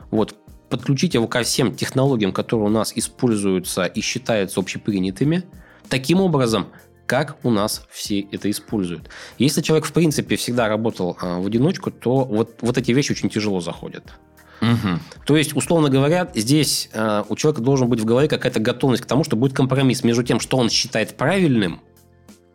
вот, 0.10 0.36
подключить 0.70 1.14
его 1.14 1.28
ко 1.28 1.44
всем 1.44 1.76
технологиям, 1.76 2.32
которые 2.32 2.68
у 2.68 2.72
нас 2.72 2.94
используются 2.96 3.86
и 3.86 4.02
считаются 4.02 4.60
общепринятыми, 4.60 5.44
таким 5.90 6.22
образом, 6.22 6.68
как 7.12 7.36
у 7.44 7.50
нас 7.50 7.86
все 7.92 8.22
это 8.32 8.50
используют. 8.50 9.10
Если 9.38 9.62
человек, 9.62 9.86
в 9.86 9.92
принципе, 9.92 10.38
всегда 10.38 10.70
работал 10.70 11.18
а, 11.20 11.42
в 11.42 11.46
одиночку, 11.46 11.92
то 11.92 12.24
вот, 12.24 12.56
вот 12.62 12.78
эти 12.78 12.94
вещи 12.94 13.12
очень 13.12 13.30
тяжело 13.30 13.60
заходят. 13.60 14.14
Мгм. 14.62 15.02
То 15.26 15.36
есть, 15.36 15.54
условно 15.54 15.90
говоря, 15.90 16.32
здесь 16.34 16.90
э, 16.94 17.24
у 17.28 17.36
человека 17.36 17.62
должен 17.62 17.90
быть 17.90 18.00
в 18.00 18.06
голове 18.06 18.30
какая-то 18.30 18.62
готовность 18.62 19.04
к 19.04 19.08
тому, 19.08 19.26
что 19.26 19.36
будет 19.36 19.52
компромисс 19.52 20.06
между 20.06 20.24
тем, 20.24 20.40
что 20.40 20.56
он 20.56 20.70
считает 20.70 21.18
правильным, 21.18 21.82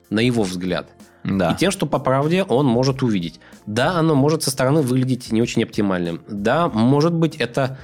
на 0.08 0.20
его 0.20 0.42
взгляд, 0.42 0.88
Да. 1.22 1.50
и 1.52 1.56
тем, 1.58 1.70
что 1.70 1.84
по 1.84 1.98
правде 1.98 2.42
он 2.44 2.64
может 2.64 3.02
увидеть. 3.02 3.40
Да, 3.66 3.98
оно 3.98 4.14
может 4.14 4.42
со 4.42 4.50
стороны 4.50 4.80
выглядеть 4.80 5.32
не 5.32 5.42
очень 5.42 5.64
оптимальным. 5.64 6.22
Да, 6.28 6.68
может 6.68 7.12
быть, 7.12 7.36
это 7.36 7.76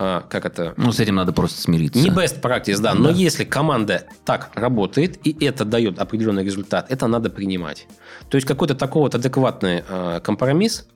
э, 0.00 0.22
как 0.28 0.44
это 0.46 0.74
Ну, 0.76 0.90
с 0.92 0.98
этим 1.00 1.14
надо 1.14 1.32
просто 1.32 1.60
смириться. 1.60 2.00
не 2.00 2.08
best 2.10 2.40
practice, 2.40 2.80
да, 2.80 2.94
но 2.94 3.10
Да. 3.10 3.14
если 3.14 3.44
команда 3.44 4.04
так 4.24 4.50
работает, 4.54 5.24
и 5.26 5.44
это 5.44 5.64
дает 5.64 5.98
определенный 5.98 6.44
результат, 6.44 6.86
это 6.90 7.06
надо 7.06 7.30
принимать. 7.30 7.86
То 8.30 8.36
есть 8.36 8.46
какой-то 8.48 8.74
такой 8.74 9.02
вот 9.02 9.14
адекватный 9.14 9.84
э, 9.88 10.20
компромисс, 10.24 10.88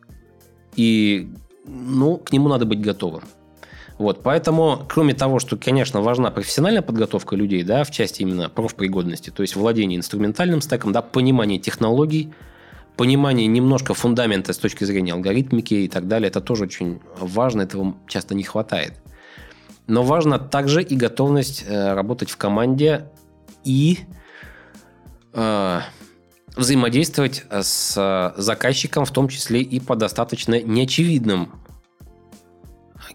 и 0.76 1.28
ну, 1.66 2.16
к 2.16 2.32
нему 2.32 2.48
надо 2.48 2.64
быть 2.66 2.80
готовым. 2.80 3.22
Вот, 3.96 4.22
поэтому, 4.24 4.84
кроме 4.88 5.14
того, 5.14 5.38
что, 5.38 5.56
конечно, 5.56 6.00
важна 6.00 6.30
профессиональная 6.32 6.82
подготовка 6.82 7.36
людей, 7.36 7.62
да, 7.62 7.84
в 7.84 7.90
части 7.92 8.22
именно 8.22 8.48
профпригодности, 8.48 9.30
то 9.30 9.42
есть 9.42 9.54
владение 9.54 9.96
инструментальным 9.98 10.60
стеком, 10.62 10.90
да, 10.92 11.00
понимание 11.00 11.60
технологий, 11.60 12.32
понимание 12.96 13.46
немножко 13.46 13.94
фундамента 13.94 14.52
с 14.52 14.58
точки 14.58 14.84
зрения 14.84 15.12
алгоритмики 15.12 15.74
и 15.74 15.88
так 15.88 16.08
далее, 16.08 16.28
это 16.28 16.40
тоже 16.40 16.64
очень 16.64 17.00
важно, 17.18 17.62
этого 17.62 17.94
часто 18.08 18.34
не 18.34 18.42
хватает. 18.42 19.00
Но 19.86 20.02
важно 20.02 20.38
также 20.38 20.82
и 20.82 20.96
готовность 20.96 21.64
э, 21.66 21.92
работать 21.94 22.30
в 22.30 22.36
команде 22.36 23.10
и 23.64 23.98
э, 25.32 25.80
взаимодействовать 26.56 27.44
с 27.50 28.34
заказчиком, 28.36 29.04
в 29.04 29.10
том 29.10 29.28
числе 29.28 29.60
и 29.60 29.80
по 29.80 29.96
достаточно 29.96 30.60
неочевидным 30.62 31.52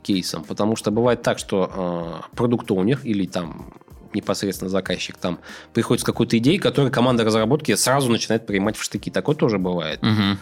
кейсом, 0.04 0.44
потому 0.44 0.76
что 0.76 0.92
бывает 0.92 1.22
так, 1.22 1.40
что 1.40 2.22
э, 2.32 2.36
продукт-оунер 2.36 3.02
или 3.04 3.26
там 3.26 3.74
непосредственно 4.14 4.70
заказчик 4.70 5.18
там 5.18 5.40
приходит 5.74 6.02
с 6.02 6.06
какой-то 6.06 6.38
идеей, 6.38 6.58
которую 6.58 6.92
команда 6.92 7.24
разработки 7.24 7.76
сразу 7.76 8.12
начинает 8.12 8.46
принимать 8.46 8.78
в 8.78 8.84
штыки. 8.84 9.10
Такое 9.10 9.36
тоже 9.36 9.58
бывает. 9.58 10.02
Угу. 10.02 10.38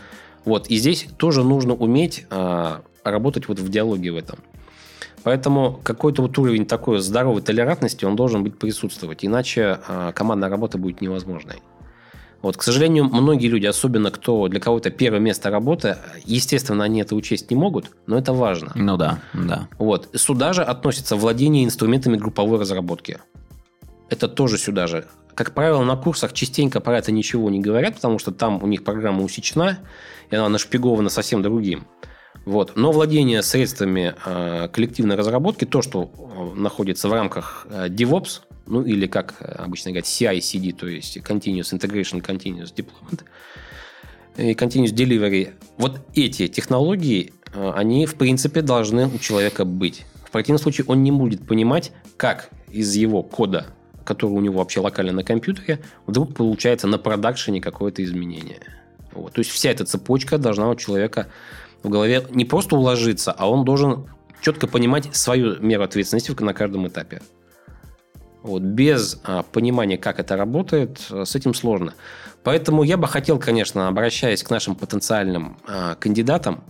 Вот. 0.45 0.68
И 0.68 0.78
здесь 0.78 1.07
тоже 1.18 1.43
нужно 1.43 1.74
уметь 1.74 2.26
э, 2.30 2.78
работать 3.03 3.47
вот 3.47 3.59
в 3.59 3.70
диалоге 3.70 4.11
в 4.11 4.18
этом. 4.18 4.39
Поэтому 5.24 5.80
какой-то 5.84 6.22
вот 6.22 6.38
уровень 6.38 6.65
такой 6.65 6.99
здоровой 6.99 7.41
толерантности, 7.41 8.05
он 8.05 8.15
должен 8.15 8.43
быть 8.43 8.57
присутствовать. 8.57 9.26
Иначе 9.26 9.80
э, 9.88 10.11
командная 10.15 10.49
работа 10.49 10.78
будет 10.78 11.01
невозможной. 11.01 11.57
Вот, 12.41 12.55
к 12.55 12.63
сожалению, 12.63 13.05
многие 13.05 13.47
люди, 13.47 13.65
особенно 13.65 14.11
кто 14.11 14.47
для 14.47 14.59
кого-то 14.59 14.91
первое 14.91 15.20
место 15.20 15.49
работы, 15.49 15.97
естественно, 16.26 16.84
они 16.84 17.01
это 17.01 17.15
учесть 17.15 17.49
не 17.49 17.57
могут, 17.57 17.91
но 18.05 18.18
это 18.18 18.32
важно. 18.32 18.72
Ну 18.76 18.95
да, 18.95 19.20
да. 19.34 19.68
Вот. 19.80 20.09
Сюда 20.13 20.53
же 20.53 20.61
относится 20.61 21.15
владение 21.15 21.65
инструментами 21.65 22.15
групповой 22.15 22.59
разработки. 22.59 23.18
Это 24.09 24.27
тоже 24.27 24.57
сюда 24.57 24.87
же. 24.87 25.07
Как 25.35 25.53
правило, 25.53 25.83
на 25.83 25.95
курсах 25.95 26.33
частенько 26.33 26.79
про 26.79 26.97
это 26.97 27.11
ничего 27.11 27.49
не 27.49 27.59
говорят, 27.59 27.95
потому 27.95 28.19
что 28.19 28.31
там 28.31 28.63
у 28.63 28.67
них 28.67 28.83
программа 28.83 29.23
усечена, 29.23 29.79
и 30.31 30.35
она 30.35 30.49
нашпигована 30.49 31.09
совсем 31.09 31.41
другим. 31.41 31.87
Вот. 32.45 32.75
Но 32.75 32.91
владение 32.91 33.41
средствами 33.41 34.15
э, 34.25 34.69
коллективной 34.69 35.15
разработки, 35.15 35.65
то, 35.65 35.81
что 35.81 36.09
э, 36.17 36.59
находится 36.59 37.09
в 37.09 37.13
рамках 37.13 37.67
э, 37.69 37.87
DevOps, 37.89 38.41
ну 38.65 38.83
или 38.83 39.05
как 39.07 39.35
обычно 39.41 39.91
говорят 39.91 40.05
CI-CD, 40.05 40.73
то 40.73 40.87
есть 40.87 41.17
Continuous 41.17 41.73
Integration, 41.73 42.21
Continuous 42.25 42.73
Deployment, 42.73 43.23
и 44.37 44.53
Continuous 44.53 44.93
Delivery, 44.93 45.53
вот 45.77 45.99
эти 46.13 46.47
технологии, 46.47 47.33
э, 47.53 47.71
они 47.75 48.05
в 48.05 48.15
принципе 48.15 48.61
должны 48.61 49.07
у 49.07 49.17
человека 49.17 49.65
быть. 49.65 50.05
В 50.23 50.31
противном 50.31 50.61
случае 50.61 50.85
он 50.87 51.03
не 51.03 51.11
будет 51.11 51.45
понимать, 51.45 51.91
как 52.17 52.49
из 52.71 52.95
его 52.95 53.23
кода, 53.23 53.67
который 54.07 54.31
у 54.31 54.39
него 54.39 54.59
вообще 54.59 54.79
локально 54.79 55.11
на 55.11 55.23
компьютере, 55.23 55.81
вдруг 56.05 56.33
получается 56.33 56.87
на 56.87 56.97
продакшене 56.97 57.59
какое-то 57.59 58.01
изменение. 58.03 58.61
Вот. 59.11 59.33
То 59.33 59.39
есть 59.39 59.51
вся 59.51 59.69
эта 59.69 59.83
цепочка 59.85 60.37
должна 60.37 60.69
у 60.69 60.75
человека 60.75 61.27
в 61.83 61.89
голове 61.89 62.25
не 62.29 62.45
просто 62.45 62.77
уложиться, 62.77 63.33
а 63.33 63.49
он 63.49 63.65
должен 63.65 64.07
четко 64.41 64.67
понимать 64.67 65.13
свою 65.13 65.59
меру 65.59 65.83
ответственности 65.83 66.31
на 66.41 66.53
каждом 66.53 66.87
этапе. 66.87 67.21
Вот, 68.43 68.61
без 68.61 69.19
а, 69.25 69.43
понимания, 69.43 69.97
как 69.97 70.19
это 70.19 70.37
работает, 70.37 71.01
а, 71.09 71.25
с 71.25 71.35
этим 71.35 71.53
сложно. 71.53 71.93
Поэтому 72.43 72.83
я 72.83 72.95
бы 72.95 73.07
хотел, 73.07 73.39
конечно, 73.39 73.89
обращаясь 73.89 74.41
к 74.41 74.49
нашим 74.49 74.75
потенциальным 74.75 75.57
а, 75.67 75.95
кандидатам, 75.95 76.63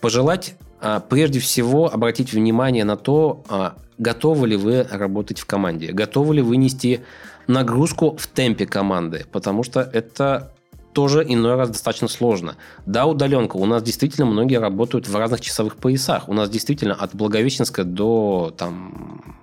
пожелать 0.00 0.56
а, 0.80 0.98
прежде 0.98 1.38
всего 1.38 1.92
обратить 1.92 2.32
внимание 2.32 2.82
на 2.82 2.96
то, 2.96 3.44
а, 3.48 3.76
готовы 4.02 4.48
ли 4.48 4.56
вы 4.56 4.82
работать 4.82 5.38
в 5.38 5.46
команде, 5.46 5.92
готовы 5.92 6.34
ли 6.34 6.42
вы 6.42 6.56
нести 6.56 7.00
нагрузку 7.46 8.16
в 8.16 8.26
темпе 8.26 8.66
команды, 8.66 9.24
потому 9.32 9.62
что 9.62 9.80
это 9.80 10.52
тоже 10.92 11.24
иной 11.26 11.54
раз 11.54 11.70
достаточно 11.70 12.08
сложно. 12.08 12.56
Да, 12.84 13.06
удаленка. 13.06 13.56
У 13.56 13.64
нас 13.64 13.82
действительно 13.82 14.26
многие 14.26 14.58
работают 14.58 15.08
в 15.08 15.16
разных 15.16 15.40
часовых 15.40 15.76
поясах. 15.76 16.28
У 16.28 16.34
нас 16.34 16.50
действительно 16.50 16.94
от 16.94 17.14
Благовещенска 17.14 17.84
до 17.84 18.52
там, 18.56 19.36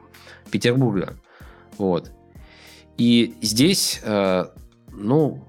Петербурга. 0.51 1.16
Вот. 1.78 2.12
И 2.97 3.36
здесь, 3.41 3.99
э, 4.03 4.45
ну, 4.91 5.43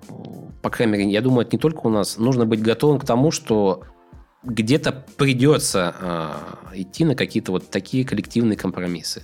по 0.62 0.70
крайней 0.70 0.92
мере, 0.96 1.10
я 1.10 1.20
думаю, 1.20 1.42
это 1.42 1.56
не 1.56 1.60
только 1.60 1.86
у 1.86 1.90
нас. 1.90 2.16
Нужно 2.16 2.46
быть 2.46 2.62
готовым 2.62 2.98
к 2.98 3.04
тому, 3.04 3.30
что 3.30 3.82
где-то 4.42 5.04
придется 5.16 5.94
э, 6.00 6.80
идти 6.80 7.04
на 7.04 7.14
какие-то 7.14 7.52
вот 7.52 7.70
такие 7.70 8.04
коллективные 8.04 8.56
компромиссы. 8.56 9.22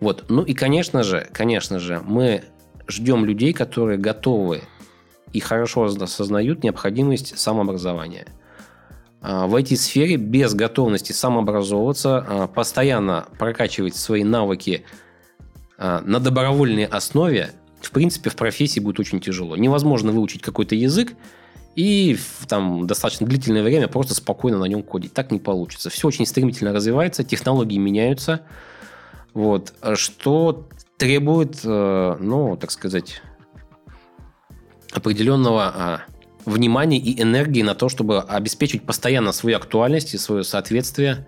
Вот. 0.00 0.24
Ну 0.28 0.42
и, 0.42 0.54
конечно 0.54 1.02
же, 1.02 1.28
конечно 1.32 1.78
же, 1.78 2.00
мы 2.04 2.42
ждем 2.88 3.24
людей, 3.24 3.52
которые 3.52 3.98
готовы 3.98 4.62
и 5.32 5.40
хорошо 5.40 5.84
осознают 5.84 6.64
необходимость 6.64 7.38
самообразования. 7.38 8.26
А, 9.20 9.46
в 9.46 9.54
IT-сфере 9.54 10.16
без 10.16 10.54
готовности 10.54 11.12
самообразовываться, 11.12 12.18
а, 12.18 12.46
постоянно 12.48 13.26
прокачивать 13.38 13.94
свои 13.94 14.24
навыки 14.24 14.84
а, 15.78 16.02
на 16.04 16.18
добровольной 16.18 16.84
основе, 16.84 17.52
в 17.80 17.92
принципе, 17.92 18.30
в 18.30 18.36
профессии 18.36 18.80
будет 18.80 18.98
очень 18.98 19.20
тяжело. 19.20 19.56
Невозможно 19.56 20.10
выучить 20.10 20.42
какой-то 20.42 20.74
язык 20.74 21.12
и 21.74 22.18
там, 22.48 22.86
достаточно 22.86 23.26
длительное 23.26 23.62
время 23.62 23.88
просто 23.88 24.14
спокойно 24.14 24.58
на 24.58 24.66
нем 24.66 24.82
кодить. 24.82 25.14
Так 25.14 25.30
не 25.30 25.38
получится. 25.38 25.90
Все 25.90 26.08
очень 26.08 26.26
стремительно 26.26 26.72
развивается, 26.72 27.24
технологии 27.24 27.78
меняются, 27.78 28.42
вот, 29.34 29.72
что 29.94 30.68
требует, 30.98 31.60
э, 31.64 32.16
ну, 32.20 32.56
так 32.56 32.70
сказать, 32.70 33.22
определенного 34.92 35.64
а, 35.64 36.00
внимания 36.44 36.98
и 36.98 37.20
энергии 37.20 37.62
на 37.62 37.74
то, 37.74 37.88
чтобы 37.88 38.20
обеспечить 38.20 38.84
постоянно 38.84 39.32
свою 39.32 39.56
актуальность 39.56 40.14
и 40.14 40.18
свое 40.18 40.44
соответствие 40.44 41.26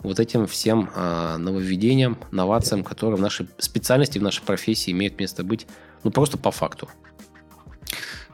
вот 0.00 0.20
этим 0.20 0.46
всем 0.46 0.90
а, 0.94 1.38
нововведениям, 1.38 2.18
новациям, 2.30 2.84
которые 2.84 3.16
в 3.16 3.20
нашей 3.22 3.48
специальности, 3.58 4.18
в 4.18 4.22
нашей 4.22 4.42
профессии 4.42 4.90
имеют 4.90 5.18
место 5.18 5.42
быть, 5.44 5.66
ну, 6.02 6.10
просто 6.10 6.36
по 6.36 6.50
факту. 6.50 6.90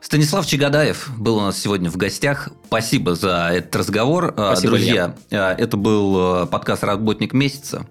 Станислав 0.00 0.46
Чагадаев 0.46 1.10
был 1.18 1.36
у 1.36 1.40
нас 1.40 1.58
сегодня 1.58 1.90
в 1.90 1.96
гостях. 1.96 2.48
Спасибо 2.66 3.14
за 3.14 3.50
этот 3.52 3.76
разговор. 3.76 4.34
А, 4.36 4.52
Спасибо, 4.52 4.72
Друзья, 4.72 5.14
Илья. 5.30 5.48
А, 5.48 5.54
это 5.54 5.76
был 5.76 6.16
а, 6.16 6.46
подкаст 6.46 6.84
«Работник 6.84 7.32
месяца». 7.32 7.86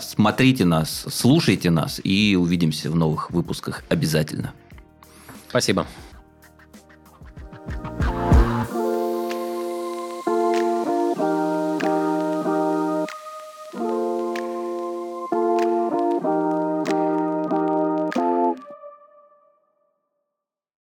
Смотрите 0.00 0.64
нас, 0.64 1.04
слушайте 1.10 1.68
нас 1.68 2.00
и 2.04 2.36
увидимся 2.36 2.92
в 2.92 2.94
новых 2.94 3.32
выпусках 3.32 3.82
обязательно. 3.88 4.52
Спасибо. 5.48 5.84
thank 7.66 8.13